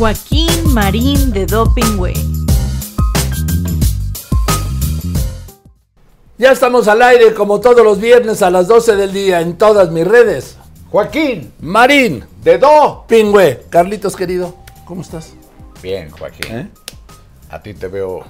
Joaquín 0.00 0.72
Marín 0.72 1.30
de 1.30 1.44
Doping 1.44 1.98
Way. 1.98 2.14
Ya 6.38 6.52
estamos 6.52 6.88
al 6.88 7.02
aire 7.02 7.34
como 7.34 7.60
todos 7.60 7.84
los 7.84 8.00
viernes 8.00 8.40
a 8.40 8.48
las 8.48 8.66
12 8.66 8.96
del 8.96 9.12
día 9.12 9.42
en 9.42 9.58
todas 9.58 9.90
mis 9.90 10.06
redes. 10.06 10.56
Joaquín, 10.90 11.52
Marín, 11.60 12.24
de 12.42 12.56
Do. 12.56 13.04
Pingüe. 13.08 13.66
Carlitos 13.68 14.16
querido, 14.16 14.54
¿cómo 14.86 15.02
estás? 15.02 15.34
Bien, 15.82 16.10
Joaquín. 16.10 16.50
¿Eh? 16.50 16.70
A 17.50 17.60
ti 17.60 17.74
te 17.74 17.88
veo 17.88 18.24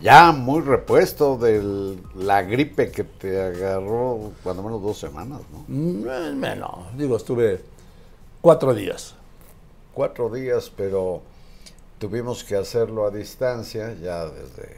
ya 0.00 0.32
muy 0.32 0.62
repuesto 0.62 1.36
de 1.36 1.94
la 2.14 2.40
gripe 2.40 2.90
que 2.90 3.04
te 3.04 3.38
agarró 3.38 4.32
cuando 4.42 4.62
menos 4.62 4.80
dos 4.80 4.96
semanas, 4.96 5.42
¿no? 5.52 5.64
Mm, 5.68 6.06
eh, 6.08 6.32
Bueno, 6.36 6.86
digo, 6.96 7.18
estuve 7.18 7.62
cuatro 8.40 8.72
días. 8.72 9.16
Cuatro 9.94 10.30
días, 10.30 10.70
pero 10.74 11.22
tuvimos 11.98 12.44
que 12.44 12.56
hacerlo 12.56 13.06
a 13.06 13.10
distancia 13.10 13.94
ya 13.94 14.24
desde, 14.26 14.76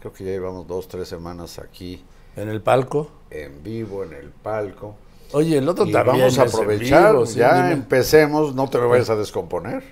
creo 0.00 0.12
que 0.12 0.24
ya 0.24 0.30
llevamos 0.30 0.66
dos, 0.66 0.88
tres 0.88 1.08
semanas 1.08 1.58
aquí 1.58 2.02
En 2.36 2.48
el 2.48 2.62
palco. 2.62 3.10
en 3.30 3.62
vivo, 3.62 4.02
en 4.04 4.12
el 4.14 4.30
palco. 4.30 4.94
Oye, 5.32 5.58
el 5.58 5.68
otro 5.68 5.84
Y 5.86 5.92
también. 5.92 6.18
vamos 6.20 6.38
a 6.38 6.42
aprovechar, 6.42 7.12
vivo, 7.12 7.26
sí, 7.26 7.38
ya 7.38 7.54
dime. 7.56 7.72
empecemos, 7.72 8.54
no 8.54 8.68
te 8.70 8.78
lo 8.78 8.88
vayas 8.88 9.10
a 9.10 9.16
descomponer. 9.16 9.82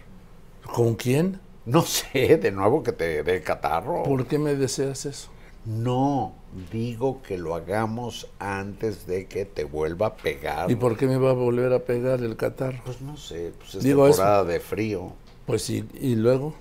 ¿Con 0.72 0.94
quién? 0.94 1.40
No 1.66 1.82
sé, 1.82 2.36
de 2.38 2.50
nuevo 2.52 2.82
que 2.82 2.92
te 2.92 3.22
dé 3.22 3.42
catarro. 3.42 4.02
¿Por 4.02 4.26
qué 4.26 4.38
me 4.38 4.54
deseas 4.54 5.06
eso? 5.06 5.30
No, 5.64 6.34
digo 6.70 7.22
que 7.22 7.38
lo 7.38 7.54
hagamos 7.54 8.28
antes 8.38 9.06
de 9.06 9.26
que 9.26 9.44
te 9.44 9.64
vuelva 9.64 10.06
a 10.06 10.16
pegar. 10.16 10.70
¿Y 10.70 10.76
por 10.76 10.96
qué 10.96 11.06
me 11.06 11.16
va 11.16 11.30
a 11.30 11.34
volver 11.34 11.72
a 11.72 11.80
pegar 11.80 12.20
el 12.20 12.36
catarro? 12.36 12.80
Pues 12.84 13.00
no 13.00 13.16
sé, 13.16 13.52
pues 13.58 13.74
es 13.76 13.82
Digo 13.82 14.06
eso. 14.06 14.16
temporada 14.18 14.44
de 14.44 14.60
frío. 14.60 15.12
Pues 15.46 15.62
sí, 15.62 15.84
y 15.94 16.14
luego. 16.16 16.54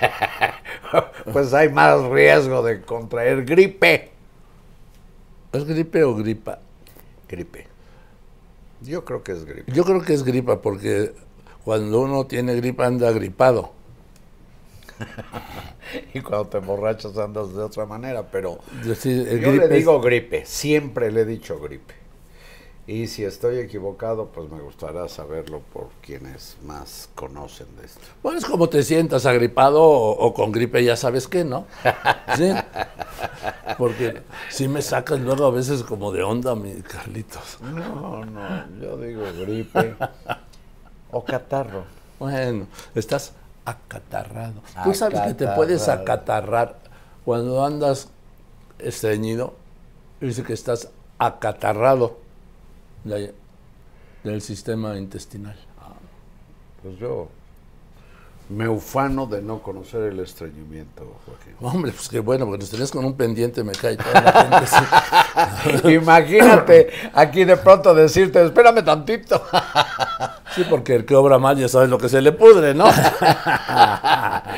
Pues 1.32 1.54
hay 1.54 1.70
más 1.70 2.02
riesgo 2.10 2.62
de 2.62 2.82
contraer 2.82 3.44
gripe. 3.46 4.10
¿Es 5.52 5.64
gripe 5.64 6.04
o 6.04 6.14
gripa? 6.14 6.58
Gripe. 7.28 7.66
Yo 8.82 9.04
creo 9.04 9.22
que 9.22 9.32
es 9.32 9.44
gripe. 9.44 9.72
Yo 9.72 9.84
creo 9.84 10.02
que 10.02 10.12
es 10.12 10.22
gripa 10.22 10.60
porque 10.60 11.14
cuando 11.64 12.00
uno 12.00 12.26
tiene 12.26 12.54
gripa 12.56 12.86
anda 12.86 13.10
gripado. 13.12 13.72
Y 16.14 16.20
cuando 16.20 16.46
te 16.48 16.58
emborrachas 16.58 17.16
andas 17.18 17.54
de 17.54 17.62
otra 17.62 17.86
manera, 17.86 18.22
pero 18.30 18.58
Yo, 18.84 18.94
sí, 18.94 19.24
yo 19.40 19.52
le 19.52 19.64
es- 19.64 19.70
digo 19.70 20.00
gripe, 20.00 20.44
siempre 20.46 21.10
le 21.10 21.22
he 21.22 21.24
dicho 21.24 21.58
gripe. 21.60 21.94
Y 22.84 23.06
si 23.06 23.24
estoy 23.24 23.58
equivocado, 23.58 24.26
pues 24.26 24.50
me 24.50 24.60
gustaría 24.60 25.06
saberlo 25.08 25.60
por 25.72 25.88
quienes 26.00 26.56
más 26.66 27.08
conocen 27.14 27.68
de 27.76 27.84
esto. 27.86 28.00
Bueno, 28.24 28.38
es 28.38 28.44
como 28.44 28.68
te 28.68 28.82
sientas 28.82 29.24
agripado 29.24 29.80
o, 29.80 30.10
o 30.10 30.34
con 30.34 30.50
gripe, 30.50 30.82
ya 30.82 30.96
sabes 30.96 31.28
qué, 31.28 31.44
¿no? 31.44 31.66
Sí. 32.36 32.50
Porque 33.78 34.20
si 34.50 34.66
me 34.68 34.82
sacas 34.82 35.20
luego 35.20 35.46
a 35.46 35.50
veces 35.50 35.82
como 35.84 36.10
de 36.12 36.22
onda, 36.22 36.54
mi 36.56 36.72
Carlitos. 36.82 37.58
No, 37.60 38.24
no, 38.24 38.48
yo 38.80 38.96
digo 38.96 39.22
gripe 39.40 39.94
o 41.10 41.24
catarro. 41.24 41.84
Bueno, 42.18 42.66
estás 42.94 43.32
acatarrado. 43.64 44.62
Tú 44.84 44.94
sabes 44.94 45.20
que 45.20 45.34
te 45.34 45.44
puedes 45.56 45.82
acatarrar 46.02 46.76
cuando 47.24 47.64
andas 47.64 48.08
estreñido. 48.78 49.54
Dice 50.20 50.42
que 50.42 50.52
estás 50.52 50.90
acatarrado 51.18 52.18
de- 53.04 53.34
del 54.24 54.40
sistema 54.42 54.96
intestinal. 54.98 55.56
Pues 56.82 56.96
yo 56.98 57.28
me 58.48 58.68
ufano 58.68 59.26
de 59.26 59.40
no 59.40 59.60
conocer 59.62 60.02
el 60.02 60.20
estreñimiento, 60.20 61.16
Joaquín. 61.26 61.54
Hombre, 61.60 61.92
pues 61.92 62.08
qué 62.08 62.20
bueno, 62.20 62.44
porque 62.44 62.60
nos 62.60 62.70
tenés 62.70 62.90
con 62.90 63.04
un 63.04 63.14
pendiente, 63.16 63.64
me 63.64 63.72
cae 63.72 63.96
toda 63.96 64.20
la 64.20 64.32
gente. 64.32 64.66
sí. 65.88 65.88
Imagínate 65.94 66.90
aquí 67.14 67.44
de 67.44 67.56
pronto 67.56 67.94
decirte, 67.94 68.44
espérame 68.44 68.84
tantito. 68.84 69.42
Sí, 70.54 70.66
porque 70.68 70.94
el 70.96 71.06
que 71.06 71.14
obra 71.16 71.38
mal 71.38 71.56
ya 71.56 71.66
sabes 71.66 71.88
lo 71.88 71.96
que 71.96 72.10
se 72.10 72.20
le 72.20 72.30
pudre, 72.32 72.74
¿no? 72.74 72.84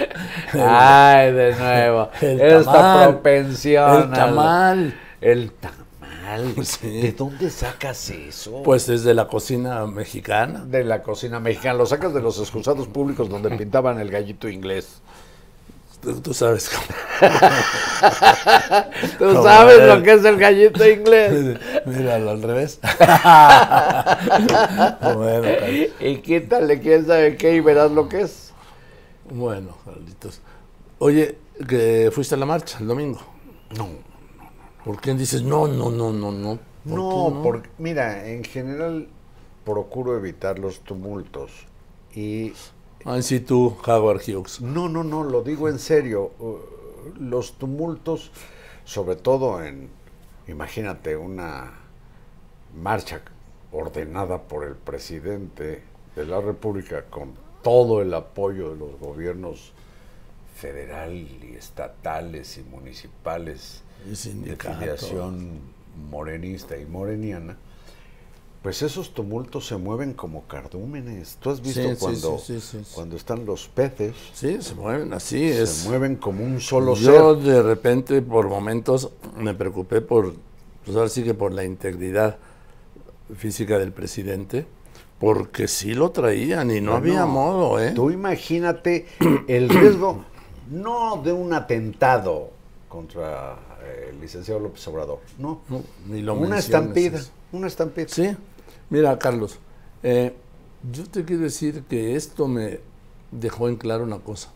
Ay, 0.53 1.33
de 1.33 1.55
nuevo. 1.57 2.11
El 2.21 2.41
Esta 2.41 2.73
tamal. 2.73 3.09
propensión. 3.11 3.91
El 3.91 3.97
al- 4.03 4.11
tamal. 4.13 4.95
El 5.21 5.53
tamal. 5.53 5.84
Sí. 6.65 7.01
¿De 7.03 7.13
dónde 7.13 7.51
sacas 7.51 8.11
eso? 8.11 8.63
Pues 8.63 8.89
es 8.89 9.05
de 9.05 9.15
la 9.15 9.27
cocina 9.29 9.85
mexicana. 9.87 10.65
de 10.65 10.85
la 10.85 11.03
cocina 11.03 11.41
mexicana. 11.41 11.75
Lo 11.79 11.87
sacas 11.87 12.13
de 12.15 12.21
los 12.21 12.39
excusados 12.41 12.87
públicos 12.89 13.29
donde 13.29 13.51
pintaban 13.59 13.99
el 14.01 14.11
gallito 14.11 14.49
inglés. 14.49 15.01
Tú, 16.03 16.21
tú 16.21 16.35
sabes 16.35 16.69
cómo. 16.69 16.85
¿Tú 19.19 19.43
sabes 19.43 19.79
lo 19.87 20.03
que 20.03 20.13
es 20.13 20.25
el 20.25 20.37
gallito 20.37 20.87
inglés? 20.87 21.59
Míralo 21.87 22.31
al 22.33 22.43
revés. 22.43 22.79
bueno, 25.15 25.43
Carl- 25.61 25.93
y 26.01 26.17
quítale 26.19 26.81
quién 26.81 27.07
sabe 27.07 27.37
qué 27.37 27.55
y 27.57 27.61
verás 27.61 27.91
lo 27.91 28.09
que 28.09 28.23
es. 28.23 28.53
bueno, 29.31 29.77
Carlitos. 29.85 30.41
Oye, 30.99 31.39
que 31.69 32.11
fuiste 32.13 32.35
a 32.35 32.39
la 32.39 32.47
marcha 32.47 32.79
el 32.81 32.87
domingo. 32.87 33.21
No, 33.77 33.89
¿Por 34.85 35.01
qué 35.01 35.15
dices 35.15 35.43
no, 35.43 35.67
no, 35.67 35.91
no, 35.91 36.13
no, 36.13 36.31
no? 36.33 36.59
¿Por 36.89 36.99
no, 36.99 37.41
porque 37.43 37.71
mira, 37.79 38.29
en 38.29 38.45
general 38.45 39.09
procuro 39.65 40.17
evitar 40.17 40.59
los 40.59 40.81
tumultos 40.81 41.51
y 42.15 42.53
Ay, 43.05 43.23
sí, 43.23 43.41
tú, 43.41 43.77
Howard 43.87 44.23
Hughes. 44.27 44.61
no, 44.61 44.89
no, 44.89 45.05
no, 45.05 45.25
lo 45.25 45.43
digo 45.43 45.69
en 45.69 45.79
serio. 45.79 46.33
uh, 46.39 46.59
Los 47.21 47.55
tumultos, 47.59 48.33
sobre 48.85 49.17
todo 49.17 49.63
en, 49.63 49.91
imagínate, 50.49 51.17
una 51.17 51.73
marcha 52.75 53.23
ordenada 53.73 54.43
por 54.43 54.65
el 54.65 54.75
presidente 54.75 55.83
de 56.17 56.27
la 56.27 56.41
República 56.41 57.05
con 57.11 57.35
todo 57.63 58.03
el 58.03 58.13
apoyo 58.15 58.71
de 58.71 58.77
los 58.77 58.99
gobiernos 59.01 59.73
federal 60.57 61.13
y 61.15 61.55
estatales 61.57 62.59
y 62.59 62.63
municipales 62.65 63.84
de 64.05 64.57
filiación 64.57 65.59
morenista 66.11 66.77
y 66.77 66.85
moreniana, 66.87 67.57
pues 68.63 68.81
esos 68.83 69.13
tumultos 69.13 69.67
se 69.67 69.77
mueven 69.77 70.15
como 70.15 70.45
cardúmenes. 70.47 71.37
¿Tú 71.41 71.51
has 71.51 71.61
visto 71.61 71.83
Sí, 71.83 71.97
cuando, 72.01 72.39
sí, 72.39 72.61
sí, 72.61 72.79
cuando 72.95 73.17
están 73.17 73.45
los 73.45 73.69
peces? 73.69 74.15
Sí, 74.33 74.57
se 74.61 74.75
mueven 74.75 75.13
así. 75.13 75.45
es. 75.45 75.69
Se 75.71 75.89
mueven 75.89 76.17
como 76.17 76.45
un 76.45 76.61
solo 76.61 76.95
Yo 76.95 77.35
ser. 77.35 77.45
de 77.45 77.63
repente, 77.63 78.23
por 78.23 78.49
momentos, 78.49 79.11
me 79.37 79.53
preocupé 79.55 80.01
por, 80.01 80.35
pues 80.85 80.97
ahora 80.97 81.11
sí 81.11 81.23
que 81.23 81.35
por 81.35 81.53
la 81.53 81.65
integridad 81.65 82.39
física 83.37 83.79
del 83.79 83.93
presidente, 83.93 84.67
porque 85.19 85.69
sí 85.69 85.95
lo 85.95 86.11
traían 86.11 86.71
y 86.71 86.81
no 86.81 86.95
había 86.95 87.27
modo, 87.27 87.79
¿eh? 87.81 87.93
Tú 87.95 88.11
imagínate 88.11 89.07
el 89.47 89.69
riesgo, 89.69 90.25
no 90.71 91.21
de 91.23 91.33
un 91.33 91.53
atentado 91.53 92.51
contra 92.89 93.57
el 93.87 94.21
licenciado 94.21 94.61
López 94.61 94.87
Obrador, 94.89 95.19
no. 95.39 95.61
No, 95.69 95.83
ni 96.09 96.23
lo 96.23 96.35
una 96.35 96.59
estampida, 96.59 97.19
eso. 97.19 97.31
una 97.53 97.67
estampida. 97.67 98.07
Sí, 98.09 98.37
mira, 98.91 99.19
Carlos, 99.19 99.59
eh, 100.03 100.35
yo 100.93 101.05
te 101.07 101.25
quiero 101.25 101.43
decir 101.43 101.85
que 101.89 102.17
esto 102.17 102.47
me 102.49 102.81
dejó 103.31 103.69
en 103.69 103.77
claro 103.77 104.05
una 104.05 104.19
cosa, 104.19 104.51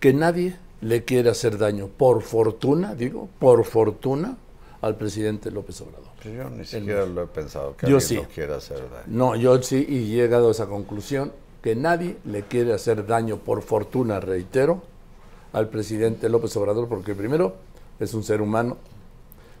que 0.00 0.12
nadie 0.12 0.56
le 0.80 1.04
quiere 1.04 1.30
hacer 1.30 1.58
daño, 1.58 1.88
por 1.88 2.22
fortuna, 2.22 2.94
digo, 2.94 3.28
por 3.38 3.64
fortuna, 3.64 4.36
al 4.80 4.96
presidente 4.96 5.50
López 5.50 5.80
Obrador. 5.82 6.08
Pues 6.22 6.34
Yo 6.34 6.48
ni 6.50 6.64
siquiera 6.64 7.04
lo 7.06 7.22
he 7.22 7.26
pensado 7.26 7.76
que 7.76 7.86
Yo 7.86 7.96
alguien 7.96 8.08
sí. 8.08 8.16
lo 8.16 8.28
quiera 8.34 8.56
hacer 8.56 8.78
daño. 8.90 9.04
No, 9.08 9.36
yo 9.36 9.62
sí 9.62 9.84
y 9.88 10.14
he 10.14 10.22
llegado 10.22 10.48
a 10.48 10.50
esa 10.52 10.66
conclusión 10.66 11.32
que 11.62 11.76
nadie 11.76 12.16
le 12.24 12.42
quiere 12.42 12.72
hacer 12.72 13.06
daño 13.06 13.36
por 13.36 13.60
fortuna, 13.62 14.20
reitero, 14.20 14.82
al 15.52 15.68
presidente 15.68 16.28
López 16.30 16.56
Obrador, 16.56 16.88
porque 16.88 17.14
primero 17.14 17.56
es 18.00 18.14
un 18.14 18.24
ser 18.24 18.40
humano, 18.40 18.78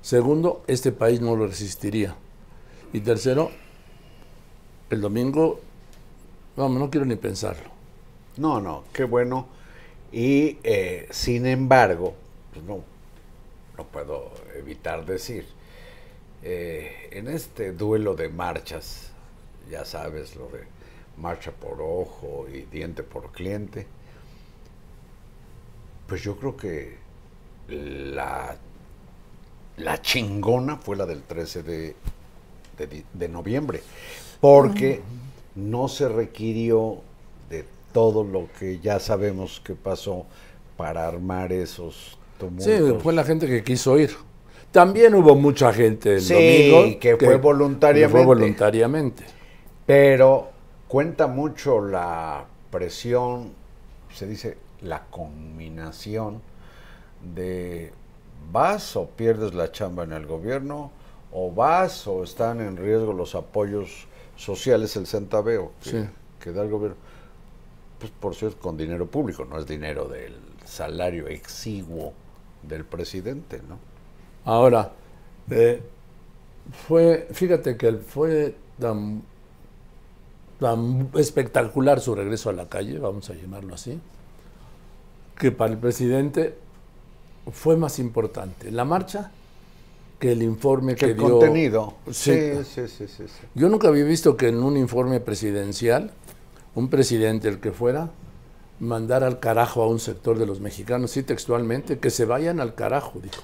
segundo, 0.02 0.64
este 0.66 0.90
país 0.92 1.20
no 1.20 1.36
lo 1.36 1.46
resistiría, 1.46 2.16
y 2.92 3.00
tercero, 3.00 3.50
el 4.88 5.00
domingo, 5.00 5.60
vamos, 6.56 6.80
no 6.80 6.90
quiero 6.90 7.06
ni 7.06 7.14
pensarlo. 7.14 7.70
No, 8.36 8.60
no, 8.60 8.84
qué 8.92 9.04
bueno. 9.04 9.46
Y 10.12 10.58
eh, 10.64 11.06
sin 11.10 11.46
embargo, 11.46 12.14
pues 12.52 12.64
no, 12.64 12.82
no 13.76 13.84
puedo 13.84 14.32
evitar 14.56 15.04
decir, 15.06 15.46
eh, 16.42 17.08
en 17.12 17.28
este 17.28 17.72
duelo 17.72 18.16
de 18.16 18.28
marchas, 18.28 19.10
ya 19.70 19.84
sabes, 19.84 20.34
lo 20.34 20.48
de 20.48 20.64
marcha 21.18 21.52
por 21.52 21.80
ojo 21.80 22.46
y 22.48 22.62
diente 22.62 23.02
por 23.02 23.30
cliente, 23.30 23.86
pues 26.08 26.22
yo 26.22 26.36
creo 26.36 26.56
que 26.56 26.98
la, 27.70 28.56
la 29.76 30.02
chingona 30.02 30.76
fue 30.76 30.96
la 30.96 31.06
del 31.06 31.22
13 31.22 31.62
de, 31.62 31.96
de 33.12 33.28
noviembre, 33.28 33.82
porque 34.40 35.02
no 35.54 35.88
se 35.88 36.08
requirió 36.08 36.98
de 37.48 37.64
todo 37.92 38.24
lo 38.24 38.48
que 38.58 38.78
ya 38.80 38.98
sabemos 39.00 39.60
que 39.64 39.74
pasó 39.74 40.26
para 40.76 41.06
armar 41.06 41.52
esos 41.52 42.18
tumultos. 42.38 42.64
Sí, 42.64 42.94
fue 43.02 43.12
la 43.12 43.24
gente 43.24 43.46
que 43.46 43.62
quiso 43.64 43.98
ir. 43.98 44.10
También 44.72 45.14
hubo 45.14 45.34
mucha 45.34 45.72
gente 45.72 46.16
el 46.16 46.20
Sí, 46.20 46.34
domingo 46.34 47.00
que 47.00 47.16
fue 47.16 47.36
voluntariamente. 47.36 48.00
que 48.06 48.08
fue 48.08 48.22
voluntariamente. 48.24 49.24
Pero 49.86 50.50
cuenta 50.88 51.26
mucho 51.26 51.80
la 51.80 52.44
presión, 52.70 53.52
se 54.14 54.26
dice 54.26 54.56
la 54.82 55.06
combinación 55.10 56.40
de 57.34 57.92
vas 58.52 58.96
o 58.96 59.08
pierdes 59.10 59.54
la 59.54 59.70
chamba 59.72 60.04
en 60.04 60.12
el 60.12 60.26
gobierno, 60.26 60.90
o 61.32 61.52
vas 61.52 62.06
o 62.06 62.24
están 62.24 62.60
en 62.60 62.76
riesgo 62.76 63.12
los 63.12 63.34
apoyos 63.34 64.06
sociales, 64.36 64.96
el 64.96 65.06
centaveo 65.06 65.72
que, 65.82 65.90
Sí. 65.90 66.08
que 66.40 66.52
da 66.52 66.62
el 66.62 66.70
gobierno. 66.70 66.96
Pues 67.98 68.10
por 68.12 68.34
cierto, 68.34 68.58
con 68.60 68.76
dinero 68.76 69.06
público, 69.06 69.44
no 69.44 69.58
es 69.58 69.66
dinero 69.66 70.08
del 70.08 70.34
salario 70.64 71.28
exiguo 71.28 72.14
del 72.62 72.84
presidente, 72.84 73.60
¿no? 73.68 73.78
Ahora, 74.44 74.92
eh, 75.50 75.82
fue, 76.86 77.28
fíjate 77.32 77.76
que 77.76 77.92
fue 77.94 78.54
tan, 78.78 79.22
tan 80.58 81.10
espectacular 81.14 82.00
su 82.00 82.14
regreso 82.14 82.50
a 82.50 82.52
la 82.52 82.68
calle, 82.68 82.98
vamos 82.98 83.28
a 83.30 83.34
llamarlo 83.34 83.74
así, 83.74 84.00
que 85.38 85.52
para 85.52 85.72
el 85.72 85.78
presidente 85.78 86.56
fue 87.52 87.76
más 87.76 87.98
importante 87.98 88.70
la 88.70 88.84
marcha 88.84 89.30
que 90.18 90.32
el 90.32 90.42
informe 90.42 90.94
Que 90.94 91.06
que, 91.06 91.12
el 91.12 91.16
dio. 91.16 91.30
contenido. 91.30 91.94
Sí. 92.10 92.52
Sí, 92.64 92.86
sí, 92.88 93.06
sí. 93.08 93.24
Yo 93.54 93.68
nunca 93.70 93.88
había 93.88 94.04
visto 94.04 94.36
que 94.36 94.48
en 94.48 94.62
un 94.62 94.76
informe 94.76 95.18
presidencial, 95.20 96.10
un 96.74 96.88
presidente, 96.90 97.48
el 97.48 97.58
que 97.60 97.72
fuera, 97.72 98.10
mandar 98.80 99.24
al 99.24 99.40
carajo 99.40 99.82
a 99.82 99.86
un 99.86 99.98
sector 99.98 100.38
de 100.38 100.44
los 100.46 100.60
mexicanos, 100.60 101.10
sí 101.12 101.22
textualmente, 101.22 101.98
que 101.98 102.10
se 102.10 102.24
vayan 102.26 102.60
al 102.60 102.74
carajo, 102.74 103.18
dijo. 103.22 103.42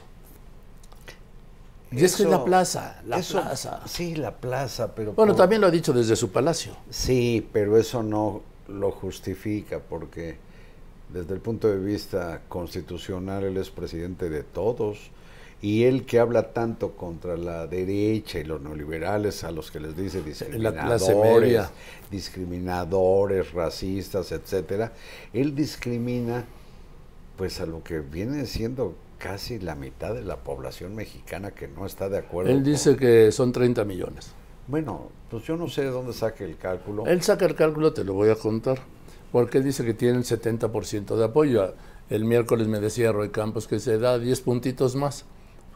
Y 1.93 2.05
es 2.05 2.17
que 2.17 2.25
es 2.25 2.29
la 2.29 2.37
Eso- 2.37 2.45
plaza, 2.45 3.01
la 3.07 3.19
eso- 3.19 3.41
plaza. 3.41 3.81
Sí, 3.87 4.17
la 4.17 4.33
plaza, 4.37 4.95
pero... 4.95 5.13
Bueno, 5.13 5.33
por- 5.33 5.39
también 5.43 5.61
lo 5.61 5.69
ha 5.69 5.71
dicho 5.71 5.93
desde 5.93 6.17
su 6.17 6.31
palacio. 6.31 6.77
Sí, 6.91 7.47
pero 7.53 7.79
eso 7.79 8.03
no 8.03 8.43
lo 8.69 8.91
justifica 8.91 9.79
porque 9.79 10.37
desde 11.13 11.35
el 11.35 11.41
punto 11.41 11.69
de 11.69 11.79
vista 11.79 12.43
constitucional 12.49 13.45
él 13.45 13.57
es 13.57 13.71
presidente 13.71 14.29
de 14.29 14.43
todos 14.43 15.11
y 15.63 15.85
él 15.85 16.05
que 16.05 16.19
habla 16.19 16.53
tanto 16.53 16.93
contra 16.93 17.37
la 17.37 17.67
derecha 17.67 18.39
y 18.39 18.45
los 18.45 18.61
neoliberales 18.61 19.43
a 19.45 19.51
los 19.51 19.71
que 19.71 19.81
les 19.81 19.97
dice 19.97 20.23
discriminadores, 20.23 21.69
discriminadores, 22.11 23.53
racistas, 23.53 24.33
etcétera, 24.33 24.93
él 25.33 25.55
discrimina 25.55 26.45
pues 27.37 27.61
a 27.61 27.67
lo 27.67 27.83
que 27.83 28.01
viene 28.01 28.47
siendo 28.47 28.95
casi 29.19 29.59
la 29.59 29.75
mitad 29.75 30.15
de 30.15 30.23
la 30.23 30.37
población 30.37 30.95
mexicana 30.95 31.51
que 31.51 31.69
no 31.69 31.87
está 31.87 32.09
de 32.09 32.19
acuerdo. 32.19 32.51
Él 32.51 32.59
con- 32.59 32.65
dice 32.65 32.97
que 32.97 33.33
son 33.33 33.53
30 33.53 33.85
millones. 33.85 34.33
bueno, 34.69 35.09
pues 35.31 35.45
yo 35.45 35.57
no 35.57 35.69
sé 35.69 35.83
de 35.83 35.91
dónde 35.91 36.13
saque 36.13 36.45
el 36.45 36.57
cálculo. 36.57 37.07
Él 37.07 37.23
saca 37.23 37.47
el 37.47 37.55
cálculo, 37.55 37.93
te 37.93 38.05
lo 38.05 38.15
voy 38.15 38.29
a 38.31 38.37
contar, 38.37 38.79
porque 39.37 39.61
dice 39.61 39.85
que 39.85 39.93
tiene 39.93 40.17
el 40.17 40.25
70% 40.25 41.15
de 41.15 41.25
apoyo. 41.27 41.75
El 42.09 42.25
miércoles 42.25 42.69
me 42.69 42.81
decía 42.81 43.13
Roy 43.13 43.29
Campos 43.29 43.67
que 43.67 43.81
se 43.81 43.99
da 43.99 44.19
10 44.19 44.41
puntitos 44.41 44.97
más, 44.97 45.27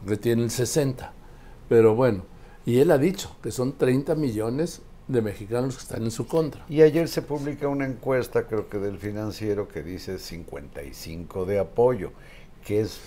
que 0.03 0.17
tiene 0.17 0.41
el 0.41 0.49
60. 0.49 1.13
Pero 1.69 1.93
bueno, 1.93 2.23
y 2.65 2.79
él 2.79 2.89
ha 2.89 2.97
dicho 2.97 3.35
que 3.43 3.51
son 3.51 3.73
30 3.77 4.15
millones 4.15 4.81
de 5.07 5.21
mexicanos 5.21 5.75
que 5.75 5.83
están 5.83 6.01
en 6.01 6.09
su 6.09 6.25
contra. 6.25 6.65
Y 6.69 6.81
ayer 6.81 7.07
se 7.07 7.21
publica 7.21 7.67
una 7.67 7.85
encuesta, 7.85 8.47
creo 8.47 8.67
que 8.67 8.79
del 8.79 8.97
financiero, 8.97 9.67
que 9.67 9.83
dice 9.83 10.17
55 10.17 11.45
de 11.45 11.59
apoyo, 11.59 12.13
que 12.65 12.81
es 12.81 12.99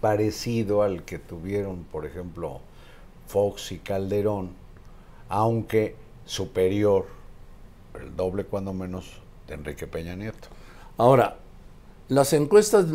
parecido 0.00 0.82
al 0.82 1.04
que 1.04 1.18
tuvieron, 1.18 1.84
por 1.84 2.06
ejemplo, 2.06 2.62
Fox 3.26 3.72
y 3.72 3.78
Calderón, 3.78 4.52
aunque 5.28 5.96
superior, 6.24 7.04
el 8.00 8.16
doble 8.16 8.44
cuando 8.44 8.72
menos, 8.72 9.20
de 9.48 9.54
Enrique 9.54 9.86
Peña 9.86 10.14
Nieto. 10.14 10.48
Ahora, 10.96 11.36
las 12.08 12.32
encuestas, 12.32 12.86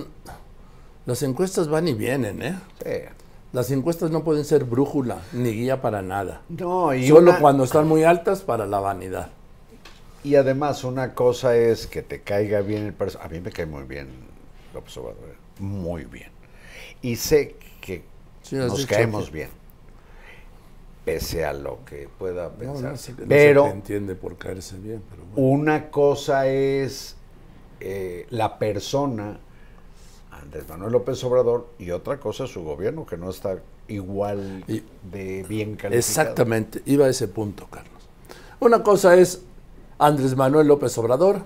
las 1.05 1.23
encuestas 1.23 1.67
van 1.67 1.87
y 1.87 1.93
vienen, 1.93 2.41
¿eh? 2.41 2.59
Sí. 2.83 3.09
Las 3.51 3.69
encuestas 3.71 4.09
no 4.09 4.23
pueden 4.23 4.45
ser 4.45 4.63
brújula 4.63 5.19
ni 5.31 5.51
guía 5.51 5.81
para 5.81 6.01
nada. 6.01 6.41
No, 6.49 6.93
y, 6.93 7.07
Solo 7.07 7.31
una- 7.31 7.39
cuando 7.39 7.63
están 7.65 7.87
muy 7.87 8.03
altas 8.03 8.41
para 8.41 8.65
la 8.65 8.79
vanidad. 8.79 9.29
y 10.23 10.35
además 10.35 10.83
una 10.85 11.13
cosa 11.13 11.55
es 11.57 11.85
que 11.85 12.01
te 12.01 12.21
caiga 12.21 12.61
bien 12.61 12.85
el 12.85 12.93
personaje. 12.93 13.27
A 13.29 13.31
mí 13.31 13.41
me 13.41 13.51
cae 13.51 13.65
muy 13.65 13.83
bien 13.83 14.07
López 14.73 14.95
Obrador, 14.97 15.35
muy 15.59 16.05
bien. 16.05 16.31
Y 17.01 17.15
sé 17.17 17.57
que 17.81 18.03
Sí, 18.41 18.55
nos 18.55 18.85
caemos 18.87 19.25
que- 19.25 19.31
bien, 19.31 19.49
pese 21.05 21.45
a 21.45 21.53
lo 21.53 21.79
que 21.85 22.07
pueda 22.17 22.49
pensar. 22.51 22.83
no 22.83 22.89
no 22.91 22.97
se 22.97 23.13
Pero 23.13 23.67
entiende 23.67 24.15
por 24.15 24.37
caerse 24.37 24.77
bien, 24.77 25.01
pero 25.09 25.23
bueno. 25.33 25.53
una 25.53 25.89
cosa 25.91 26.47
es 26.47 27.15
eh, 27.79 28.25
la 28.29 28.57
persona, 28.57 29.37
Andrés 30.31 30.67
Manuel 30.69 30.93
López 30.93 31.23
Obrador, 31.23 31.67
y 31.79 31.91
otra 31.91 32.19
cosa 32.19 32.45
es 32.45 32.51
su 32.51 32.63
gobierno, 32.63 33.05
que 33.05 33.17
no 33.17 33.29
está 33.29 33.57
igual 33.87 34.63
Y- 34.67 34.81
de 35.11 35.43
bien 35.43 35.71
calificado. 35.75 35.95
Exactamente, 35.95 36.81
iba 36.85 37.05
a 37.05 37.09
ese 37.09 37.27
punto, 37.27 37.67
Carlos. 37.69 37.91
Una 38.59 38.81
cosa 38.81 39.15
es 39.17 39.41
Andrés 39.99 40.35
Manuel 40.37 40.67
López 40.67 40.97
Obrador 40.97 41.41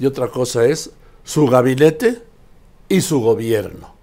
y 0.00 0.06
otra 0.06 0.28
cosa 0.28 0.64
es 0.66 0.90
su 1.24 1.46
gabinete 1.46 2.22
y 2.88 3.00
su 3.00 3.20
gobierno 3.20 3.94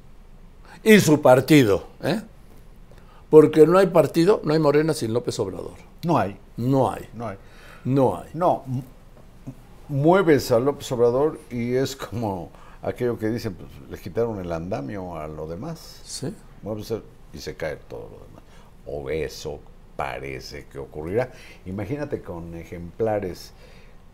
y 0.83 0.99
su 1.01 1.21
partido, 1.21 1.85
¿eh? 2.03 2.21
Porque 3.35 3.67
no 3.67 3.77
hay 3.77 3.87
partido, 3.87 4.39
no 4.45 4.53
hay 4.53 4.59
Morena 4.59 4.93
sin 4.93 5.11
López 5.13 5.37
Obrador. 5.39 5.73
No 6.05 6.17
hay, 6.17 6.37
No 6.55 6.89
hay, 6.89 7.09
no 7.13 7.27
hay. 7.27 7.37
no 7.83 8.17
hay. 8.17 8.29
No, 8.33 8.63
mu- 8.65 8.81
mueves 9.89 10.51
a 10.53 10.59
López 10.59 10.89
Obrador 10.93 11.37
y 11.51 11.73
es 11.75 11.97
como 11.97 12.49
aquello 12.81 13.19
que 13.19 13.27
dicen, 13.27 13.55
pues 13.55 13.69
le 13.89 13.97
quitaron 13.97 14.39
el 14.39 14.49
andamio 14.53 15.17
a 15.17 15.27
lo 15.27 15.47
demás. 15.47 15.99
¿Sí? 16.05 16.33
Mueves 16.61 16.93
y 17.33 17.39
se 17.39 17.55
cae 17.55 17.75
todo 17.75 18.03
lo 18.09 18.25
demás. 18.25 18.43
O 18.85 19.09
eso 19.09 19.59
parece 19.97 20.67
que 20.67 20.79
ocurrirá. 20.79 21.31
Imagínate 21.65 22.21
con 22.21 22.55
ejemplares 22.55 23.51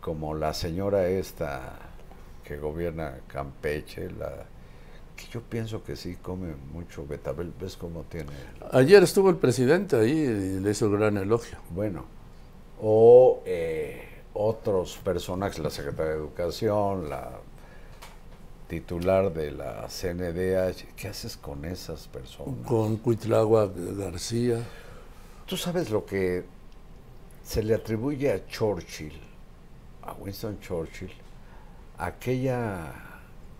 como 0.00 0.34
la 0.34 0.52
señora 0.52 1.06
esta 1.06 1.74
que 2.42 2.56
gobierna 2.58 3.18
Campeche, 3.28 4.10
la 4.10 4.46
que 5.22 5.32
yo 5.32 5.40
pienso 5.40 5.82
que 5.82 5.96
sí 5.96 6.16
come 6.20 6.54
mucho 6.72 7.06
betabel, 7.06 7.52
ves 7.60 7.76
cómo 7.76 8.04
tiene 8.04 8.30
Ayer 8.72 9.02
estuvo 9.02 9.30
el 9.30 9.36
presidente 9.36 9.96
ahí 9.96 10.10
y 10.10 10.60
le 10.60 10.70
hizo 10.70 10.90
gran 10.90 11.16
elogio. 11.16 11.58
bueno, 11.70 12.04
o 12.80 13.42
eh, 13.46 14.08
otros 14.34 14.98
personajes, 15.04 15.58
la 15.58 15.70
secretaria 15.70 16.12
de 16.12 16.18
Educación, 16.18 17.08
la 17.08 17.30
titular 18.68 19.32
de 19.32 19.52
la 19.52 19.86
CNDH, 19.86 20.94
¿qué 20.96 21.08
haces 21.08 21.36
con 21.36 21.64
esas 21.64 22.08
personas? 22.08 22.66
Con 22.66 22.96
Cuitlagua 22.96 23.70
García. 23.74 24.62
Tú 25.46 25.56
sabes 25.56 25.90
lo 25.90 26.06
que 26.06 26.44
se 27.44 27.62
le 27.62 27.74
atribuye 27.74 28.32
a 28.32 28.46
Churchill, 28.46 29.20
a 30.02 30.14
Winston 30.14 30.58
Churchill, 30.60 31.12
aquella, 31.98 33.11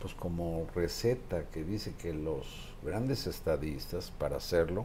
pues 0.03 0.15
como 0.15 0.67
receta 0.75 1.45
que 1.53 1.63
dice 1.63 1.95
que 1.95 2.13
los 2.13 2.45
grandes 2.83 3.29
estadistas, 3.29 4.11
para 4.11 4.39
hacerlo, 4.39 4.85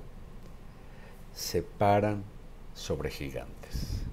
se 1.34 1.64
paran 1.64 2.24
sobre 2.76 3.10
gigantes. 3.10 4.04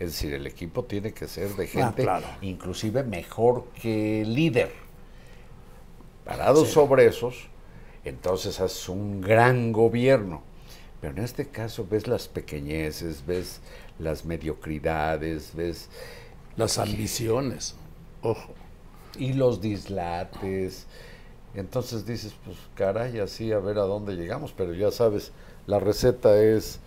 Es 0.00 0.10
decir, 0.10 0.34
el 0.34 0.48
equipo 0.48 0.84
tiene 0.84 1.12
que 1.12 1.28
ser 1.28 1.50
de 1.50 1.68
gente 1.68 2.02
claro. 2.02 2.26
inclusive 2.42 3.04
mejor 3.04 3.66
que 3.80 4.24
líder. 4.26 4.72
Parados 6.24 6.70
sobre 6.70 7.06
esos, 7.06 7.46
entonces 8.04 8.58
haces 8.58 8.88
un 8.88 9.20
gran 9.20 9.72
gobierno. 9.72 10.42
Pero 11.00 11.18
en 11.18 11.22
este 11.22 11.46
caso 11.46 11.86
ves 11.88 12.08
las 12.08 12.26
pequeñeces, 12.26 13.24
ves 13.24 13.60
las 14.00 14.24
mediocridades, 14.24 15.54
ves 15.54 15.88
Las 16.56 16.78
ambiciones. 16.78 17.76
Ojo. 18.22 18.65
Y 19.18 19.32
los 19.32 19.60
dislates. 19.60 20.86
Entonces 21.54 22.06
dices, 22.06 22.34
pues 22.44 22.56
caray, 22.74 23.18
así 23.18 23.52
a 23.52 23.58
ver 23.58 23.78
a 23.78 23.82
dónde 23.82 24.14
llegamos, 24.14 24.52
pero 24.52 24.74
ya 24.74 24.90
sabes, 24.90 25.32
la 25.66 25.78
receta 25.78 26.40
es 26.40 26.80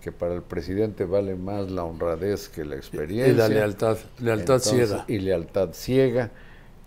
que 0.00 0.12
para 0.12 0.34
el 0.34 0.42
presidente 0.42 1.04
vale 1.04 1.34
más 1.34 1.70
la 1.70 1.84
honradez 1.84 2.48
que 2.48 2.64
la 2.64 2.76
experiencia. 2.76 3.32
Y 3.32 3.36
la 3.36 3.48
lealtad, 3.48 3.98
lealtad 4.18 4.56
Entonces, 4.56 4.88
ciega. 4.88 5.04
Y 5.08 5.18
lealtad 5.18 5.72
ciega. 5.72 6.30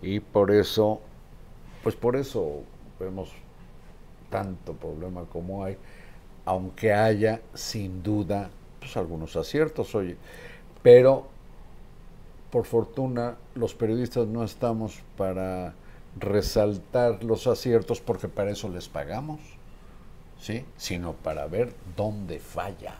Y 0.02 0.20
por 0.20 0.52
eso, 0.52 1.02
pues 1.84 1.96
por 1.96 2.16
eso 2.16 2.62
vemos 3.00 3.32
tanto 4.30 4.74
problema 4.74 5.26
como 5.26 5.64
hay, 5.64 5.78
aunque 6.46 6.94
haya 6.94 7.42
sin 7.54 8.04
duda 8.04 8.50
pues 8.80 8.96
algunos 8.98 9.36
aciertos, 9.36 9.96
oye, 9.96 10.16
pero 10.84 11.28
por 12.52 12.66
fortuna, 12.66 13.38
los 13.56 13.74
periodistas 13.74 14.28
no 14.28 14.44
estamos 14.44 15.00
para 15.18 15.74
resaltar 16.20 17.24
los 17.24 17.48
aciertos 17.48 18.02
porque 18.02 18.28
para 18.28 18.52
eso 18.52 18.70
les 18.70 18.88
pagamos, 18.88 19.40
¿sí? 20.40 20.66
Sino 20.78 21.14
para 21.14 21.48
ver 21.48 21.74
dónde 21.96 22.40
falla. 22.40 22.96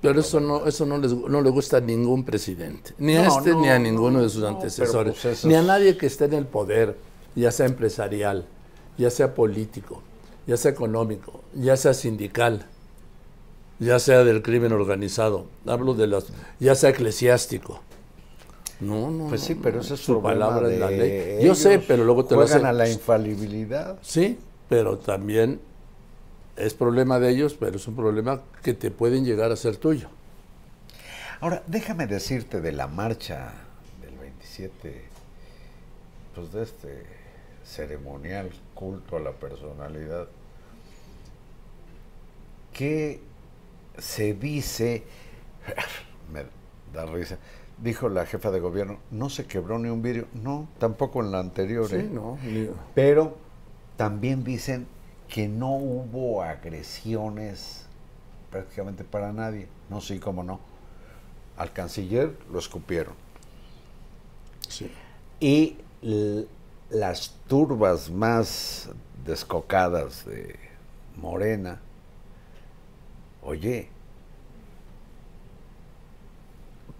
Pero 0.00 0.20
eso 0.20 0.38
no, 0.38 0.66
eso 0.66 0.84
no, 0.84 0.98
les, 0.98 1.14
no 1.14 1.40
le 1.40 1.48
gusta 1.48 1.78
a 1.78 1.80
ningún 1.80 2.24
presidente, 2.24 2.92
ni 2.98 3.16
a 3.16 3.22
No, 3.22 3.38
este 3.38 3.50
no, 3.50 3.60
ni 3.60 3.68
a 3.68 3.78
ninguno 3.78 4.20
de 4.20 4.28
sus 4.28 4.44
antecesores, 4.44 5.16
pues 5.22 5.44
ni 5.46 5.54
a 5.54 5.62
nadie 5.62 5.96
que 5.96 6.06
esté 6.06 6.26
en 6.26 6.34
el 6.34 6.46
poder, 6.46 6.98
ya 7.34 7.50
sea 7.50 7.64
empresarial, 7.64 8.44
ya 8.98 9.10
sea 9.10 9.34
político, 9.34 10.02
ya 10.46 10.58
sea 10.58 10.72
económico, 10.72 11.40
ya 11.54 11.78
sea 11.78 11.94
sindical, 11.94 12.66
ya 13.78 13.98
sea 13.98 14.24
del 14.24 14.42
crimen 14.42 14.72
organizado, 14.72 15.46
hablo 15.66 15.94
de 15.94 16.06
las, 16.06 16.26
ya 16.60 16.74
sea 16.74 16.90
eclesiástico. 16.90 17.80
No, 18.80 19.10
no. 19.10 19.28
Pues 19.28 19.40
sí, 19.40 19.54
pero 19.54 19.80
eso 19.80 19.94
es 19.94 20.00
su 20.00 20.20
palabra 20.20 20.68
de 20.68 20.78
la 20.78 20.90
ley. 20.90 21.44
Yo 21.44 21.54
sé, 21.54 21.78
pero 21.78 22.04
luego 22.04 22.24
te 22.24 22.34
lo 22.34 22.42
juegan 22.42 22.66
a 22.66 22.72
la 22.72 22.88
infalibilidad. 22.88 23.98
Sí, 24.02 24.38
pero 24.68 24.98
también 24.98 25.60
es 26.56 26.74
problema 26.74 27.18
de 27.18 27.30
ellos, 27.30 27.54
pero 27.58 27.76
es 27.76 27.86
un 27.88 27.96
problema 27.96 28.42
que 28.62 28.74
te 28.74 28.90
pueden 28.90 29.24
llegar 29.24 29.52
a 29.52 29.56
ser 29.56 29.76
tuyo. 29.76 30.08
Ahora, 31.40 31.62
déjame 31.66 32.06
decirte 32.06 32.60
de 32.60 32.72
la 32.72 32.86
marcha 32.86 33.52
del 34.00 34.16
27, 34.18 35.04
pues 36.34 36.52
de 36.52 36.62
este 36.62 37.06
ceremonial 37.64 38.50
culto 38.74 39.16
a 39.16 39.20
la 39.20 39.32
personalidad, 39.32 40.28
que 42.72 43.20
se 43.98 44.34
dice, 44.34 45.04
me 46.32 46.44
da 46.92 47.06
risa, 47.06 47.38
dijo 47.78 48.08
la 48.08 48.26
jefa 48.26 48.50
de 48.50 48.60
gobierno, 48.60 48.98
no 49.10 49.28
se 49.30 49.46
quebró 49.46 49.78
ni 49.78 49.88
un 49.88 50.02
vidrio, 50.02 50.26
no, 50.34 50.68
tampoco 50.78 51.20
en 51.22 51.30
la 51.32 51.40
anterior, 51.40 51.88
Sí, 51.88 51.96
¿eh? 51.96 52.08
no, 52.10 52.38
ni- 52.42 52.68
pero 52.94 53.36
también 53.96 54.44
dicen 54.44 54.86
que 55.28 55.48
no 55.48 55.70
hubo 55.76 56.42
agresiones 56.42 57.86
prácticamente 58.50 59.04
para 59.04 59.32
nadie, 59.32 59.68
no 59.90 60.00
sí, 60.00 60.18
cómo 60.20 60.42
no. 60.44 60.60
Al 61.56 61.72
canciller 61.72 62.36
lo 62.50 62.58
escupieron. 62.58 63.14
sí. 64.68 64.90
Y 65.40 65.78
las 66.90 67.34
turbas 67.48 68.10
más 68.10 68.90
descocadas 69.24 70.24
de 70.26 70.56
Morena, 71.16 71.80
oye, 73.42 73.88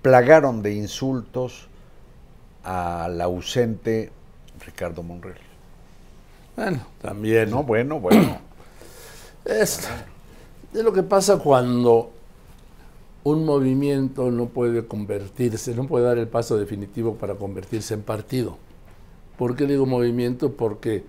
plagaron 0.04 0.60
de 0.62 0.74
insultos 0.74 1.66
al 2.62 3.18
ausente 3.22 4.12
Ricardo 4.66 5.02
Monreal. 5.02 5.38
Bueno, 6.54 6.80
también. 7.00 7.48
No, 7.48 7.62
bueno, 7.62 7.98
bueno. 7.98 8.38
Es, 9.46 9.86
es 10.72 10.82
lo 10.82 10.90
que 10.94 11.02
pasa 11.02 11.38
cuando 11.38 12.10
un 13.24 13.44
movimiento 13.44 14.30
no 14.30 14.46
puede 14.46 14.86
convertirse, 14.86 15.74
no 15.74 15.86
puede 15.86 16.06
dar 16.06 16.16
el 16.16 16.28
paso 16.28 16.56
definitivo 16.56 17.16
para 17.16 17.34
convertirse 17.34 17.92
en 17.92 18.00
partido. 18.00 18.56
¿Por 19.36 19.54
qué 19.54 19.66
digo 19.66 19.84
movimiento? 19.84 20.52
Porque, 20.52 21.04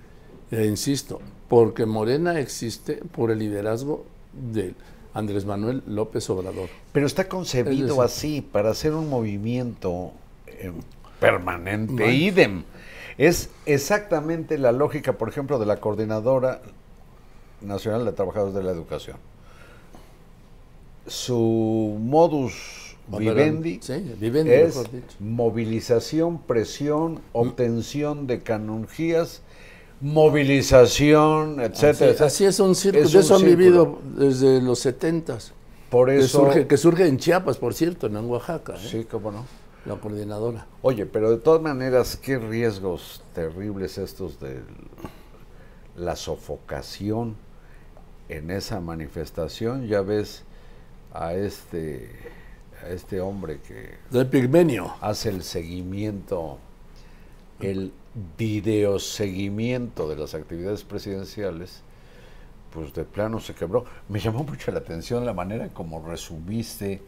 eh, 0.52 0.66
insisto, 0.66 1.22
porque 1.48 1.86
Morena 1.86 2.40
existe 2.42 3.02
por 3.14 3.32
el 3.32 3.40
liderazgo 3.40 4.04
de 4.34 4.74
Andrés 5.16 5.46
Manuel 5.46 5.82
López 5.88 6.30
Obrador. 6.30 6.70
Pero 6.92 7.08
está 7.08 7.28
concebido 7.28 7.88
decir- 7.96 8.04
así, 8.04 8.42
para 8.42 8.70
hacer 8.70 8.94
un 8.94 9.10
movimiento 9.10 10.12
eh, 10.46 10.72
permanente, 11.20 11.94
Bueno. 11.94 12.12
idem. 12.12 12.64
Es 13.18 13.50
exactamente 13.66 14.58
la 14.58 14.72
lógica, 14.74 15.14
por 15.14 15.30
ejemplo, 15.30 15.58
de 15.58 15.66
la 15.66 15.78
Coordinadora 15.78 16.62
Nacional 17.62 18.04
de 18.06 18.12
Trabajadores 18.12 18.54
de 18.54 18.62
la 18.62 18.72
Educación. 18.72 19.18
Su 21.08 21.98
modus 22.02 22.98
vivendi 23.08 23.80
Sí, 23.82 24.16
vivendi, 24.20 24.52
es 24.52 24.82
movilización, 25.20 26.40
presión, 26.40 27.22
obtención 27.34 28.26
de 28.28 28.42
canonjías, 28.42 29.44
movilización, 30.06 31.60
etcétera. 31.62 32.12
Así, 32.12 32.24
así 32.24 32.46
es 32.46 32.60
un 32.60 32.76
círculo. 32.76 33.06
Es 33.06 33.12
de 33.14 33.20
eso 33.20 33.36
han 33.36 33.44
vivido 33.44 34.00
desde 34.16 34.62
los 34.62 34.80
setentas. 34.80 35.52
Por 35.90 36.10
Que 36.10 36.18
eso, 36.20 36.40
surge, 36.40 36.68
que 36.68 36.78
surge 36.78 37.08
en 37.08 37.18
Chiapas, 37.18 37.58
por 37.58 37.74
cierto, 37.74 38.08
en 38.08 38.18
Oaxaca, 38.18 38.76
¿eh? 38.76 38.88
sí, 38.88 39.06
cómo 39.10 39.32
no. 39.32 39.46
la 39.86 39.96
coordinadora. 39.96 40.68
Oye, 40.82 41.06
pero 41.06 41.32
de 41.32 41.38
todas 41.38 41.62
maneras, 41.62 42.18
qué 42.18 42.38
riesgos 42.38 43.24
terribles 43.34 43.98
estos 43.98 44.40
de 44.40 44.60
la 45.96 46.16
sofocación 46.16 47.36
en 48.30 48.52
esa 48.52 48.80
manifestación. 48.80 49.88
Ya 49.88 50.02
ves 50.02 50.44
a 51.14 51.34
este, 51.34 52.10
a 52.84 52.90
este 52.90 53.22
hombre 53.22 53.60
que 53.68 53.96
Del 54.12 54.28
pigmenio. 54.28 54.94
hace 55.02 55.30
el 55.30 55.44
seguimiento, 55.44 56.58
el 57.60 57.92
videoseguimiento 58.38 60.08
de 60.08 60.16
las 60.16 60.34
actividades 60.34 60.84
presidenciales, 60.84 61.82
pues 62.74 62.94
de 62.94 63.04
plano 63.04 63.40
se 63.40 63.54
quebró. 63.54 63.86
Me 64.10 64.20
llamó 64.20 64.44
mucho 64.44 64.72
la 64.72 64.80
atención 64.80 65.26
la 65.26 65.34
manera 65.34 65.70
como 65.70 66.06
resumiste 66.06 67.02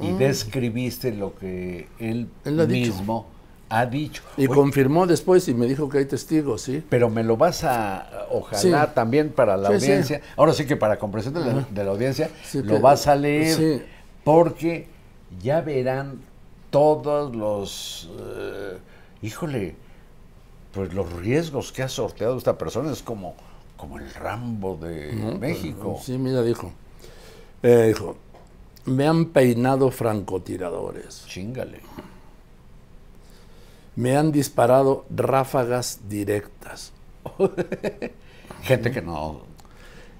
y 0.00 0.12
describiste 0.12 1.12
lo 1.12 1.34
que 1.34 1.88
él, 1.98 2.28
Mm. 2.44 2.66
Dicho. 2.66 2.92
mismo 2.94 3.26
ha 3.68 3.86
dicho. 3.86 4.22
Y 4.36 4.46
Oye, 4.46 4.54
confirmó 4.54 5.06
después 5.06 5.46
y 5.48 5.54
me 5.54 5.66
dijo 5.66 5.88
que 5.88 5.98
hay 5.98 6.04
testigos, 6.06 6.62
¿sí? 6.62 6.82
pero 6.88 7.08
me 7.10 7.22
lo 7.22 7.36
vas 7.36 7.62
a, 7.64 8.26
ojalá 8.30 8.58
Sí. 8.86 8.92
también 8.94 9.30
para 9.30 9.56
la 9.56 9.68
Sí, 9.72 9.80
sí. 9.80 9.86
audiencia, 9.86 10.20
ahora 10.36 10.52
sí 10.52 10.66
que 10.66 10.76
para 10.76 10.98
comprensión 10.98 11.34
de 11.34 11.40
la, 11.44 11.66
de 11.70 11.84
la 11.84 11.90
audiencia, 11.90 12.30
lo 12.54 12.74
que- 12.74 12.78
vas 12.80 13.06
a 13.06 13.14
leer, 13.14 13.86
porque 14.24 14.88
ya 15.40 15.60
verán 15.60 16.20
todos 16.70 17.34
los, 17.36 18.10
eh, 18.18 18.78
híjole, 19.22 19.74
pues 20.72 20.94
los 20.94 21.12
riesgos 21.12 21.72
que 21.72 21.82
ha 21.82 21.88
sorteado 21.88 22.36
esta 22.36 22.56
persona, 22.56 22.92
es 22.92 23.02
como, 23.02 23.34
como 23.76 23.98
el 23.98 24.12
Rambo 24.12 24.76
de 24.76 25.12
México. 25.38 26.00
Sí, 26.02 26.18
mira, 26.18 26.42
dijo. 26.42 26.72
Eh, 27.62 27.86
dijo, 27.88 28.16
me 28.84 29.06
han 29.06 29.26
peinado 29.26 29.90
francotiradores. 29.90 31.24
Chingale. 31.26 31.80
Me 33.96 34.16
han 34.16 34.32
disparado 34.32 35.04
ráfagas 35.10 36.00
directas. 36.08 36.92
Gente 38.62 38.90
que 38.90 39.02
no... 39.02 39.42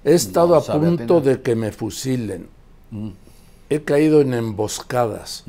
He 0.02 0.14
estado 0.14 0.54
No 0.54 0.57
a 0.57 0.80
punto 0.80 1.21
de 1.21 1.42
que 1.42 1.54
me 1.54 1.73
fusilen. 1.73 2.49
He 3.69 3.83
caído 3.83 4.23
en 4.23 4.33
emboscadas. 4.33 5.45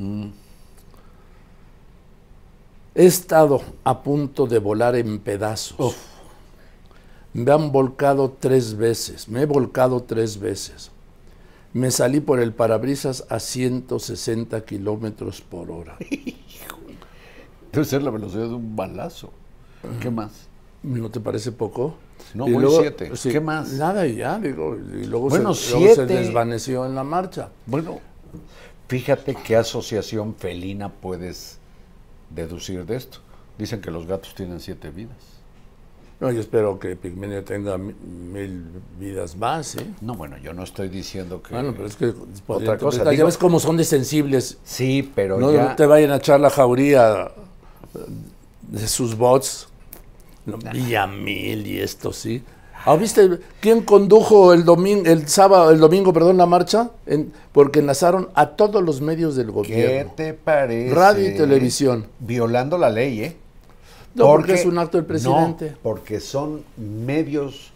He 2.93 3.05
estado 3.05 3.61
a 3.83 4.03
punto 4.03 4.47
de 4.47 4.59
volar 4.59 4.95
en 4.95 5.19
pedazos. 5.19 5.95
Me 7.33 7.49
han 7.51 7.71
volcado 7.71 8.35
tres 8.39 8.75
veces. 8.75 9.29
Me 9.29 9.43
he 9.43 9.45
volcado 9.45 10.03
tres 10.03 10.39
veces. 10.39 10.91
Me 11.73 11.89
salí 11.89 12.19
por 12.19 12.41
el 12.41 12.51
parabrisas 12.53 13.25
a 13.29 13.39
160 13.39 14.65
kilómetros 14.65 15.39
por 15.41 15.71
hora. 15.71 15.97
Debe 17.71 17.85
ser 17.85 18.03
la 18.03 18.11
velocidad 18.11 18.49
de 18.49 18.55
un 18.55 18.75
balazo. 18.75 19.31
¿Qué 20.01 20.09
más? 20.11 20.31
¿No 20.83 21.09
te 21.09 21.21
parece 21.21 21.53
poco? 21.53 21.95
No, 22.33 22.47
Y 22.49 22.51
voy 22.53 22.63
luego- 22.63 22.81
siete. 22.81 23.09
¿Qué 23.31 23.39
más? 23.39 23.71
Nada, 23.73 24.05
y 24.05 24.17
ya, 24.17 24.37
digo, 24.37 24.75
y 24.75 25.05
luego, 25.05 25.29
Bueno, 25.29 25.53
se, 25.53 25.71
luego 25.71 25.87
se 25.87 25.95
siete. 26.05 26.13
desvaneció 26.15 26.85
en 26.85 26.95
la 26.95 27.05
marcha. 27.05 27.49
Bueno, 27.65 27.99
fíjate 28.89 29.35
qué 29.35 29.55
asociación 29.55 30.35
felina 30.35 30.89
puedes 30.89 31.59
deducir 32.35 32.85
de 32.85 32.95
esto. 32.95 33.19
Dicen 33.57 33.81
que 33.81 33.91
los 33.91 34.05
gatos 34.07 34.33
tienen 34.35 34.59
siete 34.59 34.89
vidas. 34.89 35.17
No, 36.19 36.31
yo 36.31 36.39
espero 36.39 36.77
que 36.79 36.95
Pigmenio 36.95 37.43
tenga 37.43 37.77
mi- 37.79 37.93
mil 37.93 38.63
vidas 38.99 39.35
más, 39.35 39.75
¿eh? 39.75 39.87
No, 40.01 40.13
bueno, 40.13 40.37
yo 40.37 40.53
no 40.53 40.63
estoy 40.63 40.87
diciendo 40.87 41.41
que... 41.41 41.53
Bueno, 41.55 41.73
pero 41.75 41.87
es 41.87 41.95
que 41.95 42.05
Otra 42.09 42.77
cosa, 42.77 42.97
interpretar. 42.97 43.05
ya 43.05 43.11
digo- 43.11 43.25
ves 43.25 43.37
cómo 43.39 43.59
son 43.59 43.75
de 43.77 43.83
sensibles. 43.83 44.59
Sí, 44.63 45.11
pero 45.15 45.39
No, 45.39 45.51
ya... 45.51 45.75
te 45.75 45.85
vayan 45.87 46.11
a 46.11 46.17
echar 46.17 46.39
la 46.39 46.51
jauría 46.51 47.31
de 48.61 48.87
sus 48.87 49.17
bots. 49.17 49.67
Villamil 50.45 51.65
y 51.67 51.79
esto, 51.79 52.13
sí. 52.13 52.43
¿Ah, 52.85 52.95
viste 52.95 53.39
quién 53.59 53.81
condujo 53.83 54.53
el 54.53 54.65
domingo, 54.65 55.03
el 55.05 55.27
sábado, 55.27 55.69
el 55.71 55.79
domingo, 55.79 56.11
perdón, 56.13 56.37
la 56.37 56.45
marcha? 56.47 56.89
En- 57.05 57.31
porque 57.51 57.79
enlazaron 57.79 58.29
a 58.33 58.49
todos 58.51 58.81
los 58.83 59.01
medios 59.01 59.35
del 59.35 59.47
¿Qué 59.47 59.51
gobierno. 59.51 60.13
te 60.15 60.33
parece? 60.33 60.93
Radio 60.95 61.29
y 61.29 61.35
televisión. 61.35 62.07
Violando 62.19 62.77
la 62.77 62.89
ley, 62.89 63.21
¿eh? 63.23 63.37
No, 64.15 64.25
porque 64.25 64.53
es 64.55 64.65
un 64.65 64.77
acto 64.77 64.97
del 64.97 65.05
presidente. 65.05 65.71
No, 65.71 65.77
porque 65.83 66.19
son 66.19 66.63
medios, 66.77 67.71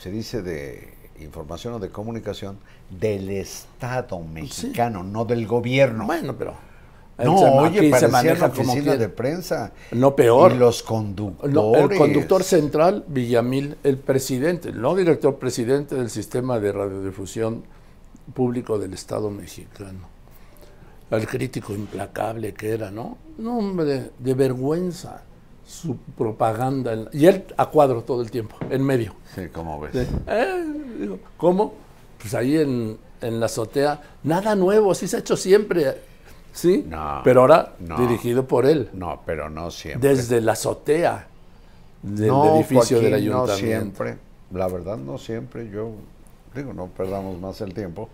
se 0.00 0.10
dice 0.10 0.42
de 0.42 0.92
información 1.20 1.74
o 1.74 1.78
de 1.78 1.88
comunicación, 1.88 2.58
del 2.90 3.30
Estado 3.30 4.20
mexicano, 4.20 5.02
no 5.02 5.24
del 5.24 5.46
gobierno. 5.46 6.06
Bueno, 6.06 6.34
pero 6.38 6.54
No, 7.16 7.38
Se- 7.38 7.44
oye, 7.44 7.98
se 7.98 8.08
maneja 8.08 8.48
la 8.48 8.52
como 8.52 8.72
oficina 8.72 8.96
de 8.96 9.08
prensa. 9.08 9.72
No, 9.92 10.16
peor. 10.16 10.52
Y 10.52 10.58
los 10.58 10.82
conductores. 10.82 11.54
No, 11.54 11.74
el 11.76 11.96
conductor 11.96 12.42
central, 12.42 13.04
Villamil, 13.06 13.76
el 13.84 13.98
presidente, 13.98 14.72
no 14.72 14.94
director 14.96 15.36
presidente 15.38 15.94
del 15.94 16.10
sistema 16.10 16.58
de 16.58 16.72
radiodifusión 16.72 17.62
público 18.34 18.78
del 18.78 18.94
Estado 18.94 19.30
mexicano. 19.30 20.08
El 21.10 21.26
crítico 21.28 21.72
implacable 21.72 22.52
que 22.54 22.70
era, 22.70 22.90
¿no? 22.90 23.18
No, 23.38 23.58
hombre, 23.58 24.10
de 24.18 24.34
vergüenza 24.34 25.22
su 25.64 25.96
propaganda. 25.96 26.92
en- 26.94 27.08
y 27.12 27.26
él 27.26 27.44
a 27.56 27.66
cuadro 27.66 28.02
todo 28.02 28.22
el 28.22 28.30
tiempo, 28.30 28.56
en 28.70 28.82
medio. 28.82 29.14
Sí, 29.36 29.42
¿cómo 29.52 29.78
ves? 29.80 29.92
Sí. 29.92 30.06
Eh, 30.26 30.64
digo, 30.98 31.18
¿Cómo? 31.36 31.74
Pues 32.20 32.34
ahí 32.34 32.56
en, 32.56 32.96
en 33.20 33.38
la 33.38 33.46
azotea, 33.46 34.00
nada 34.24 34.56
nuevo, 34.56 34.90
así 34.90 35.06
se 35.06 35.16
ha 35.16 35.20
hecho 35.20 35.36
siempre. 35.36 36.13
¿Sí? 36.54 36.84
No, 36.88 37.20
Pero 37.24 37.40
ahora 37.42 37.74
no. 37.80 37.96
dirigido 37.98 38.46
por 38.46 38.64
él, 38.64 38.88
No, 38.94 39.20
pero 39.26 39.50
no 39.50 39.70
siempre. 39.70 40.08
desde 40.16 40.40
la 40.40 40.52
azotea 40.52 41.26
del 42.02 42.28
no, 42.28 42.54
edificio 42.56 43.00
del 43.00 43.14
ayuntamiento. 43.14 43.52
No 43.52 43.56
siempre, 43.58 44.18
la 44.52 44.68
verdad 44.68 44.96
no 44.96 45.18
siempre, 45.18 45.68
yo 45.68 45.90
digo, 46.54 46.72
no 46.72 46.86
perdamos 46.86 47.40
más 47.40 47.60
el 47.60 47.74
tiempo, 47.74 48.08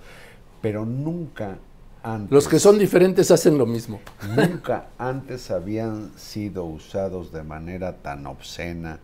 pero 0.62 0.86
nunca 0.86 1.58
antes, 2.02 2.30
Los 2.32 2.48
que 2.48 2.58
son 2.58 2.78
diferentes 2.78 3.30
hacen 3.30 3.58
lo 3.58 3.66
mismo. 3.66 4.00
nunca 4.34 4.86
antes 4.98 5.50
habían 5.50 6.10
sido 6.16 6.64
usados 6.64 7.30
de 7.32 7.42
manera 7.42 7.96
tan 7.98 8.26
obscena, 8.26 9.00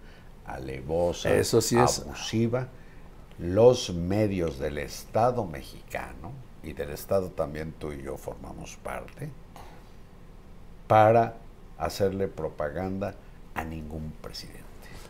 alevosa, 0.47 1.31
Eso 1.35 1.61
sí 1.61 1.77
es. 1.79 2.01
abusiva, 2.01 2.69
los 3.39 3.93
medios 3.93 4.59
del 4.59 4.79
Estado 4.79 5.45
mexicano, 5.45 6.33
y 6.67 6.73
del 6.73 6.91
Estado 6.91 7.31
también 7.31 7.73
tú 7.79 7.93
y 7.93 8.03
yo 8.03 8.17
formamos 8.17 8.77
parte, 8.77 9.31
para 10.87 11.37
hacerle 11.79 12.29
propaganda 12.29 13.15
a 13.55 13.65
ningún 13.65 14.13
presidente. 14.21 14.63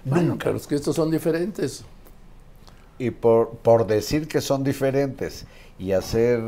Bueno, 0.05 0.37
pero 0.43 0.57
es 0.57 0.67
que 0.67 0.75
estos 0.77 0.97
son 0.97 1.11
diferentes. 1.11 1.85
Y 2.99 3.11
por, 3.11 3.51
por 3.59 3.87
decir 3.87 4.27
que 4.27 4.41
son 4.41 4.65
diferentes 4.65 5.47
y 5.79 5.93
hacer 5.93 6.41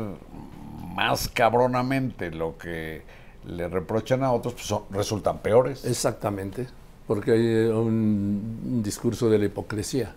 más 0.95 1.27
cabronamente 1.29 2.31
lo 2.31 2.57
que 2.57 3.03
le 3.45 3.67
reprochan 3.69 4.23
a 4.23 4.31
otros, 4.31 4.55
pues 4.55 4.65
son- 4.65 4.83
resultan 4.89 5.39
peores. 5.39 5.85
Exactamente. 5.85 6.67
Porque 7.07 7.31
hay 7.31 7.45
eh, 7.47 7.69
un, 7.69 8.61
un 8.65 8.83
discurso 8.83 9.29
de 9.29 9.37
la 9.37 9.45
hipocresía. 9.45 10.15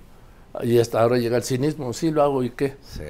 Y 0.63 0.79
hasta 0.79 1.01
ahora 1.01 1.19
llega 1.19 1.37
el 1.37 1.45
cinismo. 1.45 1.93
Sí, 1.93 2.11
lo 2.11 2.23
hago 2.23 2.43
y 2.43 2.51
qué. 2.51 2.77
Sí, 2.81 3.03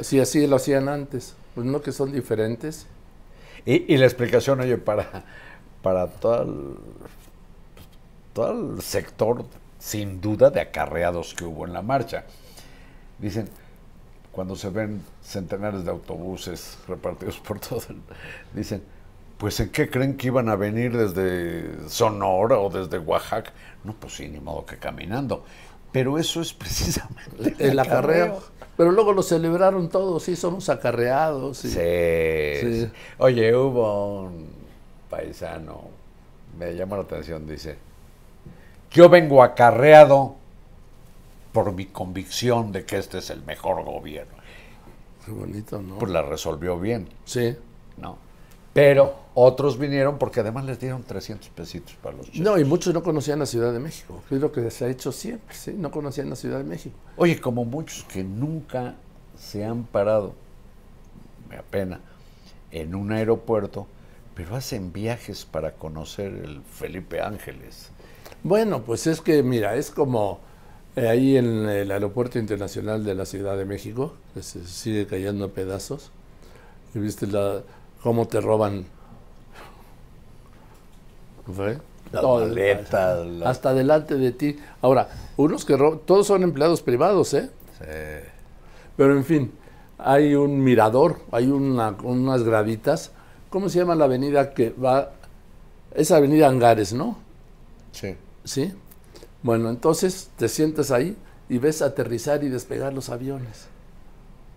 sí. 0.00 0.20
Así, 0.20 0.46
lo 0.46 0.56
hacían 0.56 0.88
antes. 0.88 1.34
Pues 1.54 1.66
no 1.66 1.80
que 1.82 1.92
son 1.92 2.12
diferentes. 2.12 2.86
Y, 3.64 3.92
y 3.92 3.96
la 3.96 4.06
explicación, 4.06 4.60
oye, 4.60 4.78
para, 4.78 5.24
para 5.82 6.06
todo 6.08 6.42
el, 6.42 6.76
todo 8.32 8.76
el 8.76 8.82
sector, 8.82 9.44
sin 9.78 10.20
duda, 10.20 10.50
de 10.50 10.60
acarreados 10.60 11.34
que 11.34 11.44
hubo 11.44 11.66
en 11.66 11.72
la 11.72 11.82
marcha. 11.82 12.24
Dicen, 13.18 13.48
cuando 14.32 14.54
se 14.54 14.68
ven 14.68 15.02
centenares 15.22 15.84
de 15.84 15.90
autobuses 15.90 16.78
repartidos 16.86 17.38
por 17.38 17.58
todo 17.58 17.82
el... 17.88 18.02
Dicen, 18.52 18.82
pues 19.38 19.58
¿en 19.60 19.70
qué 19.70 19.88
creen 19.88 20.16
que 20.16 20.28
iban 20.28 20.48
a 20.48 20.56
venir 20.56 20.96
desde 20.96 21.88
Sonora 21.88 22.58
o 22.58 22.70
desde 22.70 22.98
Oaxaca? 22.98 23.52
No, 23.84 23.94
pues 23.94 24.14
sí, 24.14 24.28
ni 24.28 24.40
modo 24.40 24.64
que 24.66 24.76
caminando. 24.76 25.44
Pero 25.92 26.18
eso 26.18 26.40
es 26.42 26.52
precisamente 26.52 27.54
El 27.58 27.78
acarreo. 27.78 28.42
Pero 28.76 28.92
luego 28.92 29.12
lo 29.12 29.22
celebraron 29.22 29.88
todos. 29.88 30.22
Sí, 30.22 30.36
somos 30.36 30.68
acarreados. 30.68 31.64
y- 31.64 31.70
Sí. 31.70 32.90
Oye, 33.18 33.54
hubo 33.56 34.22
un 34.22 34.48
paisano, 35.08 35.82
me 36.58 36.74
llama 36.74 36.96
la 36.96 37.02
atención, 37.02 37.46
dice, 37.46 37.76
yo 38.90 39.08
vengo 39.08 39.42
acarreado 39.42 40.34
por 41.52 41.72
mi 41.72 41.86
convicción 41.86 42.72
de 42.72 42.84
que 42.84 42.98
este 42.98 43.18
es 43.18 43.30
el 43.30 43.42
mejor 43.44 43.82
gobierno. 43.84 44.34
Qué 45.24 45.30
bonito, 45.32 45.80
¿no? 45.80 45.98
Pues 45.98 46.12
la 46.12 46.22
resolvió 46.22 46.78
bien, 46.78 47.08
Sí. 47.24 47.56
¿no? 47.96 48.18
Pero 48.76 49.14
otros 49.32 49.78
vinieron 49.78 50.18
porque 50.18 50.40
además 50.40 50.66
les 50.66 50.78
dieron 50.78 51.02
300 51.02 51.48
pesitos 51.48 51.94
para 52.02 52.14
los 52.14 52.26
chicos. 52.26 52.40
No, 52.40 52.58
y 52.58 52.64
muchos 52.64 52.92
no 52.92 53.02
conocían 53.02 53.38
la 53.38 53.46
Ciudad 53.46 53.72
de 53.72 53.78
México. 53.78 54.22
que 54.28 54.34
Es 54.34 54.40
lo 54.42 54.52
que 54.52 54.70
se 54.70 54.84
ha 54.84 54.88
hecho 54.88 55.12
siempre, 55.12 55.56
¿sí? 55.56 55.72
No 55.72 55.90
conocían 55.90 56.28
la 56.28 56.36
Ciudad 56.36 56.58
de 56.58 56.64
México. 56.64 56.94
Oye, 57.16 57.40
como 57.40 57.64
muchos 57.64 58.04
que 58.04 58.22
nunca 58.22 58.96
se 59.38 59.64
han 59.64 59.84
parado, 59.84 60.34
me 61.48 61.56
apena, 61.56 62.02
en 62.70 62.94
un 62.94 63.12
aeropuerto, 63.12 63.86
pero 64.34 64.54
hacen 64.56 64.92
viajes 64.92 65.46
para 65.46 65.72
conocer 65.72 66.34
el 66.34 66.60
Felipe 66.60 67.22
Ángeles. 67.22 67.88
Bueno, 68.42 68.82
pues 68.82 69.06
es 69.06 69.22
que, 69.22 69.42
mira, 69.42 69.74
es 69.76 69.90
como 69.90 70.40
eh, 70.96 71.08
ahí 71.08 71.38
en 71.38 71.66
el 71.66 71.90
Aeropuerto 71.90 72.38
Internacional 72.38 73.04
de 73.04 73.14
la 73.14 73.24
Ciudad 73.24 73.56
de 73.56 73.64
México, 73.64 74.16
que 74.34 74.42
se 74.42 74.66
sigue 74.66 75.06
cayendo 75.06 75.46
a 75.46 75.48
pedazos. 75.48 76.10
Y 76.94 76.98
viste 76.98 77.26
la, 77.26 77.62
cómo 78.06 78.28
te 78.28 78.40
roban. 78.40 78.86
Las 82.12 82.22
Todo, 82.22 82.46
maletas, 82.46 83.26
Hasta 83.44 83.74
delante 83.74 84.14
de 84.14 84.30
ti. 84.30 84.56
Ahora, 84.80 85.08
unos 85.36 85.64
que 85.64 85.76
roban, 85.76 85.98
todos 86.06 86.28
son 86.28 86.44
empleados 86.44 86.82
privados, 86.82 87.34
¿eh? 87.34 87.50
Sí. 87.80 88.28
Pero 88.96 89.16
en 89.16 89.24
fin, 89.24 89.52
hay 89.98 90.36
un 90.36 90.62
mirador, 90.62 91.18
hay 91.32 91.48
una- 91.48 91.96
unas 92.04 92.44
graditas. 92.44 93.10
¿Cómo 93.50 93.68
se 93.68 93.80
llama 93.80 93.96
la 93.96 94.04
avenida 94.04 94.54
que 94.54 94.70
va? 94.70 95.10
Es 95.92 96.12
Avenida 96.12 96.46
Angares, 96.46 96.92
¿no? 96.92 97.16
Sí. 97.90 98.14
¿Sí? 98.44 98.72
Bueno, 99.42 99.68
entonces 99.68 100.30
te 100.36 100.48
sientas 100.48 100.92
ahí 100.92 101.16
y 101.48 101.58
ves 101.58 101.82
aterrizar 101.82 102.44
y 102.44 102.50
despegar 102.50 102.92
los 102.94 103.08
aviones. 103.08 103.66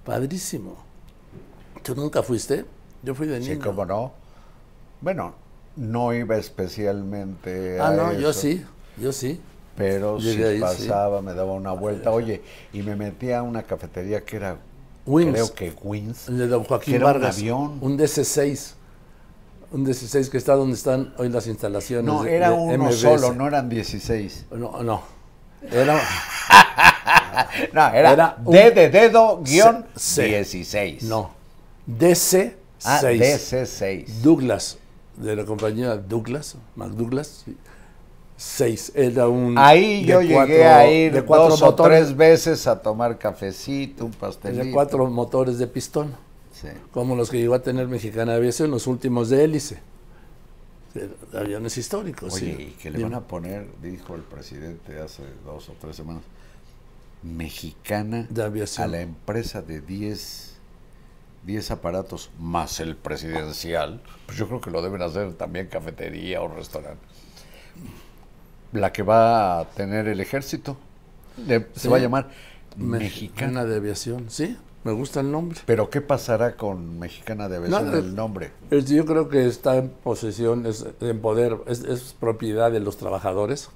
Padrísimo. 0.06 0.76
¿Tú 1.82 1.96
nunca 1.96 2.22
fuiste? 2.22 2.66
Yo 3.04 3.16
fui 3.16 3.28
de 3.28 3.40
niño. 3.40 3.54
Sí, 3.54 3.60
cómo 3.60 3.86
no. 3.86 4.12
Bueno, 5.02 5.34
no 5.76 6.14
iba 6.14 6.36
especialmente 6.36 7.80
ah, 7.80 7.92
no, 7.92 8.14
yo 8.14 8.34
sí, 8.34 8.66
yo 8.98 9.14
sí. 9.14 9.40
Pero 9.78 10.20
si 10.20 10.44
ahí, 10.44 10.60
pasaba, 10.60 11.22
me 11.22 11.34
daba 11.34 11.54
una 11.54 11.72
vuelta. 11.72 12.12
Oye, 12.12 12.42
y 12.74 12.82
me 12.82 12.98
metía 12.98 13.40
a 13.40 13.44
una 13.44 13.64
cafetería 13.64 14.26
que 14.26 14.36
era, 14.36 14.58
Wins, 15.06 15.32
creo 15.32 15.54
que 15.54 15.74
Wins. 15.82 16.26
De 16.28 16.48
Don 16.48 16.66
Joaquín 16.66 16.96
que 16.96 16.98
era 16.98 17.14
Un 17.14 17.24
avión. 17.24 17.78
Un 17.80 17.98
DC-6. 17.98 18.74
Un 19.72 19.86
16 19.86 20.30
que 20.30 20.38
está 20.38 20.56
donde 20.56 20.76
están 20.76 21.14
hoy 21.18 21.30
las 21.30 21.48
instalaciones. 21.48 22.06
No, 22.06 22.26
era 22.26 22.50
de, 22.50 22.56
era 22.56 22.62
uno 22.62 22.86
MBS. 22.86 23.00
solo, 23.00 23.34
no 23.34 23.48
eran 23.48 23.70
16. 23.70 24.48
No, 24.52 24.84
no. 24.84 25.04
Era. 25.72 26.02
no, 27.74 27.88
era, 27.88 28.12
era 28.12 28.38
D 28.46 28.72
de 28.72 28.90
dedo 28.90 29.42
guion 29.42 29.86
16. 29.96 31.04
No. 31.04 31.32
DC 31.86 32.59
Ah, 32.84 33.02
ADC6. 33.02 34.06
Douglas, 34.22 34.78
de 35.18 35.36
la 35.36 35.46
compañía 35.46 35.96
Douglas, 35.98 36.56
McDouglas. 36.76 37.46
6. 38.38 38.94
Era 38.96 39.28
un. 39.28 39.58
Ahí 39.58 40.06
yo 40.06 40.22
llegué 40.22 40.66
a 40.66 40.90
ir 40.90 41.12
de 41.12 41.24
cuatro 41.24 41.50
dos 41.50 41.62
motores, 41.62 42.04
o 42.04 42.06
tres 42.06 42.18
veces 42.18 42.68
a 42.68 42.82
tomar 42.82 43.18
cafecito, 43.18 44.06
un 44.06 44.12
pastelito. 44.12 44.64
De 44.64 44.72
cuatro 44.72 45.06
motores 45.08 45.58
de 45.58 45.68
pistón. 45.68 46.16
Sí. 46.54 46.70
Como 46.92 47.18
los 47.18 47.30
que 47.30 47.38
llegó 47.38 47.54
a 47.54 47.62
tener 47.62 47.90
Mexicana 47.90 48.36
Aviación, 48.36 48.72
los 48.72 48.88
últimos 48.88 49.30
de 49.30 49.44
hélice. 49.44 49.80
Aviones 51.34 51.78
históricos. 51.78 52.34
Oye, 52.34 52.56
y 52.60 52.66
que 52.82 52.90
le 52.90 53.04
van 53.04 53.14
a 53.14 53.22
poner, 53.22 53.68
dijo 53.82 54.16
el 54.16 54.22
presidente 54.22 55.00
hace 55.02 55.24
dos 55.46 55.68
o 55.68 55.74
tres 55.80 55.98
semanas, 55.98 56.24
mexicana 57.22 58.26
de 58.30 58.44
aviación. 58.44 58.86
a 58.86 58.88
la 58.88 59.02
empresa 59.02 59.62
de 59.62 59.82
10 59.82 60.49
10 61.46 61.72
aparatos 61.72 62.30
más 62.40 62.80
el 62.80 62.96
presidencial, 62.96 64.02
pues 64.26 64.38
yo 64.38 64.48
creo 64.48 64.62
que 64.62 64.72
lo 64.72 64.82
deben 64.82 65.02
hacer 65.02 65.34
también 65.34 65.68
cafetería 65.68 66.42
o 66.42 66.48
restaurante. 66.48 67.02
La 68.72 68.92
que 68.92 69.02
va 69.04 69.60
a 69.62 69.66
tener 69.70 70.08
el 70.08 70.20
ejército, 70.20 70.78
se 71.76 71.90
va 71.90 71.98
a 71.98 72.00
llamar 72.00 72.30
Mexicana 72.76 73.00
mexicana. 73.00 73.66
de 73.66 73.76
Aviación, 73.78 74.30
sí, 74.30 74.56
me 74.84 74.92
gusta 74.92 75.22
el 75.22 75.32
nombre. 75.32 75.60
Pero 75.66 75.90
¿qué 75.90 76.02
pasará 76.02 76.56
con 76.56 77.00
mexicana 77.00 77.50
de 77.50 77.58
aviación 77.58 77.96
el 77.96 78.16
nombre? 78.16 78.52
Es- 78.70 78.86
Yo 78.86 79.06
creo 79.06 79.28
que 79.28 79.48
está 79.48 79.78
en 79.78 79.90
posesión, 79.90 80.66
es, 80.68 80.86
en 81.02 81.20
poder, 81.20 81.58
es, 81.68 81.80
es 81.84 82.16
propiedad 82.20 82.72
de 82.72 82.80
los 82.80 82.98
trabajadores. 82.98 83.70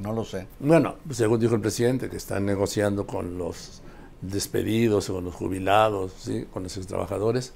No 0.00 0.12
lo 0.12 0.24
sé. 0.24 0.46
Bueno, 0.60 0.96
según 1.10 1.38
dijo 1.40 1.54
el 1.54 1.60
presidente, 1.60 2.08
que 2.10 2.16
están 2.16 2.44
negociando 2.46 3.06
con 3.06 3.38
los 3.38 3.82
despedidos, 4.20 5.08
con 5.08 5.24
los 5.24 5.34
jubilados, 5.34 6.12
¿sí? 6.18 6.46
con 6.52 6.62
los 6.64 6.76
extrabajadores, 6.76 7.52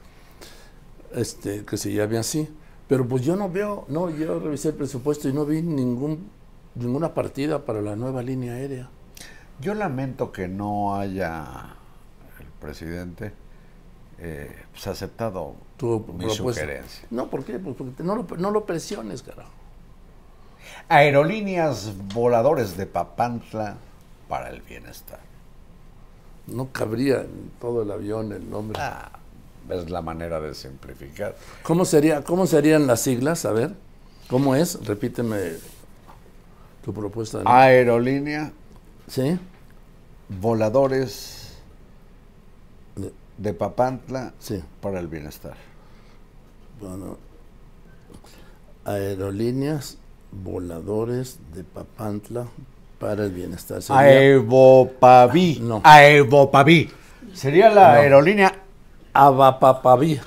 este, 1.15 1.65
que 1.65 1.77
se 1.77 1.93
llame 1.93 2.19
así. 2.19 2.49
Pero 2.89 3.07
pues 3.07 3.23
yo 3.23 3.37
no 3.37 3.49
veo, 3.49 3.85
no, 3.89 4.11
yo 4.11 4.39
revisé 4.39 4.69
el 4.69 4.75
presupuesto 4.75 5.29
y 5.29 5.33
no 5.33 5.45
vi 5.47 5.63
ningún, 5.63 6.29
ninguna 6.75 7.15
partida 7.15 7.65
para 7.65 7.81
la 7.81 7.97
nueva 7.97 8.23
línea 8.23 8.55
aérea. 8.55 8.89
Yo 9.61 9.75
lamento 9.75 10.33
que 10.33 10.49
no 10.49 10.97
haya 10.97 11.77
el 12.41 12.47
presidente 12.61 13.33
eh, 14.19 14.51
pues, 14.73 14.87
aceptado 14.87 15.55
Tu 15.77 15.99
mi 16.01 16.27
propuesta. 16.27 16.35
sugerencia. 16.35 17.07
No, 17.11 17.29
¿por 17.29 17.45
qué? 17.45 17.59
Pues 17.59 17.77
porque 17.77 18.03
no 18.03 18.17
lo, 18.17 18.27
no 18.37 18.51
lo 18.51 18.67
presiones, 18.67 19.23
carajo. 19.23 19.51
Aerolíneas 20.89 21.93
voladores 22.15 22.77
de 22.77 22.87
Papantla 22.87 23.77
para 24.29 24.51
el 24.51 24.63
bienestar. 24.63 25.21
No 26.47 26.71
cabría 26.73 27.21
en 27.23 27.51
todo 27.61 27.83
el 27.83 27.91
avión 27.91 28.33
el 28.33 28.49
nombre. 28.51 28.79
Ah, 28.81 29.11
es 29.71 29.89
la 29.91 30.03
manera 30.03 30.41
de 30.41 30.55
simplificar. 30.55 31.37
¿Cómo, 31.63 31.85
sería, 31.85 32.23
¿Cómo 32.25 32.47
serían 32.47 32.87
las 32.87 33.01
siglas? 33.01 33.45
A 33.45 33.53
ver, 33.53 33.75
¿cómo 34.29 34.55
es? 34.57 34.85
Repíteme 34.85 35.39
tu 36.85 36.93
propuesta. 36.93 37.39
de. 37.39 37.45
Aerolínea 37.47 38.53
¿Sí? 39.07 39.39
voladores 40.41 41.39
De- 42.97 43.13
de 43.39 43.55
Papantla 43.55 44.35
Sí. 44.41 44.63
para 44.81 44.99
el 44.99 45.07
bienestar. 45.07 45.55
Bueno, 46.81 47.19
aerolíneas 48.85 49.97
voladores 50.33 51.39
de 51.55 51.63
Papantla 51.65 52.47
para 53.03 53.25
el 53.25 53.33
bienestar. 53.33 53.83
Sería- 53.83 54.01
Aevopaví. 54.01 55.59
No. 55.61 55.81
Aevopaví. 55.83 56.89
Sería 57.35 57.69
la 57.69 57.95
No. 57.95 58.01
aerolínea 58.01 58.55
Avapapaví. 59.13 60.21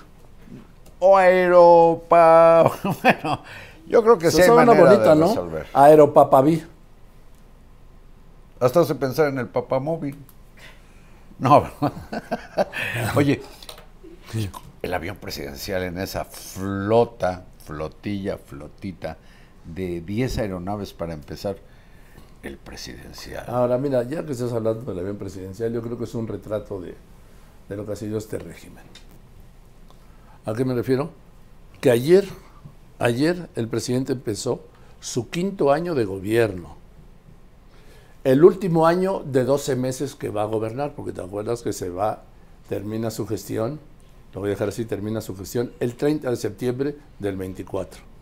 o 1.00 1.18
aeropa. 1.18 2.70
Bueno, 3.02 3.42
yo 3.88 4.04
creo 4.04 4.18
que 4.18 4.30
sí 4.30 4.42
hay 4.42 4.50
manera 4.52 4.80
bonita, 4.80 5.16
de 5.16 5.22
¿no? 5.22 5.50
Aeropapaví. 5.74 6.64
Hasta 8.60 8.82
hace 8.82 8.96
pensar 8.96 9.28
en 9.30 9.38
el 9.40 9.48
papamóvil. 9.48 10.18
No. 11.40 11.70
Oye, 13.16 13.42
el 14.82 14.94
avión 14.94 15.16
presidencial 15.18 15.84
en 15.84 15.98
esa 16.00 16.26
flota, 16.26 17.46
flotilla, 17.66 18.38
flotita 18.38 19.18
de 19.66 20.02
10 20.02 20.38
aeronaves 20.40 20.94
para 20.94 21.14
empezar, 21.14 21.56
el 22.48 22.58
presidencial. 22.58 23.46
Ahora, 23.48 23.78
mira, 23.78 24.04
ya 24.04 24.26
que 24.26 24.34
estás 24.34 24.54
hablando 24.54 24.82
del 24.82 25.00
avión 25.00 25.18
presidencial, 25.18 25.74
yo 25.74 25.82
creo 25.82 25.98
que 25.98 26.04
es 26.06 26.16
un 26.16 26.28
retrato 26.28 26.80
de, 26.80 26.96
de 27.70 27.76
lo 27.76 27.86
que 27.86 27.94
ha 27.94 27.96
sido 27.96 28.18
este 28.18 28.38
régimen. 28.38 28.84
¿A 30.46 30.54
qué 30.54 30.64
me 30.64 30.76
refiero? 30.76 31.10
Que 31.82 31.92
ayer, 31.92 32.28
ayer 33.00 33.50
el 33.56 33.68
presidente 33.68 34.14
empezó 34.14 34.62
su 35.00 35.30
quinto 35.30 35.72
año 35.72 35.96
de 35.96 36.06
gobierno. 36.06 36.76
El 38.24 38.44
último 38.44 38.88
año 38.88 39.22
de 39.24 39.44
12 39.44 39.76
meses 39.76 40.16
que 40.16 40.30
va 40.30 40.44
a 40.44 40.46
gobernar, 40.46 40.96
porque 40.96 41.12
te 41.12 41.22
acuerdas 41.22 41.62
que 41.62 41.74
se 41.74 41.90
va, 41.90 42.24
termina 42.68 43.12
su 43.12 43.28
gestión, 43.28 43.80
lo 44.34 44.42
voy 44.42 44.50
a 44.50 44.54
dejar 44.54 44.70
así, 44.70 44.86
termina 44.86 45.22
su 45.22 45.36
gestión 45.36 45.72
el 45.80 45.96
30 45.96 46.30
de 46.30 46.36
septiembre 46.36 46.96
del 47.20 47.38
24. 47.38 48.15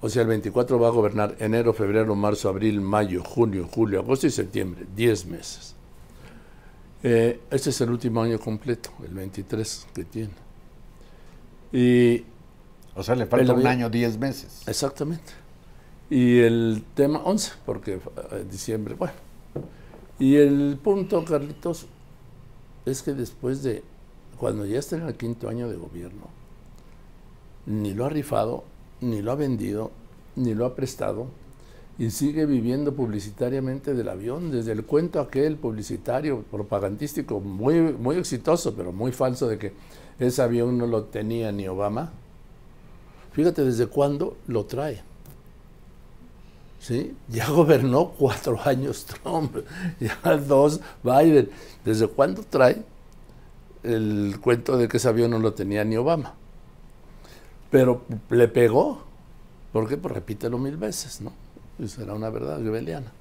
O 0.00 0.08
sea, 0.08 0.22
el 0.22 0.28
24 0.28 0.78
va 0.78 0.88
a 0.88 0.90
gobernar 0.90 1.36
enero, 1.38 1.72
febrero, 1.72 2.14
marzo, 2.14 2.48
abril, 2.48 2.80
mayo, 2.80 3.22
junio, 3.24 3.66
julio, 3.70 4.00
agosto 4.00 4.26
y 4.26 4.30
septiembre, 4.30 4.86
10 4.94 5.26
meses. 5.26 5.74
Eh, 7.02 7.40
este 7.50 7.70
es 7.70 7.80
el 7.80 7.90
último 7.90 8.20
año 8.20 8.38
completo, 8.38 8.90
el 9.06 9.14
23 9.14 9.86
que 9.94 10.04
tiene. 10.04 10.32
Y 11.72 12.24
O 12.94 13.02
sea, 13.02 13.14
le 13.14 13.26
falta 13.26 13.52
el 13.52 13.58
un 13.58 13.66
año, 13.66 13.88
10 13.88 14.18
meses. 14.18 14.62
Exactamente. 14.66 15.32
Y 16.10 16.38
el 16.38 16.84
tema 16.94 17.20
11, 17.20 17.52
porque 17.64 17.94
eh, 17.94 18.44
diciembre, 18.50 18.94
bueno. 18.94 19.14
Y 20.18 20.36
el 20.36 20.78
punto, 20.82 21.24
Carlitos, 21.24 21.86
es 22.84 23.02
que 23.02 23.12
después 23.12 23.62
de, 23.62 23.82
cuando 24.38 24.64
ya 24.64 24.78
está 24.78 24.96
en 24.96 25.02
el 25.02 25.14
quinto 25.16 25.48
año 25.48 25.68
de 25.68 25.76
gobierno, 25.76 26.28
ni 27.66 27.92
lo 27.92 28.04
ha 28.04 28.08
rifado, 28.08 28.64
ni 29.00 29.22
lo 29.22 29.32
ha 29.32 29.34
vendido, 29.34 29.90
ni 30.36 30.54
lo 30.54 30.66
ha 30.66 30.74
prestado, 30.74 31.26
y 31.98 32.10
sigue 32.10 32.44
viviendo 32.44 32.94
publicitariamente 32.94 33.94
del 33.94 34.08
avión, 34.08 34.50
desde 34.50 34.72
el 34.72 34.84
cuento 34.84 35.20
aquel 35.20 35.56
publicitario, 35.56 36.42
propagandístico, 36.50 37.40
muy, 37.40 37.80
muy 37.80 38.16
exitoso, 38.16 38.74
pero 38.74 38.92
muy 38.92 39.12
falso, 39.12 39.48
de 39.48 39.58
que 39.58 39.72
ese 40.18 40.42
avión 40.42 40.76
no 40.76 40.86
lo 40.86 41.04
tenía 41.04 41.52
ni 41.52 41.66
Obama. 41.68 42.12
Fíjate 43.32 43.64
desde 43.64 43.86
cuándo 43.86 44.36
lo 44.46 44.64
trae. 44.64 45.02
¿Sí? 46.80 47.14
Ya 47.28 47.48
gobernó 47.50 48.12
cuatro 48.18 48.58
años 48.64 49.06
Trump, 49.06 49.56
ya 50.00 50.36
dos 50.36 50.80
Biden. 51.02 51.50
¿Desde 51.84 52.08
cuándo 52.08 52.42
trae 52.42 52.82
el 53.82 54.38
cuento 54.40 54.76
de 54.76 54.88
que 54.88 54.98
ese 54.98 55.08
avión 55.08 55.30
no 55.30 55.38
lo 55.38 55.54
tenía 55.54 55.84
ni 55.84 55.96
Obama? 55.96 56.34
Pero 57.70 58.04
le 58.30 58.48
pegó. 58.48 59.04
¿Por 59.72 59.88
qué? 59.88 59.96
Pues 59.96 60.14
repítelo 60.14 60.58
mil 60.58 60.76
veces, 60.76 61.20
¿no? 61.20 61.32
Y 61.78 61.88
será 61.88 62.14
una 62.14 62.30
verdad 62.30 62.58
rebeliana. 62.60 63.12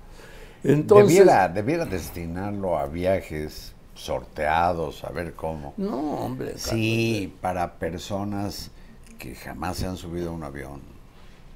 Entonces, 0.64 1.08
debiera, 1.08 1.50
debiera 1.50 1.86
destinarlo 1.86 2.78
a 2.78 2.88
viajes 2.88 3.74
sorteados, 3.94 5.04
a 5.04 5.10
ver 5.12 5.34
cómo. 5.36 5.74
no, 5.78 6.26
hombre. 6.26 6.58
Sí, 6.58 7.34
para 7.42 7.74
personas 7.76 8.72
que 9.20 9.36
jamás 9.36 9.78
se 9.78 9.88
han 9.88 9.98
subido 9.98 10.30
a 10.30 10.34
un 10.34 10.44
avión. 10.44 10.82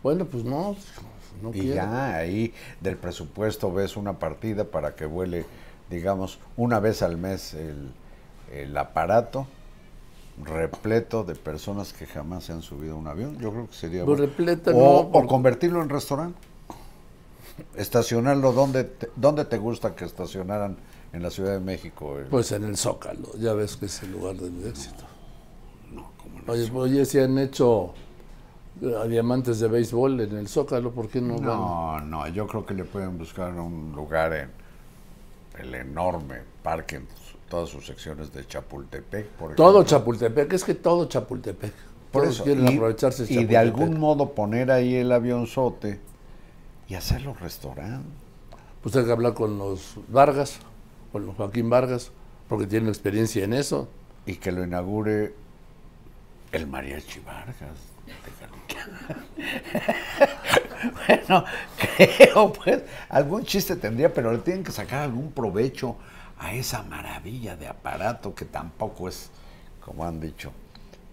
Bueno, 0.04 0.26
pues 0.26 0.44
no, 0.44 0.76
no 1.42 1.54
Y 1.54 1.60
quiero. 1.62 1.76
ya 1.76 2.16
ahí 2.16 2.54
del 2.82 2.98
presupuesto 2.98 3.72
ves 3.74 3.98
una 3.98 4.20
partida 4.20 4.66
para 4.66 4.96
que 4.96 5.06
vuele, 5.06 5.46
digamos, 5.90 6.40
una 6.56 6.80
vez 6.80 7.02
al 7.02 7.18
mes 7.18 7.54
el, 7.54 7.92
el 8.52 8.78
aparato 8.78 9.48
repleto 10.44 11.24
de 11.24 11.36
personas 11.36 11.92
que 11.94 12.06
jamás 12.06 12.46
se 12.46 12.54
han 12.54 12.62
subido 12.62 12.96
a 12.96 12.98
un 12.98 13.08
avión. 13.08 13.38
Yo 13.40 13.52
creo 13.52 13.68
que 13.68 13.74
sería 13.76 14.06
Pues 14.06 14.18
bueno. 14.20 14.32
repleto, 14.32 14.72
o, 14.72 14.74
no, 14.74 14.90
o 15.00 15.12
porque- 15.12 15.28
convertirlo 15.28 15.82
en 15.82 15.90
restaurante. 15.90 16.40
Estacionarlo 17.76 18.54
donde 18.54 18.86
te, 18.86 19.10
donde 19.16 19.44
te 19.46 19.58
gusta 19.58 19.96
que 19.96 20.06
estacionaran 20.06 20.78
en 21.12 21.22
la 21.24 21.30
Ciudad 21.30 21.54
de 21.54 21.60
México. 21.60 22.16
Pues 22.30 22.52
en 22.54 22.64
el 22.64 22.78
Zócalo, 22.78 23.36
ya 23.38 23.54
ves 23.54 23.76
que 23.76 23.88
es 23.88 24.02
el 24.04 24.12
lugar 24.14 24.36
del 24.36 24.66
éxito. 24.68 25.04
no, 25.92 26.12
como 26.18 26.40
no. 26.40 26.54
Oye, 26.54 26.72
oye, 26.74 27.06
si 27.06 27.20
han 27.20 27.38
hecho 27.38 27.94
eh, 28.82 28.96
diamantes 29.10 29.60
de 29.60 29.68
béisbol 29.68 30.22
en 30.22 30.38
el 30.38 30.48
Zócalo, 30.48 30.92
¿por 30.92 31.10
qué 31.10 31.20
no, 31.20 31.36
van? 31.36 31.44
No, 31.46 32.00
no, 32.00 32.28
yo 32.30 32.48
creo 32.48 32.66
que 32.66 32.74
le 32.74 32.86
pueden 32.86 33.18
buscar 33.18 33.52
un 33.60 33.92
lugar 33.94 34.32
en 34.34 34.50
el 35.60 35.76
enorme 35.76 36.38
parque, 36.64 37.02
todas 37.50 37.70
sus 37.70 37.86
secciones 37.86 38.32
de 38.32 38.46
Chapultepec, 38.46 39.28
por 39.30 39.56
Todo. 39.56 39.84
Chapultepec, 39.84 40.54
es 40.54 40.64
que 40.64 40.76
todo 40.76 41.06
Chapultepec. 41.06 41.74
Por 42.12 42.24
Todos 42.24 42.36
eso, 42.36 42.44
quieren 42.44 42.68
y, 42.68 42.76
aprovecharse 42.76 43.32
y 43.32 43.46
de 43.46 43.58
algún 43.58 44.00
modo 44.00 44.34
poner 44.34 44.72
ahí 44.72 44.96
el 44.96 45.12
avionzote 45.12 46.00
y 46.88 46.96
hacerlo 46.96 47.36
restaurante. 47.40 48.10
Pues 48.82 48.96
hay 48.96 49.06
que 49.06 49.12
hablar 49.12 49.34
con 49.34 49.58
los 49.58 49.96
Vargas, 50.08 50.60
con 51.12 51.26
los 51.26 51.36
Joaquín 51.36 51.70
Vargas, 51.70 52.12
porque 52.48 52.66
tienen 52.66 52.90
experiencia 52.90 53.44
en 53.44 53.54
eso. 53.54 53.90
Y 54.26 54.36
que 54.36 54.52
lo 54.52 54.64
inaugure 54.64 55.34
el 56.52 56.68
Mariachi 56.68 57.20
Vargas. 57.20 57.56
bueno, 61.08 61.46
creo 61.98 62.54
pues, 62.54 62.84
algún 63.10 63.44
chiste 63.44 63.76
tendría, 63.76 64.14
pero 64.14 64.32
le 64.32 64.40
tienen 64.40 64.64
que 64.64 64.72
sacar 64.72 65.02
algún 65.02 65.32
provecho 65.32 65.96
a 66.40 66.54
esa 66.54 66.84
maravilla 66.84 67.56
de 67.56 67.68
aparato 67.68 68.34
que 68.34 68.46
tampoco 68.46 69.08
es, 69.10 69.30
como 69.84 70.06
han 70.06 70.20
dicho, 70.20 70.52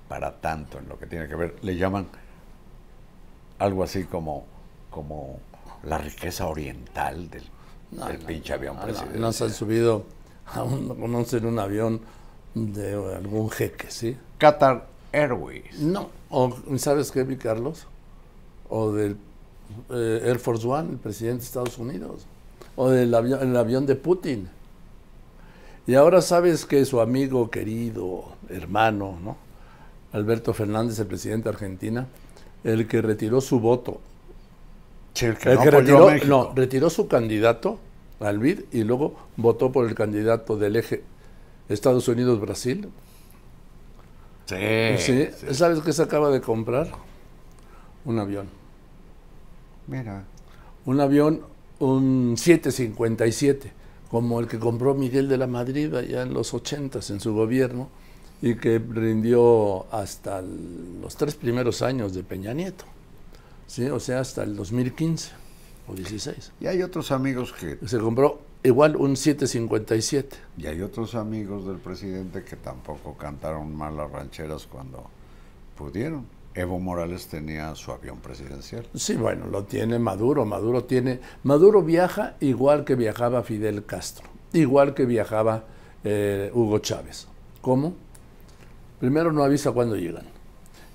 para 0.09 0.41
tanto 0.41 0.79
en 0.79 0.89
lo 0.89 0.99
que 0.99 1.07
tiene 1.07 1.29
que 1.29 1.35
ver. 1.35 1.57
Le 1.62 1.77
llaman 1.77 2.07
algo 3.59 3.83
así 3.83 4.05
como, 4.05 4.47
como 4.91 5.41
la 5.83 5.99
riqueza 5.99 6.47
oriental 6.47 7.29
del, 7.29 7.45
del 7.91 8.19
pinche 8.19 8.55
avión 8.55 8.77
no, 8.77 8.83
presidencial. 8.83 9.21
no 9.21 9.33
se 9.33 9.45
han 9.45 9.53
subido 9.53 10.05
a 10.47 10.62
un, 10.62 10.89
conocen 10.89 11.47
un 11.47 11.59
avión 11.59 12.01
de 12.55 12.95
algún 13.17 13.51
jeque, 13.51 13.91
¿sí? 13.91 14.17
Qatar 14.39 14.87
Airways. 15.12 15.79
No, 15.81 16.11
o 16.31 16.55
¿sabes 16.79 17.11
qué, 17.11 17.25
vi 17.25 17.37
Carlos? 17.37 17.87
O 18.69 18.93
del 18.93 19.17
eh, 19.91 20.23
Air 20.25 20.39
Force 20.39 20.67
One, 20.67 20.91
el 20.91 20.99
presidente 20.99 21.41
de 21.41 21.47
Estados 21.47 21.79
Unidos, 21.79 22.27
o 22.77 22.91
del 22.91 23.15
avión, 23.15 23.43
el 23.43 23.57
avión 23.57 23.87
de 23.87 23.97
Putin. 23.97 24.49
Y 25.87 25.94
ahora 25.94 26.20
sabes 26.20 26.66
que 26.66 26.85
su 26.85 27.01
amigo 27.01 27.51
querido, 27.51 28.25
hermano, 28.49 29.18
¿no? 29.22 29.37
Alberto 30.12 30.53
Fernández, 30.55 30.99
el 30.99 31.07
presidente 31.07 31.44
de 31.44 31.55
Argentina, 31.55 32.07
el 32.64 32.88
que 32.88 33.03
retiró 33.03 33.40
su 33.40 33.61
voto, 33.61 34.01
Sí, 35.14 35.27
el 35.27 35.38
que 35.38 35.51
el 35.51 35.55
no 35.57 35.62
que 35.62 35.70
retiró, 35.70 36.11
no, 36.27 36.53
retiró 36.55 36.90
su 36.90 37.09
candidato 37.09 37.79
al 38.20 38.38
BID 38.38 38.61
y 38.72 38.85
luego 38.85 39.16
votó 39.37 39.72
por 39.72 39.87
el 39.87 39.94
candidato 39.94 40.57
del 40.57 40.77
eje 40.77 41.05
Estados 41.68 42.09
Unidos-Brasil. 42.09 42.88
Sí, 44.46 44.99
Sí, 44.99 45.29
sí. 45.37 45.55
¿Sabes 45.55 45.81
qué 45.81 45.92
se 45.92 46.03
acaba 46.03 46.31
de 46.31 46.40
comprar? 46.40 46.88
Un 48.05 48.18
avión. 48.18 48.49
Mira. 49.87 50.25
Un 50.85 51.01
avión, 51.01 51.42
un 51.81 52.35
757, 52.37 53.72
como 54.11 54.40
el 54.40 54.47
que 54.47 54.59
compró 54.59 54.95
Miguel 54.95 55.29
de 55.29 55.37
la 55.37 55.47
Madrid 55.47 55.95
allá 55.95 56.23
en 56.23 56.33
los 56.35 56.55
80 56.55 57.01
en 57.11 57.21
su 57.21 57.35
gobierno, 57.35 57.88
y 58.42 58.55
que 58.57 58.79
rindió 58.79 59.87
hasta 59.92 60.40
el- 60.40 61.01
los 61.01 61.16
tres 61.16 61.35
primeros 61.35 61.83
años 61.83 62.14
de 62.14 62.23
Peña 62.23 62.53
Nieto, 62.53 62.85
¿sí? 63.66 63.87
o 63.87 63.99
sea, 63.99 64.21
hasta 64.21 64.42
el 64.42 64.55
2015 64.57 65.31
o 65.88 65.95
16. 65.95 66.53
Y 66.61 66.66
hay 66.66 66.83
otros 66.83 67.11
amigos 67.12 67.53
que 67.53 67.79
Se 67.87 67.99
compró 67.99 68.40
igual 68.62 68.97
un 68.97 69.16
757. 69.16 70.37
y 70.59 70.66
hay 70.66 70.83
otros 70.83 71.14
amigos 71.14 71.66
del 71.66 71.77
presidente 71.79 72.45
que 72.45 72.57
tampoco 72.57 73.14
cantaron 73.14 73.75
mal 73.75 73.97
las 73.97 74.11
rancheras 74.11 74.66
cuando 74.66 75.05
pudieron. 75.77 76.27
Evo 76.57 76.81
Morales 76.81 77.27
tenía 77.27 77.75
su 77.75 77.92
avión 77.92 78.19
presidencial. 78.21 78.87
Sí, 78.95 79.14
bueno, 79.14 79.47
lo 79.47 79.64
tiene 79.64 79.99
Maduro. 79.99 80.47
Maduro 80.47 80.85
tiene. 80.85 81.21
Maduro 81.42 81.83
viaja 81.83 82.37
igual 82.40 82.87
que 82.87 82.95
viajaba 82.95 83.42
Fidel 83.42 83.85
Castro, 83.85 84.27
igual 84.55 84.95
que 84.95 85.05
viajaba 85.05 85.64
eh, 86.03 86.51
Hugo 86.55 86.79
Chávez. 86.79 87.29
¿Cómo? 87.61 87.92
Primero, 88.99 89.33
no 89.33 89.45
avisa 89.45 89.73
cuándo 89.73 89.97
llegan. 89.97 90.25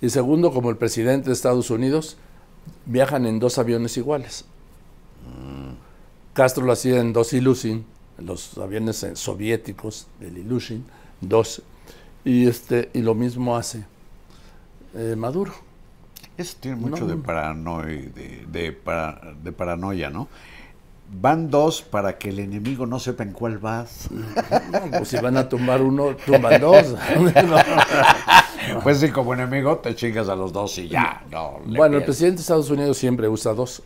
Y 0.02 0.10
segundo, 0.10 0.52
como 0.52 0.72
el 0.72 0.78
presidente 0.78 1.28
de 1.28 1.34
Estados 1.34 1.70
Unidos, 1.70 2.18
viajan 2.88 3.28
en 3.28 3.38
dos 3.38 3.60
aviones 3.60 3.96
iguales. 3.98 4.46
Castro 6.34 6.66
lo 6.66 6.72
hacía 6.72 7.00
en 7.00 7.14
dos 7.14 7.34
Ilyushin, 7.34 7.86
en 8.18 8.26
los 8.26 8.58
aviones 8.58 9.04
eh, 9.04 9.16
soviéticos 9.16 10.08
del 10.20 10.40
Ilyushin, 10.40 10.84
dos. 11.20 11.62
Y, 12.26 12.48
este, 12.48 12.90
y 12.94 13.02
lo 13.02 13.14
mismo 13.14 13.56
hace 13.56 13.86
eh, 14.96 15.16
Maduro. 15.18 15.54
Eso 16.38 16.56
tiene 16.60 16.78
mucho 16.78 17.06
No. 17.06 17.08
de, 17.08 17.16
paranoia, 17.18 18.10
de, 18.14 18.46
de 18.52 18.72
para- 18.72 19.22
de 19.44 19.52
paranoia, 19.52 20.10
¿no? 20.10 20.28
Van 21.14 21.50
dos 21.50 21.82
para 21.82 22.18
que 22.18 22.30
el 22.30 22.40
enemigo 22.40 22.86
no 22.86 22.98
sepa 22.98 23.24
en 23.24 23.34
cuál 23.34 23.58
vas. 23.58 24.10
No, 24.12 24.98
pues 24.98 25.10
si 25.10 25.18
van 25.18 25.36
a 25.36 25.50
tumbar 25.50 25.82
uno, 25.82 26.16
tumban 26.26 26.60
dos. 26.62 26.96
Pues 28.84 29.00
sí, 29.00 29.10
como 29.10 29.34
enemigo 29.34 29.78
te 29.80 29.96
chingas 29.96 30.30
a 30.30 30.36
los 30.36 30.54
dos 30.54 30.78
y 30.78 30.88
ya. 30.88 31.24
No, 31.32 31.60
bueno, 31.66 31.98
el 31.98 32.04
presidente 32.04 32.38
de 32.38 32.42
Estados 32.42 32.70
Unidos 32.70 32.98
siempre 32.98 33.28
usa 33.28 33.54
dos. 33.54 33.82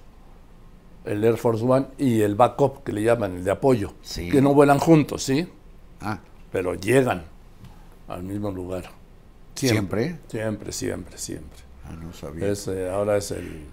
El 1.06 1.24
Air 1.24 1.38
Force 1.38 1.64
One 1.64 1.88
y 1.98 2.22
el 2.22 2.36
backup, 2.36 2.84
que 2.84 2.92
le 2.92 3.02
llaman, 3.04 3.38
el 3.38 3.44
de 3.44 3.52
apoyo. 3.52 3.94
Sí. 4.02 4.30
Que 4.30 4.42
no 4.42 4.54
vuelan 4.54 4.80
juntos, 4.80 5.24
¿sí? 5.24 5.48
Ah, 6.02 6.20
Pero 6.52 6.76
llegan 6.76 7.24
al 8.08 8.24
mismo 8.24 8.52
lugar. 8.52 8.84
¿Siempre? 9.56 10.20
Siempre, 10.28 10.72
siempre, 10.72 11.18
siempre. 11.18 11.60
ah, 11.86 11.94
no 11.94 12.14
sabía. 12.14 12.48
Es, 12.50 12.68
eh, 12.68 12.90
ahora 12.90 13.18
es 13.18 13.32
el... 13.32 13.66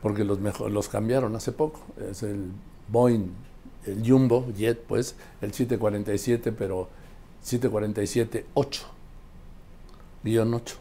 Porque 0.00 0.24
los, 0.24 0.40
mejor, 0.40 0.70
los 0.70 0.88
cambiaron 0.88 1.34
hace 1.36 1.52
poco. 1.52 1.80
Es 2.10 2.22
el 2.22 2.50
Boeing, 2.88 3.28
el 3.86 4.08
Jumbo 4.08 4.46
Jet, 4.56 4.80
pues, 4.82 5.14
el 5.40 5.52
747, 5.52 6.52
pero 6.52 6.88
747-8. 7.44 8.44
Guión 10.24 10.54
8. 10.54 10.76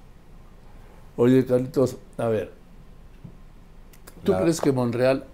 Oye, 1.17 1.45
Carlitos, 1.45 1.97
a 2.17 2.27
ver. 2.27 2.51
¿Tú 4.23 4.31
La- 4.33 4.41
crees 4.41 4.61
que 4.61 4.71
Monreal 4.71 5.25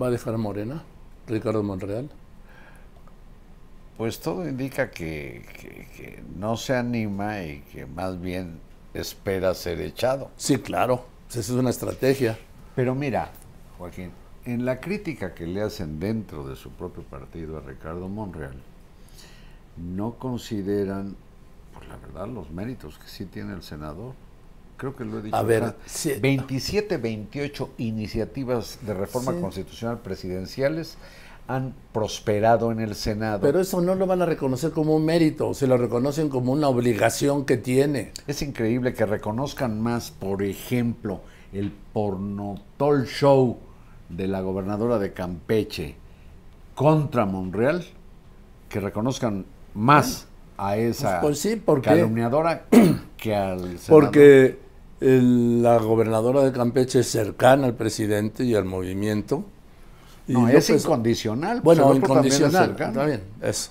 va 0.00 0.06
a 0.08 0.10
dejar 0.10 0.34
a 0.34 0.38
Morena? 0.38 0.84
Ricardo 1.26 1.62
Monreal. 1.62 2.08
Pues 3.96 4.20
todo 4.20 4.46
indica 4.48 4.90
que, 4.90 5.44
que- 5.60 5.88
que 5.96 6.22
no 6.36 6.56
se 6.56 6.76
anima 6.76 7.42
y 7.42 7.60
que 7.72 7.86
más 7.86 8.20
bien 8.20 8.60
espera 8.92 9.54
ser 9.54 9.80
echado. 9.80 10.30
Sí, 10.36 10.58
claro. 10.58 11.06
Esa 11.30 11.40
es 11.40 11.50
una 11.50 11.70
estrategia. 11.70 12.38
Pero 12.74 12.94
mira, 12.94 13.30
Joaquín, 13.78 14.10
en 14.44 14.64
la 14.66 14.80
crítica 14.80 15.34
que 15.34 15.46
le 15.46 15.62
hacen 15.62 15.98
dentro 15.98 16.46
de 16.46 16.56
su 16.56 16.70
propio 16.70 17.02
partido 17.04 17.56
a 17.56 17.60
Ricardo 17.60 18.08
Monreal, 18.08 18.56
no 19.76 20.14
consideran, 20.14 21.16
por 21.72 21.86
la 21.86 21.96
verdad, 21.96 22.28
los 22.28 22.50
méritos 22.50 22.98
que 22.98 23.08
sí 23.08 23.24
tiene 23.26 23.54
el 23.54 23.62
senador. 23.62 24.14
Creo 24.76 24.94
que 24.94 25.04
lo 25.06 25.18
he 25.18 25.22
dicho. 25.22 25.36
A 25.36 25.42
ver, 25.42 25.74
sí. 25.86 26.12
27, 26.20 26.98
28 26.98 27.70
iniciativas 27.78 28.78
de 28.82 28.92
reforma 28.92 29.32
Sí. 29.32 29.40
constitucional 29.40 29.98
presidenciales 30.00 30.98
han 31.48 31.74
prosperado 31.92 32.72
en 32.72 32.80
el 32.80 32.94
Senado. 32.94 33.40
Pero 33.40 33.60
eso 33.60 33.80
no 33.80 33.94
lo 33.94 34.06
van 34.06 34.22
a 34.22 34.26
reconocer 34.26 34.72
como 34.72 34.96
un 34.96 35.04
mérito, 35.04 35.54
se 35.54 35.66
lo 35.66 35.76
reconocen 35.76 36.28
como 36.28 36.52
una 36.52 36.68
obligación 36.68 37.44
que 37.44 37.56
tiene. 37.56 38.12
Es 38.26 38.42
increíble 38.42 38.94
que 38.94 39.06
reconozcan 39.06 39.80
más, 39.80 40.10
por 40.10 40.42
ejemplo, 40.42 41.20
el 41.52 41.72
pornotol 41.92 43.06
show 43.06 43.58
de 44.08 44.26
la 44.28 44.40
gobernadora 44.40 44.98
de 44.98 45.12
Campeche 45.12 45.96
contra 46.74 47.26
Monreal, 47.26 47.84
que 48.68 48.80
reconozcan 48.80 49.46
más 49.74 50.26
a 50.58 50.76
esa 50.76 51.20
Pues 51.20 51.38
sí, 51.38 51.56
¿por 51.56 51.80
qué? 51.80 51.90
calumniadora 51.90 52.66
que 53.16 53.34
al 53.34 53.78
senador. 53.78 54.04
Porque 54.04 54.58
el- 55.00 55.62
la 55.62 55.78
gobernadora 55.78 56.42
de 56.42 56.52
Campeche 56.52 57.00
es 57.00 57.10
cercana 57.10 57.66
al 57.66 57.74
presidente 57.74 58.44
y 58.44 58.54
al 58.54 58.64
movimiento. 58.64 59.44
Y 60.28 60.32
no, 60.32 60.48
es 60.48 60.68
López- 60.70 60.82
incondicional. 60.84 61.60
Bueno, 61.60 61.84
pues 61.86 61.98
es 61.98 62.02
incondicional. 62.04 62.70
Está 62.78 63.04
bien, 63.06 63.22
eso. 63.42 63.70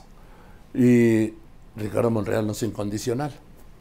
Y 0.74 1.34
Ricardo 1.76 2.10
Monreal 2.10 2.46
no 2.46 2.54
es 2.54 2.64
incondicional. 2.64 3.32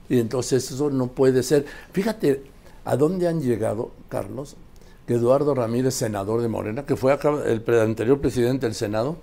Y 0.08 0.18
entonces 0.20 0.70
eso 0.70 0.90
no 0.90 1.06
puede 1.08 1.42
ser. 1.42 1.64
Fíjate 1.92 2.42
a 2.84 2.96
dónde 2.96 3.28
han 3.28 3.40
llegado, 3.40 3.90
Carlos, 4.08 4.56
que 5.06 5.14
Eduardo 5.14 5.54
Ramírez, 5.54 5.94
senador 5.94 6.42
de 6.42 6.48
Morena, 6.48 6.84
que 6.84 6.96
fue 6.96 7.12
acá 7.12 7.30
el 7.46 7.62
anterior 7.80 8.20
presidente 8.20 8.66
del 8.66 8.74
Senado, 8.74 9.16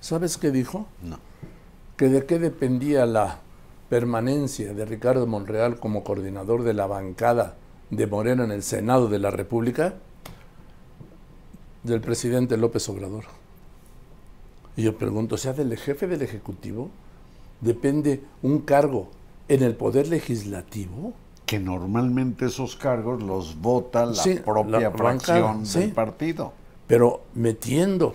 ¿sabes 0.00 0.36
qué 0.36 0.50
dijo? 0.50 0.86
No. 1.02 1.18
que 1.96 2.08
de 2.08 2.24
qué 2.26 2.38
dependía 2.38 3.06
la 3.06 3.40
permanencia 3.88 4.72
de 4.74 4.84
Ricardo 4.84 5.26
Monreal 5.26 5.78
como 5.80 6.04
coordinador 6.04 6.62
de 6.62 6.72
la 6.74 6.86
bancada 6.86 7.54
de 7.90 8.06
Morena 8.06 8.44
en 8.44 8.52
el 8.52 8.62
Senado 8.62 9.08
de 9.08 9.18
la 9.18 9.30
República 9.30 9.94
del 11.88 12.00
presidente 12.00 12.56
López 12.56 12.88
Obrador. 12.88 13.24
Y 14.76 14.82
yo 14.82 14.96
pregunto, 14.96 15.34
o 15.34 15.38
sea, 15.38 15.52
del 15.52 15.76
jefe 15.76 16.06
del 16.06 16.22
Ejecutivo 16.22 16.90
depende 17.60 18.22
un 18.42 18.60
cargo 18.60 19.08
en 19.48 19.62
el 19.62 19.74
Poder 19.74 20.08
Legislativo. 20.08 21.12
Que 21.46 21.58
normalmente 21.58 22.46
esos 22.46 22.76
cargos 22.76 23.22
los 23.22 23.60
vota 23.60 24.06
la 24.06 24.14
Sí, 24.14 24.34
propia 24.44 24.80
la 24.80 24.90
fracción 24.90 25.42
bancada, 25.42 25.64
sí. 25.64 25.78
del 25.80 25.92
partido. 25.92 26.52
pero 26.86 27.22
metiendo. 27.34 28.14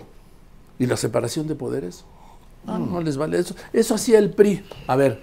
¿Y 0.78 0.86
la 0.86 0.96
separación 0.96 1.46
de 1.46 1.54
poderes? 1.54 2.04
Ah, 2.66 2.78
no 2.78 3.00
les 3.00 3.16
vale 3.16 3.38
eso. 3.38 3.54
Eso 3.72 3.94
hacía 3.94 4.18
el 4.18 4.30
PRI. 4.30 4.64
A 4.88 4.96
ver, 4.96 5.22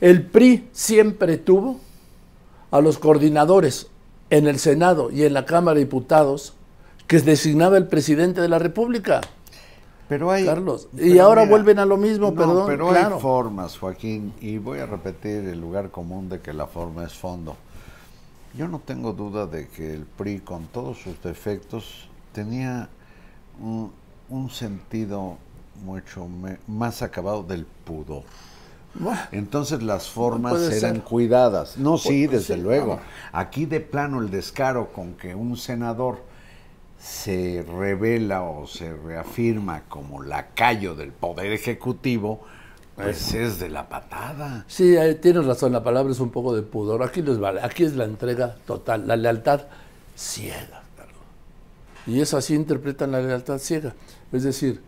el 0.00 0.22
PRI 0.26 0.68
siempre 0.72 1.36
tuvo 1.38 1.80
a 2.70 2.80
los 2.80 2.98
coordinadores 2.98 3.88
en 4.30 4.46
el 4.46 4.58
Senado 4.58 5.10
y 5.10 5.24
en 5.24 5.32
la 5.34 5.46
Cámara 5.46 5.74
de 5.74 5.84
Diputados 5.84 6.54
que 7.06 7.20
designaba 7.20 7.76
el 7.76 7.86
presidente 7.86 8.40
de 8.40 8.48
la 8.48 8.58
República, 8.58 9.20
Pero 10.08 10.30
hay, 10.30 10.44
Carlos. 10.44 10.88
Y 10.92 11.18
pero 11.18 11.24
ahora 11.24 11.42
mira, 11.42 11.50
vuelven 11.50 11.78
a 11.78 11.86
lo 11.86 11.96
mismo, 11.96 12.32
no, 12.32 12.34
perdón. 12.34 12.66
Pero 12.66 12.88
claro. 12.88 13.16
hay 13.16 13.20
formas, 13.22 13.78
Joaquín, 13.78 14.34
y 14.40 14.58
voy 14.58 14.78
a 14.80 14.86
repetir 14.86 15.44
el 15.48 15.60
lugar 15.60 15.90
común 15.90 16.28
de 16.28 16.40
que 16.40 16.52
la 16.52 16.66
forma 16.66 17.04
es 17.04 17.14
fondo. 17.14 17.56
Yo 18.54 18.68
no 18.68 18.78
tengo 18.80 19.12
duda 19.12 19.46
de 19.46 19.68
que 19.68 19.94
el 19.94 20.04
PRI, 20.06 20.40
con 20.40 20.66
todos 20.68 20.98
sus 20.98 21.20
defectos, 21.22 22.08
tenía 22.32 22.88
un, 23.60 23.92
un 24.28 24.50
sentido 24.50 25.38
mucho 25.84 26.28
me- 26.28 26.58
más 26.66 27.02
acabado 27.02 27.42
del 27.42 27.66
pudor. 27.66 28.22
Entonces 29.32 29.82
las 29.82 30.08
formas 30.08 30.70
eran 30.70 30.96
ser. 30.96 31.02
cuidadas. 31.02 31.76
No, 31.76 31.98
sí, 31.98 32.28
Pues, 32.28 32.42
desde 32.46 32.54
sí, 32.54 32.60
luego. 32.60 33.00
Aquí 33.32 33.66
de 33.66 33.80
plano 33.80 34.20
el 34.20 34.30
descaro 34.30 34.92
con 34.92 35.14
que 35.14 35.34
un 35.34 35.56
senador 35.56 36.22
se 37.04 37.62
revela 37.62 38.44
o 38.44 38.66
se 38.66 38.96
reafirma 38.96 39.82
como 39.90 40.22
lacayo 40.22 40.94
del 40.94 41.12
poder 41.12 41.52
ejecutivo, 41.52 42.40
pues 42.96 43.34
es 43.34 43.58
de 43.58 43.68
la 43.68 43.90
patada. 43.90 44.64
Sí, 44.68 44.96
tienes 45.20 45.44
razón, 45.44 45.72
la 45.72 45.84
palabra 45.84 46.12
es 46.12 46.20
un 46.20 46.30
poco 46.30 46.56
de 46.56 46.62
pudor. 46.62 47.02
Aquí 47.02 47.20
les 47.20 47.38
vale, 47.38 47.60
aquí 47.62 47.84
es 47.84 47.94
la 47.94 48.04
entrega 48.04 48.56
total, 48.66 49.06
la 49.06 49.16
lealtad 49.16 49.66
ciega, 50.16 50.82
Carlos. 50.96 51.18
Y 52.06 52.22
eso 52.22 52.38
así 52.38 52.54
interpretan 52.54 53.12
la 53.12 53.20
lealtad 53.20 53.58
ciega. 53.58 53.94
Es 54.32 54.42
decir, 54.42 54.80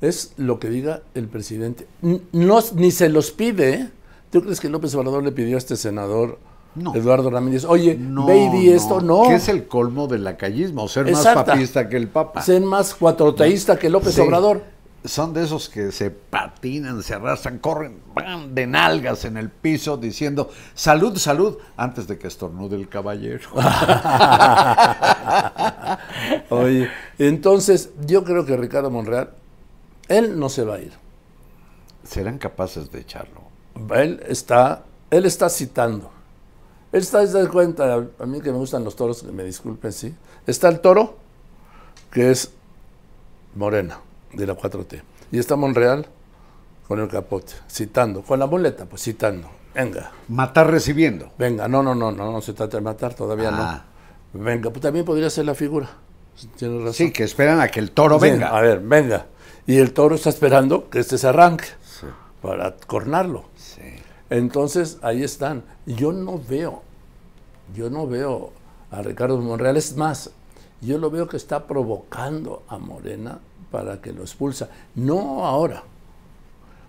es 0.00 0.32
lo 0.38 0.58
que 0.58 0.70
diga 0.70 1.02
el 1.14 1.28
presidente. 1.28 1.86
No, 2.00 2.60
ni 2.76 2.92
se 2.92 3.10
los 3.10 3.30
pide. 3.30 3.74
¿eh? 3.74 3.90
¿Tú 4.30 4.40
crees 4.40 4.58
que 4.58 4.70
López 4.70 4.94
Obrador 4.94 5.22
le 5.22 5.32
pidió 5.32 5.56
a 5.56 5.58
este 5.58 5.76
senador 5.76 6.38
No. 6.74 6.94
Eduardo 6.94 7.28
Ramírez, 7.30 7.64
oye, 7.64 7.96
No, 7.98 8.24
ve 8.26 8.44
y 8.44 8.48
di 8.48 8.70
esto? 8.70 9.00
No. 9.00 9.24
Que 9.24 9.34
es 9.34 9.48
el 9.48 9.66
colmo 9.68 10.06
del 10.06 10.24
lacayismo, 10.24 10.88
ser 10.88 11.10
más 11.10 11.26
papista 11.26 11.88
que 11.88 11.96
el 11.96 12.08
papa. 12.08 12.40
Ser 12.42 12.62
más 12.62 12.94
cuatroteísta 12.94 13.78
que 13.78 13.90
López 13.90 14.14
Sí. 14.14 14.20
Obrador. 14.20 14.62
Son 15.04 15.34
de 15.34 15.42
esos 15.42 15.68
que 15.68 15.90
se 15.90 16.12
patinan, 16.12 17.02
se 17.02 17.14
arrastran, 17.14 17.58
corren 17.58 17.98
van 18.14 18.54
de 18.54 18.68
nalgas 18.68 19.24
en 19.24 19.36
el 19.36 19.50
piso 19.50 19.96
diciendo 19.96 20.48
salud, 20.74 21.18
salud, 21.18 21.58
antes 21.76 22.06
de 22.06 22.18
que 22.18 22.28
estornude 22.28 22.76
el 22.76 22.88
caballero. 22.88 23.48
Oye, 26.50 26.88
entonces 27.18 27.90
yo 28.06 28.22
creo 28.22 28.46
que 28.46 28.56
Ricardo 28.56 28.92
Monreal, 28.92 29.30
él 30.06 30.38
no 30.38 30.48
se 30.48 30.62
va 30.62 30.76
a 30.76 30.80
ir. 30.80 30.92
Serán 32.04 32.38
capaces 32.38 32.92
de 32.92 33.00
echarlo. 33.00 33.42
él 33.96 34.22
está, 34.28 34.84
él 35.10 35.26
está 35.26 35.48
citando. 35.48 36.11
Él 36.92 37.00
está, 37.00 37.24
de 37.24 37.48
cuenta, 37.48 38.06
a 38.18 38.26
mí 38.26 38.40
que 38.40 38.52
me 38.52 38.58
gustan 38.58 38.84
los 38.84 38.94
toros, 38.96 39.22
me 39.24 39.44
disculpen, 39.44 39.92
sí. 39.92 40.14
Está 40.46 40.68
el 40.68 40.80
toro, 40.80 41.16
que 42.10 42.30
es 42.30 42.52
Morena, 43.54 43.98
de 44.32 44.46
la 44.46 44.54
4T. 44.56 45.02
Y 45.30 45.38
está 45.38 45.56
Monreal 45.56 46.06
con 46.86 47.00
el 47.00 47.08
capote, 47.08 47.54
citando. 47.70 48.22
Con 48.22 48.38
la 48.38 48.46
muleta, 48.46 48.84
pues 48.84 49.02
citando. 49.02 49.48
Venga. 49.74 50.10
Matar 50.28 50.70
recibiendo. 50.70 51.30
Venga, 51.38 51.66
no, 51.66 51.82
no, 51.82 51.94
no, 51.94 52.12
no, 52.12 52.30
no 52.30 52.40
se 52.42 52.52
trata 52.52 52.76
de 52.76 52.82
matar, 52.82 53.14
todavía 53.14 53.48
Ah. 53.52 53.84
no. 54.34 54.42
Venga, 54.44 54.70
pues 54.70 54.82
también 54.82 55.04
podría 55.04 55.30
ser 55.30 55.46
la 55.46 55.54
figura. 55.54 55.88
Tienes 56.56 56.78
razón. 56.80 56.94
Sí, 56.94 57.10
que 57.12 57.24
esperan 57.24 57.60
a 57.60 57.68
que 57.68 57.80
el 57.80 57.90
toro 57.92 58.18
Sí, 58.18 58.30
venga. 58.30 58.48
A 58.48 58.60
ver, 58.60 58.80
venga. 58.80 59.26
Y 59.66 59.78
el 59.78 59.92
toro 59.92 60.14
está 60.16 60.28
esperando 60.30 60.90
que 60.90 60.98
este 60.98 61.16
se 61.18 61.28
arranque 61.28 61.66
Sí, 61.82 62.06
para 62.42 62.74
cornarlo. 62.86 63.44
Entonces, 64.32 64.96
ahí 65.02 65.22
están. 65.22 65.62
Yo 65.84 66.10
no 66.10 66.40
veo, 66.48 66.82
yo 67.76 67.90
no 67.90 68.06
veo 68.06 68.50
a 68.90 69.02
Ricardo 69.02 69.38
Monreal. 69.38 69.76
Es 69.76 69.94
más, 69.94 70.30
yo 70.80 70.96
lo 70.96 71.10
veo 71.10 71.28
que 71.28 71.36
está 71.36 71.66
provocando 71.66 72.62
a 72.66 72.78
Morena 72.78 73.40
para 73.70 74.00
que 74.00 74.10
lo 74.10 74.22
expulsa. 74.22 74.70
No 74.94 75.44
ahora, 75.44 75.82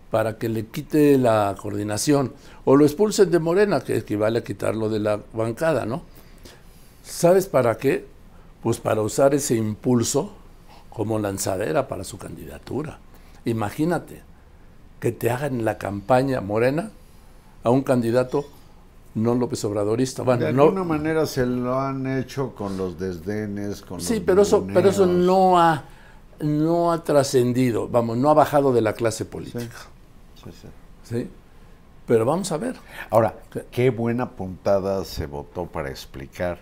para 0.09 0.37
que 0.37 0.47
le 0.47 0.67
quite 0.67 1.17
la 1.17 1.53
coordinación. 1.61 2.31
O 2.63 2.77
lo 2.77 2.85
expulsen 2.85 3.29
de 3.29 3.39
Morena, 3.39 3.81
que 3.81 3.97
equivale 3.97 4.39
a 4.39 4.43
quitarlo 4.45 4.87
de 4.87 4.99
la 4.99 5.19
bancada, 5.33 5.85
¿no? 5.85 6.03
¿Sabes 7.03 7.47
para 7.47 7.77
qué? 7.77 8.05
Pues 8.61 8.79
para 8.79 9.01
usar 9.01 9.33
ese 9.33 9.55
impulso 9.55 10.31
como 10.89 11.19
lanzadera 11.19 11.89
para 11.89 12.05
su 12.05 12.17
candidatura. 12.17 12.99
Imagínate 13.43 14.21
que 15.01 15.11
te 15.11 15.29
hagan 15.29 15.65
la 15.65 15.77
campaña 15.77 16.39
morena 16.39 16.91
a 17.63 17.69
un 17.69 17.81
candidato 17.81 18.45
no 19.15 19.35
López 19.35 19.63
Obradorista. 19.65 20.23
Bueno, 20.23 20.45
de 20.45 20.53
no, 20.53 20.63
alguna 20.63 20.83
manera 20.83 21.25
se 21.25 21.45
lo 21.45 21.79
han 21.79 22.07
hecho 22.07 22.55
con 22.55 22.77
los 22.77 22.97
desdenes, 22.99 23.81
con 23.81 24.01
sí, 24.01 24.15
los 24.15 24.23
pero 24.23 24.41
eso, 24.41 24.65
pero 24.73 24.89
eso 24.89 25.05
no 25.05 25.59
ha, 25.59 25.83
no 26.39 26.91
ha 26.91 27.03
trascendido, 27.03 27.87
vamos, 27.87 28.17
no 28.17 28.29
ha 28.29 28.33
bajado 28.33 28.73
de 28.73 28.81
la 28.81 28.93
clase 28.93 29.25
política. 29.25 29.75
Sí, 30.43 30.49
sí. 30.51 30.67
¿sí? 31.03 31.29
Pero 32.07 32.25
vamos 32.25 32.51
a 32.51 32.57
ver. 32.57 32.75
Ahora, 33.09 33.35
¿Qué? 33.51 33.65
qué 33.71 33.89
buena 33.89 34.31
puntada 34.31 35.05
se 35.05 35.25
votó 35.25 35.67
para 35.67 35.89
explicar 35.89 36.59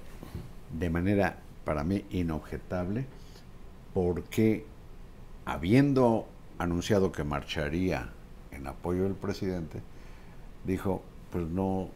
de 0.77 0.89
manera, 0.89 1.37
para 1.65 1.83
mí, 1.83 2.05
inobjetable, 2.11 3.05
por 3.93 4.23
qué, 4.23 4.65
habiendo 5.45 6.25
anunciado 6.59 7.11
que 7.11 7.23
marcharía 7.23 8.09
en 8.51 8.67
apoyo 8.67 9.03
del 9.03 9.13
presidente, 9.13 9.81
dijo, 10.65 11.01
pues 11.31 11.47
no, 11.47 11.89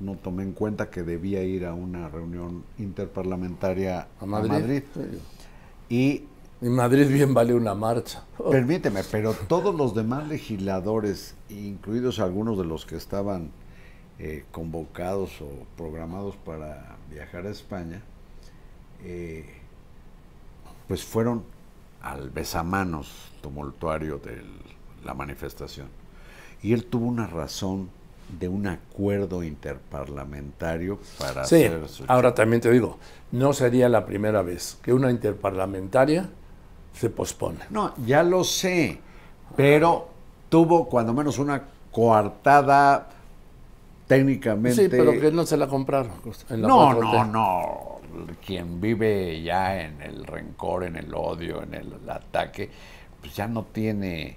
no 0.00 0.16
tomé 0.16 0.42
en 0.42 0.52
cuenta 0.52 0.90
que 0.90 1.02
debía 1.02 1.42
ir 1.42 1.66
a 1.66 1.74
una 1.74 2.08
reunión 2.08 2.64
interparlamentaria 2.78 4.08
A 4.20 4.26
Madrid. 4.26 4.82
Sí. 4.94 5.94
Y 5.94 6.24
En 6.62 6.74
Madrid 6.74 7.08
bien 7.08 7.32
vale 7.34 7.54
una 7.54 7.74
marcha. 7.74 8.24
Permíteme, 8.50 9.02
pero 9.10 9.32
todos 9.34 9.74
los 9.74 9.94
demás 9.94 10.28
legisladores, 10.28 11.34
incluidos 11.48 12.18
algunos 12.20 12.58
de 12.58 12.64
los 12.64 12.84
que 12.86 12.96
estaban 12.96 13.50
eh, 14.18 14.44
convocados 14.50 15.40
o 15.40 15.48
programados 15.76 16.36
para 16.36 16.96
viajar 17.10 17.46
a 17.46 17.50
España, 17.50 18.02
eh, 19.02 19.46
pues 20.86 21.04
fueron 21.04 21.42
al 22.02 22.30
besamanos 22.30 23.30
tumultuario 23.42 24.18
de 24.18 24.42
la 25.04 25.14
manifestación. 25.14 25.88
Y 26.62 26.72
él 26.74 26.84
tuvo 26.84 27.06
una 27.06 27.26
razón 27.26 27.88
de 28.38 28.48
un 28.48 28.66
acuerdo 28.66 29.42
interparlamentario 29.42 30.98
para 31.18 31.44
Sí, 31.44 31.64
hacer 31.64 31.88
su 31.88 32.04
ahora 32.06 32.34
también 32.34 32.60
te 32.62 32.70
digo, 32.70 32.98
no 33.32 33.52
sería 33.52 33.88
la 33.88 34.06
primera 34.06 34.42
vez 34.42 34.78
que 34.82 34.92
una 34.92 35.10
interparlamentaria 35.10 36.28
se 36.92 37.10
pospone. 37.10 37.60
No, 37.70 37.94
ya 38.04 38.22
lo 38.22 38.44
sé, 38.44 39.00
pero 39.56 40.08
tuvo 40.48 40.88
cuando 40.88 41.12
menos 41.12 41.38
una 41.38 41.62
coartada 41.90 43.08
técnicamente. 44.06 44.82
Sí, 44.84 44.88
pero 44.90 45.12
que 45.18 45.30
no 45.30 45.46
se 45.46 45.56
la 45.56 45.66
compraron. 45.68 46.12
en 46.48 46.62
la 46.62 46.68
no, 46.68 46.90
4T. 46.92 47.00
no, 47.12 47.24
no. 47.26 48.00
Quien 48.44 48.80
vive 48.80 49.40
ya 49.42 49.80
en 49.82 50.02
el 50.02 50.24
rencor, 50.26 50.82
en 50.84 50.96
el 50.96 51.14
odio, 51.14 51.62
en 51.62 51.74
el 51.74 52.10
ataque, 52.10 52.68
pues 53.20 53.36
ya 53.36 53.46
no 53.46 53.64
tiene 53.64 54.36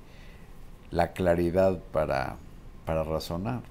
la 0.92 1.12
claridad 1.14 1.80
para, 1.92 2.36
para 2.86 3.04
razonar. 3.04 3.62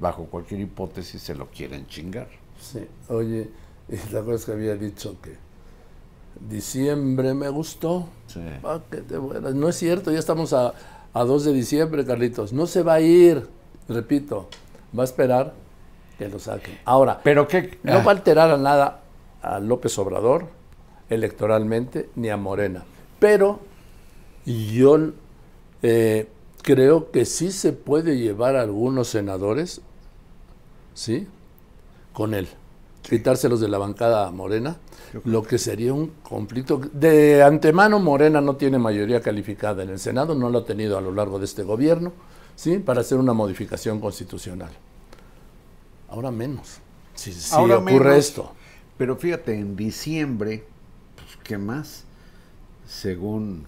Bajo 0.00 0.24
cualquier 0.24 0.60
hipótesis 0.60 1.20
se 1.22 1.34
lo 1.34 1.46
quieren 1.50 1.86
chingar. 1.86 2.28
Sí, 2.60 2.86
oye, 3.08 3.50
y 3.88 3.96
¿te 3.96 4.18
acuerdas 4.18 4.44
que 4.44 4.52
había 4.52 4.74
dicho 4.76 5.16
que 5.22 5.36
diciembre 6.48 7.34
me 7.34 7.48
gustó? 7.48 8.08
Sí. 8.26 8.40
Ah, 8.64 8.80
que 8.90 8.98
te 8.98 9.18
mueras. 9.18 9.54
No 9.54 9.68
es 9.68 9.76
cierto, 9.76 10.10
ya 10.10 10.18
estamos 10.18 10.52
a, 10.52 10.72
a 11.12 11.24
2 11.24 11.44
de 11.44 11.52
diciembre, 11.52 12.04
Carlitos. 12.04 12.52
No 12.52 12.66
se 12.66 12.82
va 12.82 12.94
a 12.94 13.00
ir, 13.00 13.46
repito, 13.88 14.48
va 14.96 15.02
a 15.02 15.04
esperar 15.04 15.54
que 16.18 16.28
lo 16.28 16.38
saquen. 16.38 16.78
Ahora, 16.84 17.20
Pero 17.22 17.46
qué. 17.48 17.78
no 17.82 17.98
va 18.04 18.04
a 18.04 18.10
alterar 18.10 18.50
a 18.50 18.56
nada 18.58 19.02
a 19.42 19.58
López 19.58 19.98
Obrador 19.98 20.46
electoralmente 21.08 22.08
ni 22.14 22.28
a 22.28 22.36
Morena. 22.36 22.84
Pero 23.18 23.60
yo 24.46 24.98
eh, 25.82 26.28
creo 26.62 27.10
que 27.10 27.24
sí 27.24 27.50
se 27.52 27.72
puede 27.72 28.18
llevar 28.18 28.56
a 28.56 28.62
algunos 28.62 29.08
senadores, 29.08 29.80
¿sí? 30.94 31.26
Con 32.12 32.34
él. 32.34 32.48
Quitárselos 33.02 33.60
de 33.60 33.68
la 33.68 33.78
bancada 33.78 34.30
Morena, 34.30 34.76
lo 35.24 35.42
que 35.42 35.58
sería 35.58 35.94
un 35.94 36.08
conflicto. 36.22 36.80
De 36.92 37.42
antemano, 37.42 37.98
Morena 37.98 38.40
no 38.40 38.56
tiene 38.56 38.78
mayoría 38.78 39.20
calificada 39.22 39.82
en 39.82 39.90
el 39.90 39.98
Senado, 39.98 40.34
no 40.34 40.50
lo 40.50 40.58
ha 40.58 40.64
tenido 40.64 40.98
a 40.98 41.00
lo 41.00 41.12
largo 41.12 41.38
de 41.38 41.46
este 41.46 41.62
gobierno, 41.62 42.12
¿sí? 42.56 42.78
Para 42.78 43.00
hacer 43.00 43.18
una 43.18 43.32
modificación 43.32 44.00
constitucional. 44.00 44.70
Ahora 46.10 46.30
menos. 46.30 46.78
Si, 47.14 47.32
si 47.32 47.54
Ahora 47.54 47.78
ocurre 47.78 48.10
menos. 48.10 48.16
esto. 48.16 48.52
Pero 48.98 49.16
fíjate, 49.16 49.54
en 49.54 49.76
diciembre, 49.76 50.64
pues, 51.16 51.38
¿qué 51.42 51.56
más? 51.56 52.04
Según 52.86 53.64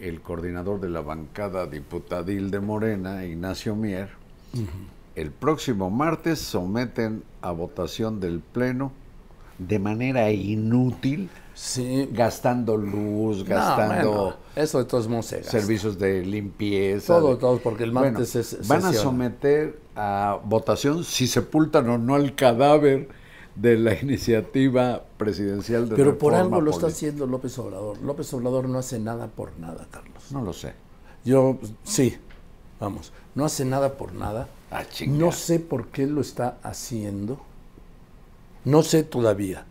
el 0.00 0.20
coordinador 0.22 0.80
de 0.80 0.88
la 0.88 1.00
bancada 1.02 1.66
diputadil 1.66 2.50
de 2.50 2.60
Morena, 2.60 3.24
Ignacio 3.26 3.76
Mier, 3.76 4.10
el 5.16 5.30
próximo 5.30 5.90
martes 5.90 6.38
someten 6.40 7.22
a 7.42 7.50
votación 7.52 8.20
del 8.20 8.40
Pleno 8.40 8.92
de 9.58 9.78
manera 9.78 10.30
inútil, 10.30 11.28
Sí, 11.54 12.08
gastando 12.10 12.78
luz, 12.78 13.40
No, 13.40 13.44
gastando 13.44 14.10
bueno, 14.12 14.36
eso 14.56 14.78
de 14.78 14.86
todos 14.86 15.06
modos 15.06 15.26
se 15.26 15.36
gasta. 15.36 15.50
servicios 15.50 15.98
de 15.98 16.24
limpieza. 16.24 17.18
Todo, 17.18 17.34
de- 17.34 17.36
todo, 17.36 17.58
porque 17.58 17.84
el 17.84 17.90
Bueno, 17.92 18.12
martes 18.12 18.34
es 18.36 18.66
Van 18.66 18.84
a 18.86 18.92
someter 18.94 19.78
a 19.94 20.40
votación 20.44 21.04
si 21.04 21.26
sepultan 21.26 21.90
o 21.90 21.98
no 21.98 22.16
el 22.16 22.34
cadáver 22.34 23.08
de 23.54 23.76
la 23.76 23.92
iniciativa 24.02 25.04
presidencial 25.18 25.90
de 25.90 25.96
Pero 25.96 26.16
por 26.16 26.34
algo 26.34 26.62
lo 26.62 26.70
está 26.70 26.86
haciendo 26.86 27.26
López 27.26 27.56
Obrador. 27.58 28.00
López 28.02 28.32
Obrador 28.32 28.66
no 28.70 28.78
hace 28.78 28.98
nada 28.98 29.26
por 29.26 29.52
nada, 29.58 29.86
Carlos. 29.90 30.32
No 30.32 30.40
lo 30.40 30.54
sé. 30.54 30.72
Yo, 31.22 31.58
sí, 31.84 32.16
vamos, 32.80 33.12
no 33.34 33.44
hace 33.44 33.66
nada 33.66 33.92
por 33.98 34.14
nada. 34.14 34.48
Ah. 34.72 34.84
No 35.06 35.32
sé 35.32 35.60
por 35.60 35.88
qué 35.88 36.06
lo 36.06 36.20
está 36.20 36.58
haciendo. 36.62 37.38
No 38.64 38.82
sé 38.82 39.02
todavía. 39.02 39.64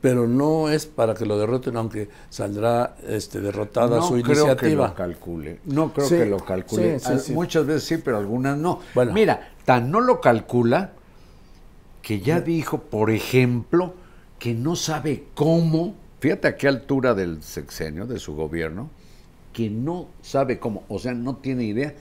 Pero 0.00 0.26
no 0.28 0.68
es 0.68 0.86
para 0.86 1.14
que 1.14 1.26
lo 1.26 1.38
derroten, 1.38 1.76
aunque 1.76 2.08
saldrá 2.30 2.96
este, 3.08 3.40
derrotada 3.40 3.96
no 3.96 4.02
su 4.06 4.14
creo 4.14 4.24
que 4.24 4.32
iniciativa. 4.32 4.88
lo 4.88 4.94
calcule. 4.94 5.60
No 5.64 5.92
creo 5.92 6.06
Sí, 6.08 6.16
que 6.16 6.26
lo 6.26 6.38
calcule. 6.44 7.00
sí, 7.00 7.18
sí. 7.18 7.32
Muchas 7.32 7.66
veces 7.66 7.84
sí, 7.84 7.96
pero 7.98 8.18
algunas 8.18 8.56
no. 8.58 8.80
Bueno. 8.94 9.12
Mira, 9.12 9.52
tan 9.64 9.90
no 9.90 10.00
lo 10.00 10.20
calcula 10.20 10.92
que 12.02 12.20
ya 12.20 12.40
dijo, 12.40 12.78
por 12.82 13.10
ejemplo, 13.10 13.94
que 14.38 14.54
no 14.54 14.76
sabe 14.76 15.24
cómo, 15.34 15.94
fíjate 16.20 16.48
a 16.48 16.56
qué 16.56 16.68
altura 16.68 17.14
del 17.14 17.42
sexenio, 17.42 18.06
de 18.06 18.18
su 18.20 18.36
gobierno, 18.36 18.90
que 19.52 19.70
no 19.70 20.06
sabe 20.22 20.58
cómo, 20.60 20.84
o 20.88 20.98
sea, 21.00 21.14
no 21.14 21.36
tiene 21.36 21.64
idea 21.64 21.94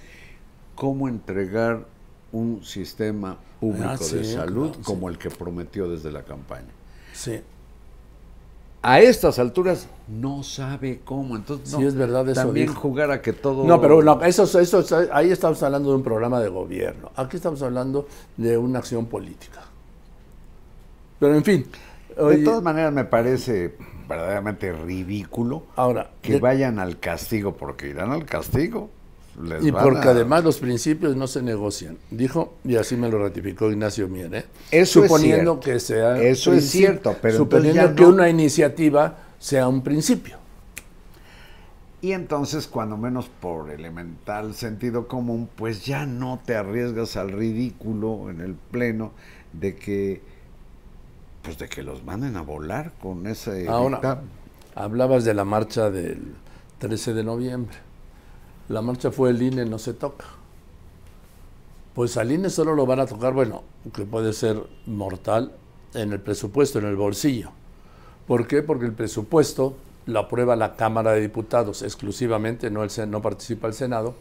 cómo 0.75 1.07
entregar 1.07 1.87
un 2.35 2.63
sistema 2.63 3.37
público 3.59 3.87
Ah, 3.89 3.97
sí, 3.97 4.17
de 4.17 4.23
salud 4.25 4.69
claro, 4.71 4.83
como 4.83 5.09
el 5.09 5.17
que 5.17 5.29
prometió 5.29 5.87
desde 5.89 6.11
la 6.11 6.23
campaña. 6.23 6.67
Sí, 7.13 7.39
A 8.81 8.99
estas 8.99 9.39
alturas 9.39 9.87
no 10.07 10.43
sabe 10.43 10.99
cómo, 11.03 11.35
entonces 11.35 11.69
Sí, 11.75 11.83
es 11.83 11.95
verdad, 11.95 12.29
eso 12.29 12.41
también 12.41 12.67
dijo. 12.67 12.79
jugar 12.79 13.09
a 13.09 13.21
que 13.21 13.33
todo 13.33 13.65
No, 13.65 13.81
pero 13.81 14.03
no, 14.03 14.21
eso, 14.23 14.43
eso, 14.59 14.85
ahí 15.11 15.31
estamos 15.31 15.63
hablando 15.63 15.89
de 15.89 15.95
un 15.95 16.03
programa 16.03 16.39
de 16.39 16.49
gobierno. 16.49 17.11
Aquí 17.15 17.37
estamos 17.37 17.61
hablando 17.63 18.07
de 18.37 18.57
una 18.57 18.79
acción 18.79 19.07
política. 19.07 19.61
Pero 21.19 21.35
en 21.35 21.43
fin. 21.43 21.65
De 22.15 22.37
todas 22.43 22.61
maneras 22.61 22.93
me 22.93 23.05
parece 23.05 23.75
verdaderamente 24.07 24.71
ridículo 24.71 25.63
ahora, 25.75 26.11
que 26.21 26.33
de- 26.33 26.39
vayan 26.39 26.77
al 26.79 26.99
castigo, 26.99 27.55
porque 27.57 27.87
irán 27.89 28.11
al 28.11 28.25
castigo. 28.25 28.89
Les 29.41 29.63
Y 29.63 29.71
van 29.71 29.83
porque 29.83 30.07
a- 30.07 30.11
además 30.11 30.43
los 30.43 30.57
principios 30.59 31.15
no 31.15 31.27
se 31.27 31.41
negocian. 31.41 31.97
Dijo, 32.11 32.55
y 32.63 32.75
así 32.75 32.95
me 32.95 33.09
lo 33.09 33.19
ratificó 33.19 33.69
Ignacio 33.71 34.07
Mier, 34.07 34.33
¿eh? 34.35 34.45
Eso 34.71 35.03
es 35.03 35.07
suponiendo 35.11 35.53
cierto. 35.53 35.59
que 35.59 35.79
sea. 35.79 36.21
Eso 36.21 36.53
es 36.53 36.69
cierto, 36.69 37.15
pero 37.21 37.37
suponiendo 37.37 37.95
que 37.95 38.05
una 38.05 38.29
iniciativa 38.29 39.17
sea 39.39 39.67
un 39.67 39.81
principio. 39.81 40.37
Y 42.01 42.11
entonces, 42.11 42.67
cuando 42.67 42.97
menos 42.97 43.29
por 43.41 43.71
elemental 43.71 44.53
sentido 44.53 45.07
común, 45.07 45.49
pues 45.55 45.85
ya 45.85 46.05
no 46.05 46.39
te 46.45 46.55
arriesgas 46.55 47.15
al 47.15 47.31
ridículo 47.31 48.29
en 48.29 48.41
el 48.41 48.53
pleno 48.53 49.11
de 49.53 49.75
que, 49.75 50.21
pues 51.41 51.57
de 51.57 51.67
que 51.67 51.81
los 51.81 52.03
manden 52.03 52.35
a 52.37 52.41
volar 52.41 52.93
con 53.01 53.25
ese 53.25 53.67
Ahora, 53.67 53.97
dictamen. 53.97 54.25
hablabas 54.75 55.23
de 55.25 55.33
la 55.33 55.45
marcha 55.45 55.89
del 55.89 56.35
13 56.77 57.13
de 57.15 57.23
noviembre. 57.23 57.75
La 58.69 58.81
marcha 58.81 59.11
fue 59.11 59.29
el 59.29 59.41
INE 59.41 59.65
no 59.65 59.77
se 59.77 59.93
toca. 59.93 60.25
Pues 61.93 62.17
al 62.17 62.31
INE 62.31 62.49
solo 62.49 62.75
lo 62.75 62.85
van 62.85 62.99
a 62.99 63.05
tocar, 63.05 63.33
bueno, 63.33 63.63
que 63.93 64.05
puede 64.05 64.33
ser 64.33 64.61
mortal 64.85 65.53
en 65.93 66.11
el 66.11 66.19
presupuesto, 66.19 66.79
en 66.79 66.85
el 66.85 66.95
bolsillo. 66.95 67.51
¿Por 68.27 68.47
qué? 68.47 68.63
Porque 68.63 68.85
el 68.85 68.93
presupuesto 68.93 69.75
lo 70.07 70.19
aprueba 70.19 70.55
la 70.55 70.75
Cámara 70.75 71.13
de 71.13 71.21
Diputados 71.21 71.83
exclusivamente, 71.83 72.69
no, 72.69 72.83
el, 72.83 73.21
participa 73.21 73.67
el 73.67 73.73
Senado, 73.73 74.15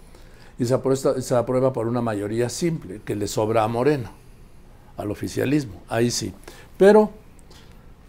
y 0.59 0.67
se 0.67 0.75
aprueba, 0.75 1.21
se 1.21 1.35
aprueba 1.35 1.73
por 1.73 1.89
una 1.89 2.01
mayoría 2.01 2.49
simple, 2.49 3.01
que 3.05 3.17
le 3.17 3.27
sobra 3.27 3.65
a 3.65 3.69
Moreno, 3.69 4.11
al 4.97 5.11
oficialismo, 5.11 5.83
ahí 5.89 6.11
sí. 6.11 6.33
Pero 6.77 7.11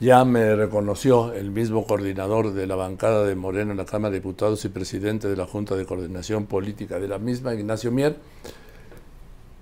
ya 0.05 0.23
me 0.23 0.55
reconoció 0.55 1.33
el 1.33 1.49
mismo 1.49 1.87
coordinador 1.87 2.53
de 2.53 2.67
la 2.67 2.75
bancada 2.75 3.25
de 3.25 3.33
Moreno 3.33 3.71
en 3.71 3.77
la 3.77 3.85
Cámara 3.85 4.11
de 4.11 4.19
Diputados 4.19 4.63
y 4.63 4.69
presidente 4.69 5.27
de 5.27 5.35
la 5.35 5.47
Junta 5.47 5.75
de 5.75 5.87
Coordinación 5.87 6.45
Política 6.45 6.99
de 6.99 7.07
la 7.07 7.17
misma, 7.17 7.55
Ignacio 7.55 7.91
Mier, 7.91 8.15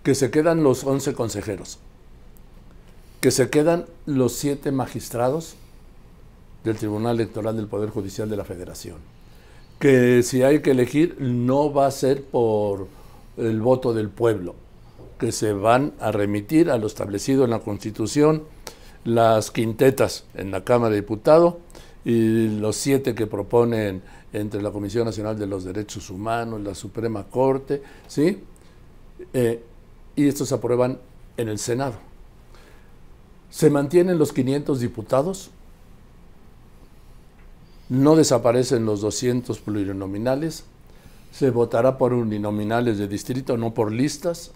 que 0.04 0.16
se 0.16 0.32
quedan 0.32 0.62
los 0.62 0.84
11 0.84 1.14
consejeros, 1.14 1.80
que 3.22 3.32
se 3.32 3.50
quedan 3.50 3.86
los 4.06 4.34
siete 4.34 4.74
magistrados 4.74 5.56
del 6.66 6.76
Tribunal 6.76 7.16
Electoral 7.16 7.56
del 7.56 7.68
Poder 7.68 7.90
Judicial 7.90 8.30
de 8.30 8.36
la 8.36 8.44
Federación, 8.44 8.98
que 9.80 10.24
si 10.24 10.44
hay 10.44 10.60
que 10.60 10.72
elegir 10.72 11.16
no 11.22 11.72
va 11.72 11.88
a 11.88 11.92
ser 11.92 12.22
por 12.22 12.90
el 13.38 13.62
voto 13.62 13.94
del 13.94 14.10
pueblo, 14.10 14.56
que 15.18 15.32
se 15.32 15.54
van 15.54 15.94
a 16.02 16.12
remitir 16.12 16.70
a 16.70 16.78
lo 16.78 16.88
establecido 16.88 17.46
en 17.46 17.52
la 17.52 17.60
Constitución, 17.60 18.44
las 19.06 19.52
quintetas 19.52 20.26
en 20.34 20.52
la 20.52 20.64
Cámara 20.64 20.92
de 20.92 21.02
Diputados 21.02 21.56
y 22.06 22.60
los 22.60 22.76
siete 22.76 23.16
que 23.16 23.28
proponen 23.28 24.02
entre 24.34 24.62
la 24.62 24.72
Comisión 24.72 25.06
Nacional 25.06 25.38
de 25.38 25.48
los 25.48 25.64
Derechos 25.64 26.10
Humanos, 26.10 26.62
la 26.62 26.76
Suprema 26.76 27.24
Corte, 27.26 27.84
¿sí? 28.08 28.44
Eh, 29.34 29.64
y 30.16 30.28
estos 30.28 30.50
se 30.50 30.56
aprueban 30.56 31.00
en 31.38 31.50
el 31.50 31.60
Senado. 31.60 31.96
Se 33.50 33.70
mantienen 33.70 34.18
los 34.18 34.34
500 34.34 34.80
diputados, 34.80 35.52
no 37.90 38.16
desaparecen 38.16 38.86
los 38.86 39.02
200 39.02 39.60
plurinominales, 39.60 40.66
se 41.32 41.52
votará 41.52 41.98
por 41.98 42.14
uninominales 42.14 42.98
de 42.98 43.08
distrito, 43.08 43.58
no 43.58 43.74
por 43.74 43.92
listas, 43.92 44.52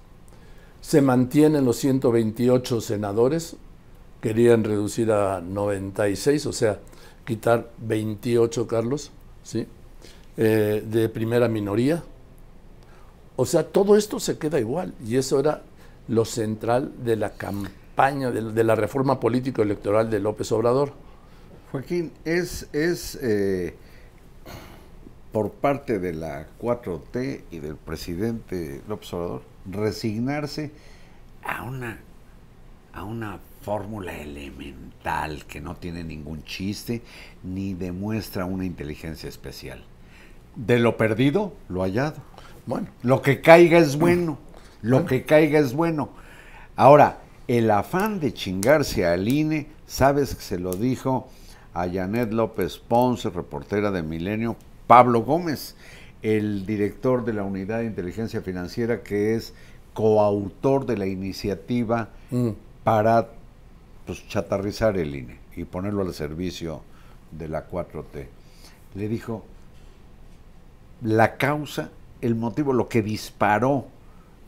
se 0.81 1.01
mantienen 1.01 1.65
los 1.65 1.77
128 1.77 2.81
senadores, 2.81 3.57
querían 4.27 4.65
reducir 4.65 5.09
a 5.09 5.39
96, 5.39 6.47
o 6.47 6.51
sea, 6.51 6.79
quitar 7.25 7.71
28, 7.77 8.67
Carlos, 8.67 9.09
¿sí? 9.41 9.65
Eh, 10.35 10.83
de 10.85 11.07
primera 11.07 11.47
minoría. 11.47 12.03
O 13.37 13.45
sea, 13.45 13.63
todo 13.63 13.95
esto 13.95 14.19
se 14.19 14.37
queda 14.37 14.59
igual, 14.59 14.93
y 15.05 15.15
eso 15.15 15.39
era 15.39 15.61
lo 16.09 16.25
central 16.25 16.91
de 17.05 17.15
la 17.15 17.35
campaña, 17.35 18.29
de, 18.29 18.63
la 18.65 18.75
reforma 18.75 19.17
político-electoral 19.17 20.09
de 20.09 20.19
López 20.19 20.51
Obrador. 20.51 20.91
Joaquín, 21.71 22.11
es, 22.25 22.67
es 22.73 23.17
eh, 23.21 23.75
por 25.31 25.51
parte 25.51 25.99
de 25.99 26.13
la 26.13 26.47
4T 26.59 27.43
y 27.49 27.59
del 27.59 27.77
presidente 27.77 28.81
López 28.89 29.13
Obrador 29.13 29.41
resignarse 29.71 30.71
a 31.45 31.63
una, 31.63 32.01
a 32.91 33.05
una 33.05 33.39
fórmula 33.67 34.15
elemental 34.15 35.43
que 35.45 35.59
no 35.59 35.75
tiene 35.75 36.01
ningún 36.01 36.41
chiste 36.45 37.01
ni 37.43 37.73
demuestra 37.73 38.45
una 38.45 38.63
inteligencia 38.63 39.27
especial. 39.27 39.83
De 40.55 40.79
lo 40.79 40.95
perdido, 40.95 41.51
lo 41.67 41.81
hallado. 41.81 42.15
Bueno, 42.65 42.87
Lo 43.03 43.21
que 43.21 43.41
caiga 43.41 43.77
es 43.77 43.97
bueno. 43.97 44.37
Lo 44.81 45.05
que 45.05 45.25
caiga 45.25 45.59
es 45.59 45.73
bueno. 45.73 46.11
Ahora, 46.77 47.17
el 47.49 47.69
afán 47.69 48.21
de 48.21 48.33
chingarse 48.33 49.05
al 49.05 49.27
INE, 49.27 49.67
sabes 49.85 50.33
que 50.33 50.43
se 50.43 50.59
lo 50.59 50.71
dijo 50.71 51.27
a 51.73 51.89
Janet 51.89 52.31
López 52.31 52.77
Ponce, 52.77 53.29
reportera 53.29 53.91
de 53.91 54.01
Milenio, 54.01 54.55
Pablo 54.87 55.23
Gómez, 55.23 55.75
el 56.21 56.65
director 56.65 57.25
de 57.25 57.33
la 57.33 57.43
Unidad 57.43 57.79
de 57.79 57.85
Inteligencia 57.87 58.39
Financiera, 58.39 59.03
que 59.03 59.35
es 59.35 59.53
coautor 59.93 60.85
de 60.85 60.95
la 60.95 61.05
iniciativa 61.05 62.07
mm, 62.31 62.51
para 62.85 63.36
pues, 64.07 64.27
chatarrizar 64.27 64.97
el 64.97 65.13
INE 65.13 65.37
y 65.55 65.65
ponerlo 65.65 66.01
al 66.01 66.13
servicio 66.13 66.81
de 67.31 67.47
la 67.49 67.69
4T. 67.69 68.27
Le 68.95 69.07
dijo, 69.07 69.45
la 71.01 71.37
causa, 71.37 71.91
el 72.21 72.33
motivo, 72.33 72.73
lo 72.73 72.87
que 72.87 73.03
disparó 73.03 73.87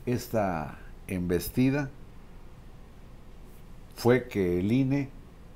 esta 0.05 0.79
embestida 1.07 1.89
fue 3.95 4.27
que 4.27 4.59
el 4.61 4.71
INE 4.71 5.09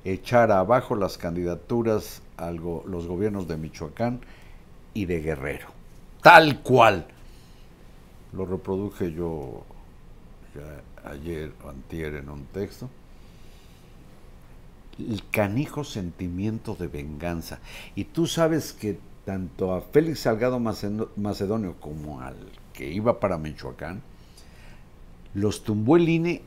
echara 0.04 0.60
abajo 0.60 0.96
las 0.96 1.18
candidaturas 1.18 2.22
a 2.38 2.52
los 2.52 3.08
gobiernos 3.08 3.48
de 3.48 3.58
Michoacán 3.58 4.20
y 4.94 5.06
de 5.06 5.22
Guerrero. 5.22 5.68
Tal 6.22 6.62
cual. 6.62 7.08
Lo 8.34 8.46
reproduje 8.46 9.14
yo 9.14 9.64
ayer 11.06 11.54
o 11.64 11.70
antier 11.70 12.16
en 12.16 12.30
un 12.30 12.46
texto. 12.48 12.90
El 15.00 15.24
canijo 15.32 15.84
sentimiento 15.84 16.76
de 16.76 16.88
venganza. 16.88 17.60
Y 17.96 18.06
tú 18.06 18.28
sabes 18.28 18.74
que 18.74 19.00
tanto 19.26 19.74
a 19.74 19.82
Félix 19.82 20.20
Salgado 20.22 20.60
Macedo- 20.60 21.10
Macedonio 21.16 21.76
como 21.80 22.22
al 22.22 22.36
que 22.74 22.92
iba 22.92 23.20
para 23.20 23.38
Michoacán, 23.38 24.02
los 25.34 25.64
tumbó 25.64 25.98
el 25.98 26.10
INE 26.10 26.42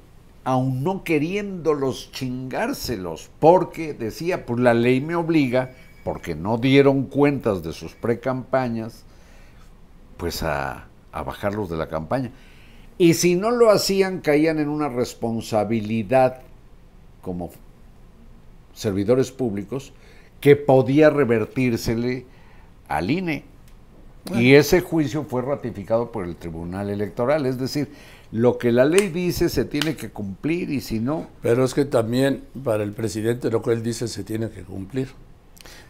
aun 0.45 0.85
no 0.85 1.03
queriéndolos 1.03 2.13
chingárselos, 2.13 3.31
porque 3.41 3.95
decía, 3.95 4.47
pues 4.47 4.61
la 4.61 4.75
ley 4.75 5.01
me 5.01 5.17
obliga, 5.17 5.73
porque 6.05 6.37
no 6.37 6.59
dieron 6.59 7.05
cuentas 7.07 7.65
de 7.65 7.73
sus 7.73 7.95
precampañas, 7.95 9.03
pues 10.17 10.45
a 10.45 10.87
bajarlos 11.13 11.69
de 11.69 11.77
la 11.77 11.89
campaña. 11.89 12.31
Y 12.97 13.15
si 13.15 13.35
no 13.35 13.51
lo 13.51 13.71
hacían, 13.71 14.21
caían 14.21 14.61
en 14.61 14.69
una 14.69 14.89
responsabilidad 14.89 16.43
como 17.23 17.51
servidores 18.77 19.33
públicos 19.33 19.93
que 20.41 20.55
podía 20.55 21.11
revertírsele 21.11 22.27
al 22.87 23.11
INE. 23.11 23.43
Y 24.35 24.55
ese 24.55 24.81
juicio 24.81 25.25
fue 25.25 25.43
ratificado 25.43 26.13
por 26.13 26.25
el 26.25 26.37
Tribunal 26.37 26.91
Electoral. 26.91 27.47
Es 27.47 27.59
decir, 27.59 27.89
lo 28.33 28.59
que 28.59 28.73
la 28.73 28.85
ley 28.85 29.09
dice 29.09 29.49
se 29.49 29.65
tiene 29.65 29.95
que 29.97 30.11
cumplir 30.11 30.71
y 30.71 30.81
si 30.81 30.99
no, 30.99 31.29
pero 31.43 31.65
es 31.65 31.75
que 31.75 31.85
también 31.85 32.43
para 32.65 32.83
el 32.83 32.93
presidente 32.93 33.51
lo 33.51 33.63
que 33.63 33.71
él 33.73 33.83
dice 33.85 34.09
se 34.09 34.25
tiene 34.25 34.51
que 34.51 34.63
cumplir. 34.63 35.09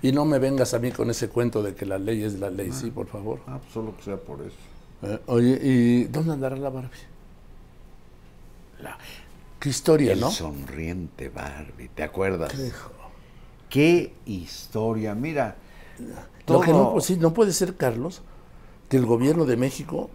Y 0.03 0.13
no 0.13 0.25
me 0.27 0.39
vengas 0.39 0.75
a 0.75 0.79
mí 0.79 0.91
con 0.93 1.09
ese 1.11 1.29
cuento 1.29 1.63
de 1.63 1.75
que 1.75 1.87
la 1.87 1.99
ley 1.99 2.23
es 2.23 2.39
la 2.39 2.51
ley, 2.51 2.71
sí, 2.73 2.91
por 2.91 3.07
favor. 3.07 3.41
ah, 3.47 3.59
pues 3.61 3.73
solo 3.73 3.97
que 3.97 4.03
sea 4.03 4.17
por 4.19 4.41
eso. 4.43 4.55
Eh, 5.03 5.19
oye, 5.27 5.59
¿y 5.63 6.05
dónde 6.05 6.33
andará 6.35 6.57
la 6.57 6.69
Barbie? 6.71 6.91
La- 8.83 8.99
Qué 9.67 9.71
historia, 9.71 10.13
el 10.13 10.21
¿no? 10.21 10.31
sonriente 10.31 11.29
Barbie, 11.29 11.89
¿te 11.89 12.05
acuerdas? 12.05 12.55
Qué 13.69 14.15
historia, 14.25 15.17
mira. 15.17 15.57
Lo 16.47 16.61
que 16.61 16.71
no, 16.71 17.01
sí, 17.01 17.17
no 17.17 17.35
puede 17.35 17.53
ser, 17.53 17.75
Carlos, 17.75 18.23
que 18.89 18.97
el 18.97 19.07
gobierno 19.07 19.45
de 19.45 19.57
México 19.57 20.09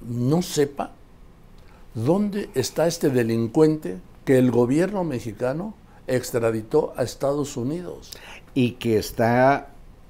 no 0.00 0.40
sepa 0.40 0.92
dónde 1.92 2.48
está 2.54 2.86
este 2.86 3.10
delincuente 3.10 3.98
que 4.24 4.38
el 4.38 4.50
gobierno 4.50 5.04
mexicano 5.04 5.74
extraditó 6.06 6.94
a 6.96 7.02
Estados 7.02 7.58
Unidos. 7.58 8.10
y 8.54 8.72
que 8.76 8.96
está 8.96 9.68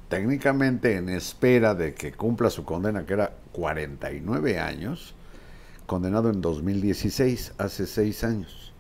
técnicamente 0.09 0.95
en 0.95 1.09
espera 1.09 1.75
de 1.75 1.95
que 1.95 2.13
cumpla 2.13 2.49
su 2.49 2.65
condena, 2.65 3.07
que 3.07 3.15
era 3.15 3.33
49 3.51 4.61
años, 4.61 5.17
condenado 5.93 6.30
en 6.30 6.40
2016, 6.40 7.53
hace 7.59 7.86
seis 7.86 8.24
años, 8.24 8.72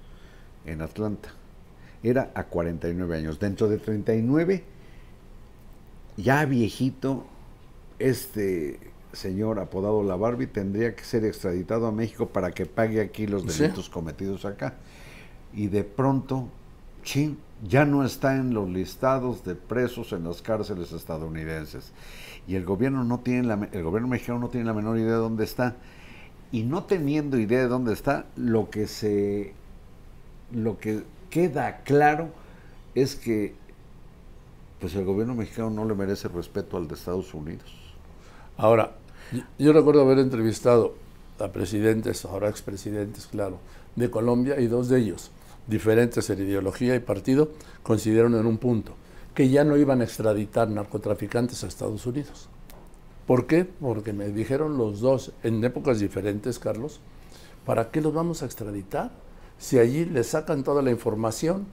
en 0.64 0.80
Atlanta. 0.80 1.28
Era 2.02 2.32
a 2.34 2.44
49 2.44 3.18
años. 3.18 3.38
Dentro 3.38 3.68
de 3.68 3.76
39, 3.76 4.64
ya 6.16 6.46
viejito, 6.46 7.26
este 7.98 8.80
señor 9.12 9.58
apodado 9.58 10.02
La 10.02 10.16
Barbie 10.16 10.46
tendría 10.46 10.96
que 10.96 11.04
ser 11.04 11.26
extraditado 11.26 11.86
a 11.86 11.92
México 11.92 12.28
para 12.30 12.50
que 12.50 12.64
pague 12.64 13.02
aquí 13.02 13.26
los 13.26 13.42
Sí. 13.42 13.60
delitos 13.64 13.90
cometidos 13.90 14.46
acá. 14.46 14.76
Y 15.52 15.66
de 15.66 15.84
pronto, 15.84 16.48
chin, 17.02 17.36
ya 17.68 17.84
no 17.84 18.06
está 18.06 18.36
en 18.36 18.54
los 18.54 18.70
listados 18.70 19.44
de 19.44 19.54
presos 19.54 20.14
en 20.14 20.24
las 20.24 20.40
cárceles 20.40 20.92
estadounidenses. 20.92 21.92
Y 22.48 22.54
el 22.54 22.64
gobierno 22.64 23.04
no 23.04 23.20
tiene 23.20 23.42
la, 23.48 23.68
el 23.70 23.82
gobierno 23.82 24.08
mexicano 24.08 24.38
no 24.38 24.48
tiene 24.48 24.64
la 24.64 24.72
menor 24.72 24.96
idea 24.96 25.10
de 25.12 25.16
dónde 25.18 25.44
está. 25.44 25.76
Y 26.52 26.62
no 26.64 26.84
teniendo 26.84 27.38
idea 27.38 27.60
de 27.60 27.68
dónde 27.68 27.94
está, 27.94 28.26
lo 28.36 28.70
que 28.70 28.86
se 28.86 29.54
lo 30.52 30.78
que 30.78 31.02
queda 31.30 31.78
claro 31.82 32.28
es 32.94 33.16
que 33.16 33.54
pues 34.80 34.94
el 34.94 35.04
gobierno 35.04 35.34
mexicano 35.34 35.70
no 35.70 35.84
le 35.86 35.94
merece 35.94 36.28
respeto 36.28 36.76
al 36.76 36.88
de 36.88 36.94
Estados 36.94 37.32
Unidos. 37.32 37.72
Ahora, 38.58 38.96
yo, 39.32 39.40
yo 39.58 39.72
recuerdo 39.72 40.02
haber 40.02 40.18
entrevistado 40.18 40.94
a 41.38 41.48
presidentes, 41.48 42.24
ahora 42.24 42.48
expresidentes, 42.48 43.26
claro, 43.28 43.58
de 43.96 44.10
Colombia 44.10 44.60
y 44.60 44.66
dos 44.66 44.88
de 44.88 44.98
ellos, 44.98 45.30
diferentes 45.66 46.28
en 46.30 46.40
ideología 46.40 46.94
y 46.94 47.00
partido, 47.00 47.50
coincidieron 47.82 48.34
en 48.34 48.46
un 48.46 48.58
punto, 48.58 48.94
que 49.34 49.48
ya 49.48 49.64
no 49.64 49.76
iban 49.76 50.00
a 50.00 50.04
extraditar 50.04 50.68
narcotraficantes 50.68 51.64
a 51.64 51.68
Estados 51.68 52.04
Unidos. 52.06 52.48
¿Por 53.26 53.46
qué? 53.46 53.64
Porque 53.64 54.12
me 54.12 54.28
dijeron 54.28 54.76
los 54.78 55.00
dos, 55.00 55.32
en 55.42 55.62
épocas 55.64 56.00
diferentes, 56.00 56.58
Carlos, 56.58 57.00
¿para 57.64 57.90
qué 57.90 58.00
los 58.00 58.12
vamos 58.12 58.42
a 58.42 58.46
extraditar? 58.46 59.10
Si 59.58 59.78
allí 59.78 60.04
les 60.04 60.26
sacan 60.28 60.64
toda 60.64 60.82
la 60.82 60.90
información, 60.90 61.66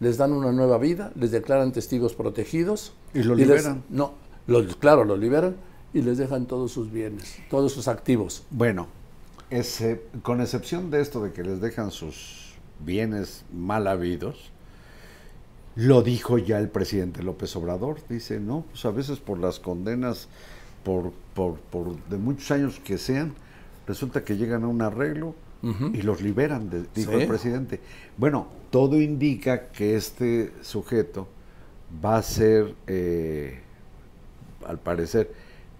les 0.00 0.16
dan 0.18 0.32
una 0.32 0.52
nueva 0.52 0.78
vida, 0.78 1.12
les 1.16 1.30
declaran 1.32 1.72
testigos 1.72 2.14
protegidos. 2.14 2.92
Y 3.12 3.22
lo 3.22 3.34
les- 3.34 3.46
liberan. 3.48 3.82
no, 3.90 4.12
los- 4.46 4.76
claro, 4.76 5.04
los 5.04 5.18
liberan 5.18 5.56
y 5.92 6.02
les 6.02 6.18
dejan 6.18 6.46
todos 6.46 6.70
sus 6.72 6.90
bienes, 6.92 7.36
todos 7.50 7.72
sus 7.72 7.88
activos. 7.88 8.44
Bueno, 8.50 8.86
ese- 9.50 10.02
con 10.22 10.40
excepción 10.40 10.90
de 10.90 11.00
esto 11.00 11.22
de 11.22 11.32
que 11.32 11.42
les 11.42 11.60
dejan 11.60 11.90
sus 11.90 12.54
bienes 12.84 13.44
mal 13.52 13.86
habidos, 13.88 14.50
lo 15.76 16.02
dijo 16.02 16.38
ya 16.38 16.58
el 16.60 16.68
presidente 16.68 17.22
López 17.24 17.54
Obrador. 17.56 17.96
Dice, 18.08 18.38
no, 18.38 18.64
pues 18.70 18.84
a 18.84 18.90
veces 18.90 19.18
por 19.18 19.38
las 19.38 19.58
condenas, 19.58 20.28
por, 20.84 21.12
por, 21.34 21.56
por 21.58 21.96
de 22.08 22.16
muchos 22.18 22.50
años 22.50 22.80
que 22.84 22.98
sean, 22.98 23.32
resulta 23.86 24.24
que 24.24 24.36
llegan 24.36 24.64
a 24.64 24.68
un 24.68 24.82
arreglo 24.82 25.34
y 25.94 26.02
los 26.02 26.20
liberan, 26.20 26.68
de- 26.68 26.84
dijo 26.94 27.12
Sí. 27.12 27.20
el 27.22 27.26
presidente. 27.26 27.80
Bueno, 28.18 28.46
todo 28.70 29.00
indica 29.00 29.68
que 29.68 29.96
este 29.96 30.52
sujeto 30.60 31.26
va 32.04 32.18
a 32.18 32.22
ser, 32.22 32.74
eh, 32.86 33.60
al 34.66 34.78
parecer, 34.78 35.32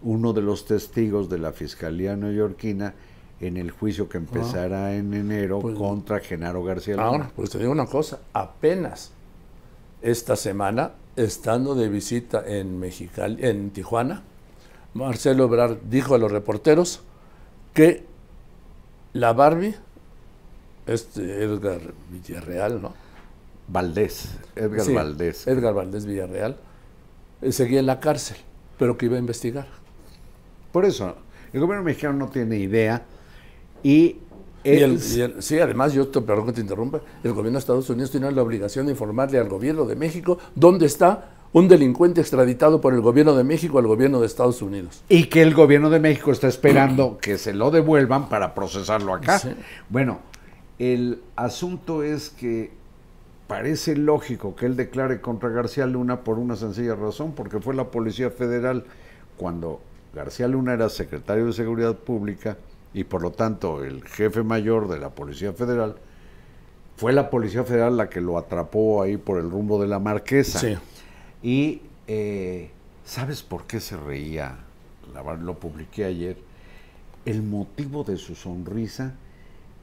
uno 0.03 0.33
de 0.33 0.41
los 0.41 0.65
testigos 0.65 1.29
de 1.29 1.37
la 1.39 1.53
Fiscalía 1.53 2.17
neoyorquina 2.17 2.95
en 3.41 3.59
el 3.59 3.73
juicio 3.73 4.09
que 4.09 4.17
empezará 4.17 4.95
en 4.95 5.13
enero 5.13 5.59
Pues- 5.59 5.77
contra 5.77 6.21
Genaro 6.21 6.65
García 6.65 6.95
Luna. 6.95 7.07
Ahora, 7.07 7.31
pues 7.37 7.51
te 7.51 7.59
digo 7.59 7.71
una 7.73 7.87
cosa, 7.87 8.21
apenas 8.33 9.13
esta 10.01 10.35
semana, 10.37 10.93
estando 11.17 11.75
de 11.75 11.89
visita 11.91 12.43
en 12.47 12.79
Mexicali, 12.79 13.45
en 13.45 13.69
Tijuana, 13.71 14.23
Marcelo 14.95 15.45
Ebrard 15.45 15.79
dijo 15.91 16.15
a 16.15 16.19
los 16.19 16.31
reporteros 16.31 17.03
que 17.73 18.05
la 19.13 19.33
Barbie, 19.33 19.75
este 20.87 21.43
Edgar 21.45 21.81
Villarreal, 22.11 22.81
¿no? 22.81 22.93
Valdés, 23.69 24.29
Edgar 24.55 24.81
Sí, 24.87 24.93
Valdés. 24.93 25.47
Edgar 25.47 25.75
Valdés 25.75 26.07
Villarreal, 26.07 26.57
eh, 27.43 27.53
seguía 27.53 27.81
en 27.81 27.87
la 27.87 27.99
cárcel, 28.01 28.37
pero 28.79 28.97
que 28.97 29.07
iba 29.07 29.17
a 29.17 29.19
investigar. 29.21 29.67
Por 30.73 30.85
eso, 30.85 31.17
el 31.53 31.61
gobierno 31.61 31.85
mexicano 31.85 32.15
no 32.19 32.29
tiene 32.29 32.59
idea 32.59 33.03
y, 33.83 34.19
Y 34.63 34.71
el- 34.79 34.95
es- 34.97 35.17
y 35.17 35.21
el- 35.23 35.43
sí, 35.43 35.59
además, 35.59 35.93
yo 35.93 36.09
te 36.09 36.21
perdón 36.21 36.47
que 36.47 36.53
te 36.53 36.61
interrumpa, 36.61 37.01
el 37.23 37.33
gobierno 37.33 37.53
de 37.53 37.61
Estados 37.61 37.89
Unidos 37.91 38.11
tiene 38.11 38.31
la 38.33 38.43
obligación 38.43 38.87
de 38.87 38.93
informarle 38.93 39.39
al 39.39 39.49
gobierno 39.49 39.85
de 39.87 39.97
México 39.97 40.39
dónde 40.55 40.87
está 40.87 41.31
un 41.55 41.69
delincuente 41.69 42.21
extraditado 42.21 42.81
por 42.81 42.95
el 42.95 43.01
gobierno 43.01 43.37
de 43.37 43.45
México 43.45 43.79
al 43.79 43.87
gobierno 43.87 44.21
de 44.21 44.27
Estados 44.27 44.61
Unidos. 44.61 45.05
y 45.09 45.27
que 45.27 45.41
el 45.41 45.55
gobierno 45.55 45.89
de 45.89 46.01
México 46.01 46.33
está 46.33 46.49
esperando 46.49 47.17
que 47.19 47.39
se 47.39 47.55
lo 47.55 47.71
devuelvan 47.71 48.29
para 48.29 48.55
procesarlo 48.55 49.15
acá. 49.15 49.39
Sí. 49.39 49.51
Bueno, 49.89 50.19
el 50.81 51.23
asunto 51.37 52.03
es 52.03 52.31
que 52.31 52.73
parece 53.47 53.95
lógico 53.95 54.57
que 54.57 54.67
él 54.67 54.75
declare 54.75 55.21
contra 55.21 55.49
García 55.49 55.87
Luna 55.87 56.21
por 56.21 56.41
una 56.41 56.57
sencilla 56.57 56.97
razón, 56.97 57.35
porque 57.37 57.61
fue 57.61 57.75
la 57.75 57.85
Policía 57.85 58.31
Federal 58.31 58.85
cuando 59.37 59.81
García 60.13 60.49
Luna 60.49 60.73
era 60.73 60.89
secretario 60.89 61.47
de 61.47 61.53
Seguridad 61.53 61.95
Pública 61.95 62.57
y 62.93 63.05
por 63.05 63.23
lo 63.23 63.31
tanto 63.31 63.85
el 63.85 64.03
jefe 64.03 64.43
mayor 64.43 64.89
de 64.89 64.99
la 64.99 65.11
Policía 65.11 65.53
Federal, 65.53 65.95
fue 66.97 67.13
la 67.13 67.31
Policía 67.31 67.63
Federal 67.63 67.97
la 67.97 68.09
que 68.09 68.21
lo 68.21 68.39
atrapó 68.39 69.03
ahí 69.03 69.17
por 69.19 69.39
el 69.39 69.49
rumbo 69.51 69.81
de 69.81 69.87
la 69.87 70.01
Marquesa. 70.01 70.59
Sí. 70.59 70.77
Y 71.45 71.83
eh, 72.09 72.71
¿sabes 73.05 73.43
por 73.43 73.65
qué 73.67 73.79
se 73.79 73.97
reía? 73.99 74.57
Lo 75.43 75.55
publiqué 75.59 76.07
ayer. 76.07 76.39
El 77.27 77.43
motivo 77.43 78.03
de 78.03 78.17
su 78.17 78.35
sonrisa 78.35 79.15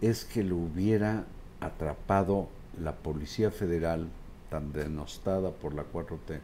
es 0.01 0.25
que 0.25 0.43
lo 0.43 0.57
hubiera 0.57 1.25
atrapado 1.59 2.47
la 2.83 2.93
Policía 2.95 3.51
Federal 3.51 4.07
tan 4.49 4.73
denostada 4.73 5.51
por 5.51 5.75
la 5.75 5.83
4T. 5.83 6.39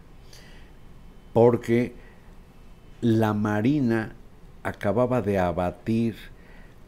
Porque 1.34 1.94
la 3.02 3.34
Marina 3.34 4.14
acababa 4.64 5.22
de 5.22 5.40
abatir 5.40 6.16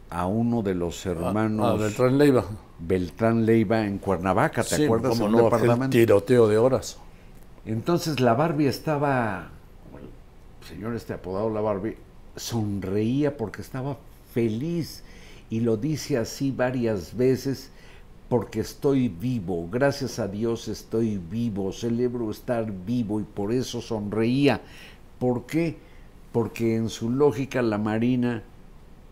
a 0.08 0.26
uno 0.26 0.62
de 0.62 0.74
los 0.74 1.04
hermanos 1.06 1.66
Ah, 1.66 1.74
Beltrán 1.82 2.18
Leiva. 2.18 2.44
Beltrán 2.78 3.44
Leiva 3.44 3.84
en 3.86 3.98
Cuernavaca, 3.98 4.62
¿te 4.64 4.76
Sí, 4.76 4.84
acuerdas? 4.84 5.10
cómo 5.10 5.26
En 5.26 5.32
no, 5.32 5.38
departamento. 5.44 5.90
tiroteo 5.90 6.48
de 6.48 6.58
horas. 6.58 6.98
Entonces 7.66 8.20
la 8.20 8.34
Barbie 8.34 8.68
estaba, 8.68 9.50
el 9.94 10.66
señor 10.66 10.94
este 10.94 11.12
apodado 11.12 11.50
la 11.50 11.60
Barbie, 11.60 11.96
sonreía 12.36 13.36
porque 13.36 13.60
estaba 13.60 13.98
feliz 14.32 15.02
y 15.50 15.60
lo 15.60 15.76
dice 15.76 16.16
así 16.16 16.52
varias 16.52 17.16
veces 17.16 17.70
porque 18.28 18.60
estoy 18.60 19.08
vivo, 19.08 19.68
gracias 19.70 20.20
a 20.20 20.28
Dios 20.28 20.68
estoy 20.68 21.18
vivo, 21.18 21.72
celebro 21.72 22.30
estar 22.30 22.70
vivo 22.86 23.20
y 23.20 23.24
por 23.24 23.52
eso 23.52 23.80
sonreía. 23.80 24.60
¿Por 25.18 25.46
qué? 25.46 25.76
Porque 26.32 26.76
en 26.76 26.88
su 26.88 27.10
lógica 27.10 27.60
la 27.60 27.76
Marina 27.76 28.44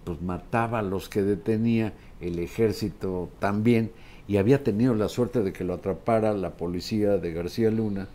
pues 0.05 0.23
mataba 0.23 0.79
a 0.79 0.83
los 0.83 1.09
que 1.09 1.23
detenía, 1.23 1.93
el 2.21 2.39
ejército 2.39 3.29
también, 3.41 3.91
y 4.27 4.37
había 4.37 4.65
tenido 4.65 4.95
la 4.95 5.09
suerte 5.09 5.43
de 5.43 5.53
que 5.53 5.65
lo 5.65 5.75
atrapara 5.75 6.33
la 6.33 6.57
policía 6.57 7.19
de 7.19 7.33
García 7.33 7.71
Luna. 7.71 8.09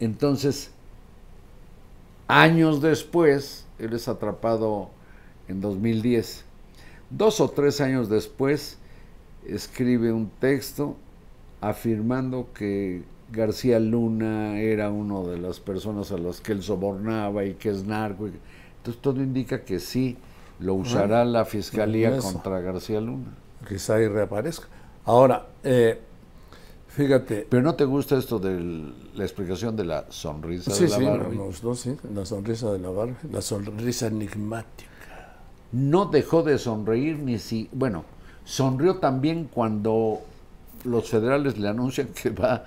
Entonces, 0.00 0.70
años 2.28 2.80
después, 2.80 3.66
él 3.78 3.92
es 3.92 4.08
atrapado 4.08 4.90
en 5.48 5.60
2010. 5.60 6.44
Dos 7.10 7.40
o 7.40 7.50
tres 7.50 7.80
años 7.80 8.08
después, 8.08 8.78
escribe 9.46 10.12
un 10.12 10.30
texto 10.40 10.96
afirmando 11.60 12.48
que 12.52 13.04
García 13.30 13.80
Luna 13.80 14.60
era 14.60 14.90
una 14.90 15.20
de 15.28 15.38
las 15.38 15.60
personas 15.60 16.12
a 16.12 16.18
las 16.18 16.40
que 16.40 16.52
él 16.52 16.62
sobornaba 16.62 17.44
y 17.44 17.54
que 17.54 17.70
es 17.70 17.84
narco. 17.84 18.26
Entonces 18.26 19.02
todo 19.02 19.22
indica 19.22 19.64
que 19.64 19.80
sí 19.80 20.16
lo 20.60 20.74
usará 20.74 21.24
la 21.24 21.44
fiscalía 21.44 22.16
contra 22.18 22.60
García 22.60 23.00
Luna. 23.00 23.34
Quizá 23.68 23.96
ahí 23.96 24.08
reaparezca. 24.08 24.68
Ahora, 25.04 25.46
eh, 25.62 26.00
fíjate. 26.96 27.46
Pero 27.48 27.62
¿no 27.62 27.74
te 27.74 27.84
gusta 27.84 28.16
esto 28.16 28.38
de 28.38 28.60
la 29.14 29.24
explicación 29.24 29.76
de 29.76 29.84
la 29.84 30.06
sonrisa 30.10 30.70
Sí, 30.72 30.84
de 30.84 30.88
la 30.90 30.96
sí, 30.96 31.04
Barbie? 31.04 31.36
gustó, 31.38 31.74
sí. 31.74 31.96
La 32.14 32.24
sonrisa 32.24 32.72
de 32.72 32.78
la 32.78 32.90
Barbie, 32.90 33.16
la 33.30 33.42
sonrisa 33.42 34.06
enigmática. 34.06 34.90
no 35.72 36.06
dejó 36.06 36.42
de 36.42 36.58
sonreír 36.58 37.18
ni 37.18 37.38
si, 37.38 37.68
bueno, 37.72 38.04
sonrió 38.44 38.96
también 38.98 39.48
cuando 39.52 40.20
los 40.84 41.08
federales 41.10 41.58
le 41.58 41.68
anuncian 41.68 42.08
que 42.08 42.30
va 42.30 42.64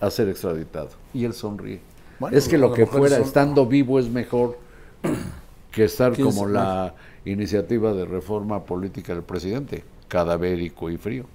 a 0.00 0.10
ser 0.10 0.28
extraditado 0.28 0.90
y 1.12 1.24
él 1.24 1.34
sonríe. 1.34 1.80
Bueno, 2.18 2.36
es 2.36 2.48
que 2.48 2.58
lo 2.58 2.72
que 2.72 2.86
fuera 2.86 3.16
son- 3.16 3.24
estando 3.26 3.66
vivo 3.66 3.98
es 3.98 4.08
mejor 4.08 4.58
que 5.70 5.84
estar 5.84 6.12
¿Quién 6.14 6.26
como 6.26 6.46
la 6.46 6.94
iniciativa 7.24 7.92
de 7.92 8.04
reforma 8.06 8.64
política 8.64 9.14
del 9.14 9.22
presidente, 9.24 9.84
cadavérico 10.08 10.90
y 10.90 10.96
frío. 10.96 11.26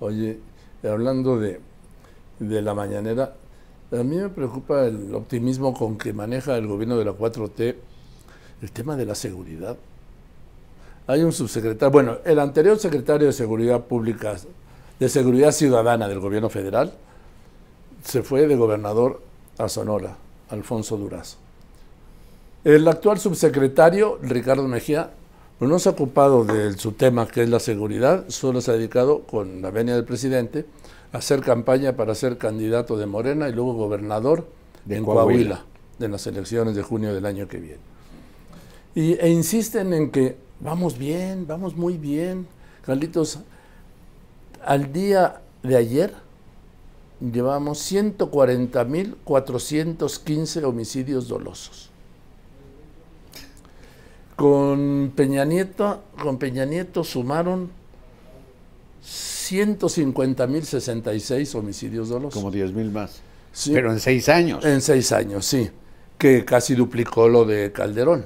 Oye, 0.00 0.38
hablando 0.88 1.38
de, 1.38 1.60
de 2.38 2.62
la 2.62 2.74
mañanera, 2.74 3.34
a 3.92 4.02
mí 4.02 4.16
me 4.16 4.28
preocupa 4.28 4.84
el 4.86 5.14
optimismo 5.14 5.74
con 5.74 5.96
que 5.96 6.12
maneja 6.12 6.56
el 6.56 6.66
gobierno 6.66 6.96
de 6.96 7.04
la 7.04 7.12
4T 7.12 7.76
el 8.62 8.72
tema 8.72 8.96
de 8.96 9.04
la 9.06 9.14
seguridad. 9.14 9.76
Hay 11.06 11.22
un 11.22 11.32
subsecretario, 11.32 11.92
bueno, 11.92 12.18
el 12.24 12.38
anterior 12.38 12.78
secretario 12.78 13.26
de 13.26 13.32
Seguridad 13.32 13.82
Pública, 13.82 14.36
de 14.98 15.08
Seguridad 15.08 15.52
Ciudadana 15.52 16.08
del 16.08 16.18
gobierno 16.18 16.48
federal, 16.48 16.94
se 18.02 18.22
fue 18.22 18.46
de 18.46 18.56
gobernador 18.56 19.20
a 19.58 19.68
Sonora, 19.68 20.16
Alfonso 20.48 20.96
Durazo. 20.96 21.36
El 22.64 22.88
actual 22.88 23.18
subsecretario, 23.18 24.18
Ricardo 24.22 24.66
Mejía, 24.66 25.10
pues 25.58 25.70
no 25.70 25.78
se 25.78 25.88
ha 25.88 25.92
ocupado 25.92 26.44
de 26.44 26.76
su 26.76 26.92
tema, 26.92 27.28
que 27.28 27.42
es 27.42 27.48
la 27.48 27.60
seguridad, 27.60 28.24
solo 28.28 28.60
se 28.60 28.72
ha 28.72 28.74
dedicado, 28.74 29.22
con 29.22 29.62
la 29.62 29.70
venia 29.70 29.94
del 29.94 30.04
presidente, 30.04 30.66
a 31.12 31.18
hacer 31.18 31.40
campaña 31.40 31.96
para 31.96 32.14
ser 32.14 32.38
candidato 32.38 32.96
de 32.96 33.06
Morena 33.06 33.48
y 33.48 33.52
luego 33.52 33.74
gobernador 33.74 34.48
De 34.84 34.96
en 34.96 35.04
Coahuila. 35.04 35.56
Coahuila, 35.56 35.64
en 36.00 36.12
las 36.12 36.26
elecciones 36.26 36.74
de 36.74 36.82
junio 36.82 37.14
del 37.14 37.24
año 37.24 37.46
que 37.46 37.58
viene. 37.58 37.78
Y, 38.96 39.12
e 39.14 39.28
insisten 39.28 39.92
en 39.92 40.10
que 40.10 40.36
vamos 40.60 40.98
bien, 40.98 41.46
vamos 41.46 41.76
muy 41.76 41.98
bien. 41.98 42.48
Carlitos, 42.84 43.38
al 44.64 44.92
día 44.92 45.40
de 45.62 45.76
ayer 45.76 46.12
llevamos 47.20 47.92
140.415 47.92 50.64
homicidios 50.64 51.28
dolosos. 51.28 51.90
Con 54.36 55.12
Peña 55.14 55.44
Nieto, 55.44 56.02
con 56.20 56.38
Peña 56.38 56.64
Nieto 56.64 57.04
sumaron 57.04 57.70
150.066 59.04 61.54
homicidios 61.54 62.08
dolosos. 62.08 62.34
Como 62.34 62.50
10 62.50 62.72
mil 62.72 62.90
más. 62.90 63.20
Sí. 63.52 63.70
Pero 63.72 63.92
en 63.92 64.00
seis 64.00 64.28
años. 64.28 64.64
En 64.64 64.80
seis 64.80 65.12
años, 65.12 65.46
sí, 65.46 65.70
que 66.18 66.44
casi 66.44 66.74
duplicó 66.74 67.28
lo 67.28 67.44
de 67.44 67.70
Calderón. 67.70 68.24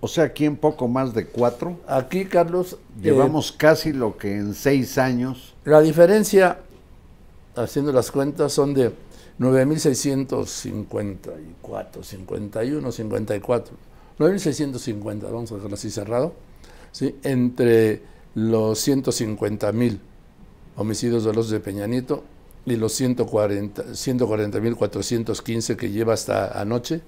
O 0.00 0.08
sea, 0.08 0.24
aquí 0.24 0.46
en 0.46 0.56
poco 0.56 0.88
más 0.88 1.12
de 1.12 1.26
cuatro, 1.26 1.78
Aquí, 1.86 2.24
Carlos, 2.24 2.72
eh, 2.72 2.78
llevamos 3.02 3.52
casi 3.52 3.92
lo 3.92 4.16
que 4.16 4.34
en 4.34 4.54
seis 4.54 4.96
años. 4.96 5.54
la 5.64 5.82
diferencia, 5.82 6.60
haciendo 7.54 7.92
las 7.92 8.10
cuentas, 8.10 8.54
son 8.54 8.72
de 8.72 8.92
9.654, 9.38 12.02
51, 12.02 12.92
54, 12.92 13.74
9.650, 14.20 15.22
vamos 15.22 15.50
a 15.50 15.54
dejarlo 15.54 15.74
así 15.74 15.90
cerrado, 15.90 16.34
¿sí? 16.92 17.16
entre 17.22 18.02
los 18.34 18.86
150.000 18.86 19.98
homicidios 20.76 21.24
dolosos 21.24 21.50
de 21.50 21.60
Peña 21.60 21.86
Nieto 21.86 22.22
y 22.66 22.76
los 22.76 22.92
140 22.92 23.82
140.415 23.82 25.74
que 25.76 25.90
lleva 25.90 26.12
hasta 26.12 26.60
anoche, 26.60 27.00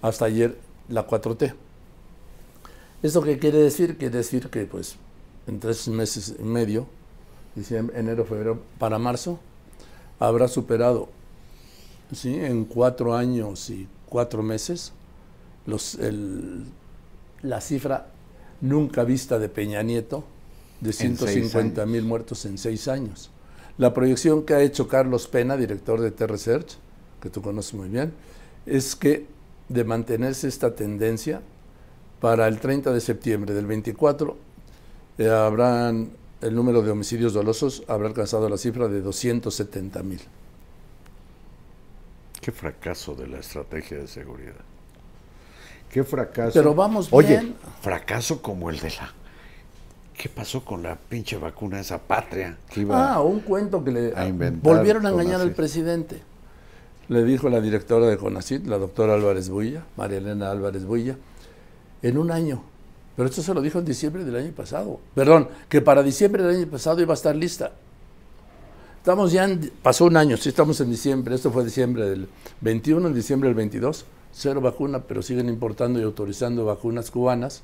hasta 0.00 0.26
ayer 0.26 0.56
la 0.88 1.08
4T. 1.08 1.54
¿Esto 3.02 3.20
qué 3.22 3.40
quiere 3.40 3.58
decir? 3.58 3.98
Quiere 3.98 4.18
decir 4.18 4.48
que 4.48 4.64
pues 4.64 4.94
en 5.48 5.58
tres 5.58 5.88
meses 5.88 6.36
y 6.38 6.44
medio, 6.44 6.86
diciembre, 7.56 7.98
enero, 7.98 8.24
febrero, 8.24 8.62
para 8.78 9.00
marzo, 9.00 9.40
habrá 10.20 10.46
superado 10.46 11.08
¿sí? 12.12 12.36
en 12.36 12.64
cuatro 12.64 13.16
años 13.16 13.70
y 13.70 13.88
cuatro 14.08 14.44
meses 14.44 14.92
los, 15.66 15.94
el- 15.96 16.64
la 17.42 17.60
cifra 17.60 18.08
nunca 18.60 19.04
vista 19.04 19.38
de 19.38 19.48
Peña 19.48 19.82
Nieto 19.82 20.24
de 20.80 20.92
seis 20.92 21.18
150 21.18 21.86
mil 21.86 22.04
muertos 22.04 22.44
en 22.46 22.58
seis 22.58 22.88
años. 22.88 23.30
La 23.78 23.92
proyección 23.92 24.44
que 24.44 24.54
ha 24.54 24.62
hecho 24.62 24.86
Carlos 24.88 25.26
Pena, 25.26 25.56
director 25.56 26.00
de 26.00 26.10
T-Research, 26.10 26.76
que 27.20 27.30
tú 27.30 27.42
conoces 27.42 27.74
muy 27.74 27.88
bien, 27.88 28.12
es 28.66 28.94
que 28.96 29.26
de 29.68 29.84
mantenerse 29.84 30.46
esta 30.48 30.74
tendencia, 30.74 31.42
para 32.20 32.46
el 32.48 32.58
30 32.60 32.92
de 32.92 33.00
septiembre 33.00 33.52
del 33.54 33.66
24 33.66 34.36
eh, 35.18 35.28
habrán 35.28 36.10
el 36.40 36.54
número 36.54 36.82
de 36.82 36.90
homicidios 36.90 37.32
dolosos 37.34 37.82
habrá 37.88 38.08
alcanzado 38.08 38.48
la 38.48 38.56
cifra 38.58 38.88
de 38.88 39.00
270 39.00 40.02
mil. 40.02 40.20
Qué 42.40 42.52
fracaso 42.52 43.14
de 43.14 43.26
la 43.26 43.38
estrategia 43.38 43.98
de 43.98 44.06
seguridad. 44.06 44.54
Qué 45.94 46.02
fracaso. 46.02 46.50
Pero 46.54 46.74
vamos 46.74 47.06
Oye, 47.12 47.38
bien. 47.38 47.54
fracaso 47.80 48.42
como 48.42 48.68
el 48.68 48.80
de 48.80 48.90
la. 48.90 49.12
¿Qué 50.12 50.28
pasó 50.28 50.64
con 50.64 50.82
la 50.82 50.96
pinche 50.96 51.36
vacuna 51.36 51.78
esa 51.78 51.98
patria 51.98 52.58
que 52.68 52.80
iba 52.80 53.14
Ah, 53.14 53.20
un 53.20 53.38
cuento 53.38 53.84
que 53.84 53.92
le 53.92 54.12
a 54.12 54.28
volvieron 54.60 55.06
a 55.06 55.10
engañar 55.10 55.40
al 55.40 55.52
presidente. 55.52 56.20
Le 57.06 57.22
dijo 57.22 57.48
la 57.48 57.60
directora 57.60 58.06
de 58.06 58.16
CONACIT, 58.16 58.66
la 58.66 58.78
doctora 58.78 59.14
Álvarez 59.14 59.48
Builla, 59.48 59.84
María 59.96 60.18
Elena 60.18 60.50
Álvarez 60.50 60.84
Builla, 60.84 61.16
en 62.02 62.18
un 62.18 62.32
año. 62.32 62.64
Pero 63.14 63.28
esto 63.28 63.40
se 63.42 63.54
lo 63.54 63.62
dijo 63.62 63.78
en 63.78 63.84
diciembre 63.84 64.24
del 64.24 64.34
año 64.34 64.50
pasado. 64.50 64.98
Perdón, 65.14 65.46
que 65.68 65.80
para 65.80 66.02
diciembre 66.02 66.42
del 66.42 66.56
año 66.56 66.66
pasado 66.72 67.00
iba 67.02 67.12
a 67.12 67.14
estar 67.14 67.36
lista. 67.36 67.70
Estamos 68.96 69.30
ya 69.30 69.44
en, 69.44 69.70
pasó 69.80 70.06
un 70.06 70.16
año, 70.16 70.36
sí 70.38 70.48
estamos 70.48 70.80
en 70.80 70.90
diciembre, 70.90 71.36
esto 71.36 71.52
fue 71.52 71.64
diciembre 71.64 72.10
del 72.10 72.26
21, 72.62 73.06
en 73.06 73.14
diciembre 73.14 73.48
del 73.48 73.54
22, 73.54 74.06
cero 74.34 74.60
vacuna, 74.60 75.00
pero 75.06 75.22
siguen 75.22 75.48
importando 75.48 76.00
y 76.00 76.02
autorizando 76.02 76.64
vacunas 76.64 77.10
cubanas. 77.10 77.62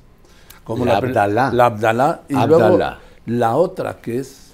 Como 0.63 0.85
La 0.85 0.99
pri- 1.01 1.09
Abdalá. 1.09 1.51
La 1.51 1.65
Abdalá. 1.67 2.23
Y 2.29 2.35
Abdalá. 2.35 2.67
luego 2.69 2.97
la 3.25 3.55
otra 3.55 3.99
que 4.01 4.19
es 4.19 4.53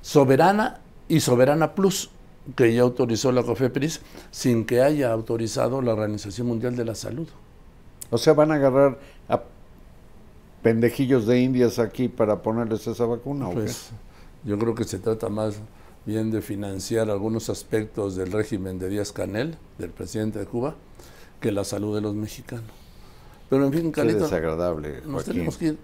Soberana 0.00 0.80
y 1.08 1.20
Soberana 1.20 1.74
Plus, 1.74 2.10
que 2.56 2.74
ya 2.74 2.82
autorizó 2.82 3.30
la 3.32 3.42
COFEPRIS 3.42 4.00
sin 4.30 4.64
que 4.64 4.82
haya 4.82 5.12
autorizado 5.12 5.80
la 5.82 5.92
Organización 5.92 6.46
Mundial 6.48 6.74
de 6.74 6.84
la 6.84 6.94
Salud. 6.94 7.28
O 8.10 8.18
sea, 8.18 8.32
van 8.34 8.50
a 8.50 8.54
agarrar 8.56 8.98
a 9.28 9.42
pendejillos 10.62 11.26
de 11.26 11.40
indias 11.40 11.78
aquí 11.78 12.08
para 12.08 12.42
ponerles 12.42 12.86
esa 12.86 13.04
vacuna. 13.06 13.48
¿o 13.48 13.50
qué? 13.50 13.56
Pues 13.56 13.90
yo 14.44 14.58
creo 14.58 14.74
que 14.74 14.84
se 14.84 14.98
trata 14.98 15.28
más 15.28 15.56
bien 16.04 16.30
de 16.30 16.42
financiar 16.42 17.10
algunos 17.10 17.48
aspectos 17.48 18.16
del 18.16 18.32
régimen 18.32 18.78
de 18.78 18.88
Díaz 18.88 19.12
Canel, 19.12 19.56
del 19.78 19.90
presidente 19.90 20.38
de 20.38 20.46
Cuba, 20.46 20.74
que 21.42 21.52
la 21.52 21.64
salud 21.64 21.94
de 21.94 22.00
los 22.00 22.14
mexicanos. 22.14 22.64
Pero 23.50 23.66
en 23.66 23.72
fin, 23.72 23.82
Qué 23.92 23.92
Carlito, 24.00 24.20
desagradable. 24.20 25.02
nos 25.04 25.12
Joaquín. 25.24 25.32
tenemos 25.34 25.58
que 25.58 25.64
ir. 25.66 25.78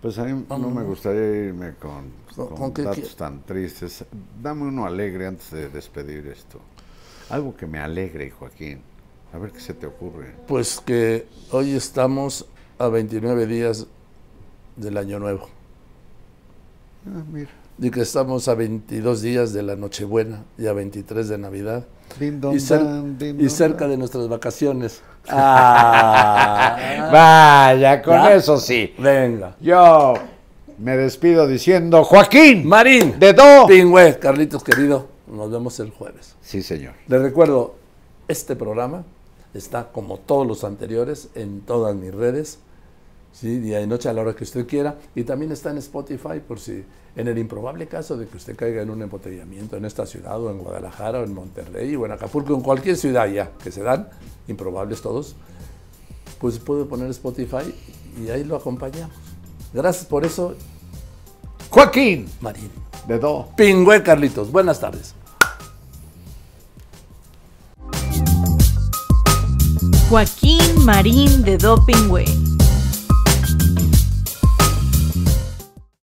Pues 0.00 0.18
a 0.18 0.24
mí 0.24 0.44
no 0.48 0.70
me 0.70 0.82
gustaría 0.82 1.46
irme 1.46 1.74
con, 1.74 2.10
¿Con- 2.34 2.48
con 2.56 2.74
qué 2.74 2.82
datos 2.82 2.98
quie- 3.12 3.16
tan 3.16 3.42
tristes. 3.44 4.04
Dame 4.42 4.62
uno 4.62 4.84
alegre 4.84 5.28
antes 5.28 5.52
de 5.52 5.68
despedir 5.68 6.26
esto. 6.26 6.58
Algo 7.30 7.56
que 7.56 7.66
me 7.68 7.78
alegre, 7.78 8.30
Joaquín. 8.30 8.80
A 9.32 9.38
ver 9.38 9.52
qué 9.52 9.60
se 9.60 9.74
te 9.74 9.86
ocurre. 9.86 10.34
Pues 10.48 10.80
que 10.84 11.26
hoy 11.52 11.70
estamos 11.72 12.46
a 12.78 12.88
29 12.88 13.46
días 13.46 13.86
del 14.76 14.96
Año 14.98 15.20
Nuevo. 15.20 15.48
Ah, 17.06 17.22
mira. 17.32 17.50
Y 17.78 17.90
que 17.90 18.00
estamos 18.02 18.48
a 18.48 18.54
22 18.54 19.22
días 19.22 19.52
de 19.52 19.62
la 19.62 19.76
Nochebuena 19.76 20.44
y 20.58 20.66
a 20.66 20.72
23 20.72 21.28
de 21.28 21.38
Navidad. 21.38 21.86
Don, 22.18 22.54
Y, 22.54 22.58
cer- 22.58 22.82
dan, 22.84 23.18
din, 23.18 23.36
y 23.40 23.44
don, 23.44 23.50
cerca 23.50 23.86
de 23.88 23.96
nuestras 23.96 24.28
vacaciones. 24.28 25.00
Ah, 25.28 27.10
vaya, 27.12 28.02
con 28.02 28.14
¿Ya? 28.14 28.34
eso 28.34 28.58
sí. 28.58 28.92
Venga. 28.98 29.54
Yo 29.60 30.14
me 30.78 30.96
despido 30.96 31.46
diciendo, 31.46 32.02
Joaquín, 32.04 32.66
Marín. 32.66 33.18
de 33.18 33.32
do. 33.32 33.66
Pingüe, 33.66 34.18
Carlitos 34.18 34.64
querido. 34.64 35.06
Nos 35.28 35.50
vemos 35.50 35.78
el 35.80 35.90
jueves. 35.90 36.34
Sí, 36.42 36.62
señor. 36.62 36.94
Les 37.06 37.20
recuerdo, 37.22 37.76
este 38.28 38.56
programa 38.56 39.04
está 39.54 39.88
como 39.92 40.18
todos 40.18 40.46
los 40.46 40.64
anteriores 40.64 41.28
en 41.34 41.60
todas 41.60 41.94
mis 41.94 42.12
redes, 42.12 42.58
¿sí? 43.32 43.58
día 43.58 43.80
y 43.80 43.86
noche 43.86 44.08
a 44.08 44.12
la 44.12 44.22
hora 44.22 44.34
que 44.34 44.44
usted 44.44 44.66
quiera, 44.66 44.96
y 45.14 45.24
también 45.24 45.52
está 45.52 45.70
en 45.70 45.78
Spotify 45.78 46.40
por 46.46 46.60
si 46.60 46.84
en 47.14 47.28
el 47.28 47.38
improbable 47.38 47.86
caso 47.86 48.16
de 48.16 48.26
que 48.26 48.36
usted 48.36 48.56
caiga 48.56 48.82
en 48.82 48.90
un 48.90 49.02
embotellamiento 49.02 49.76
en 49.76 49.84
esta 49.84 50.06
ciudad 50.06 50.40
o 50.40 50.50
en 50.50 50.58
Guadalajara 50.58 51.20
o 51.20 51.24
en 51.24 51.34
Monterrey 51.34 51.94
o 51.96 52.06
en 52.06 52.12
Acapulco, 52.12 52.54
en 52.54 52.62
cualquier 52.62 52.96
ciudad 52.96 53.26
ya 53.26 53.50
que 53.62 53.70
se 53.70 53.82
dan, 53.82 54.08
improbables 54.48 55.02
todos, 55.02 55.36
pues 56.40 56.58
puede 56.58 56.84
poner 56.84 57.10
Spotify 57.10 57.74
y 58.20 58.30
ahí 58.30 58.44
lo 58.44 58.56
acompañamos. 58.56 59.14
Gracias 59.72 60.04
por 60.04 60.24
eso, 60.24 60.54
Joaquín, 61.70 62.28
Marín. 62.40 62.70
de 63.08 63.18
do. 63.18 63.48
Pingüe 63.56 64.02
Carlitos, 64.02 64.50
buenas 64.50 64.80
tardes. 64.80 65.14
Joaquín 70.08 70.84
Marín 70.84 71.42
de 71.42 71.56
Dopingway. 71.56 72.51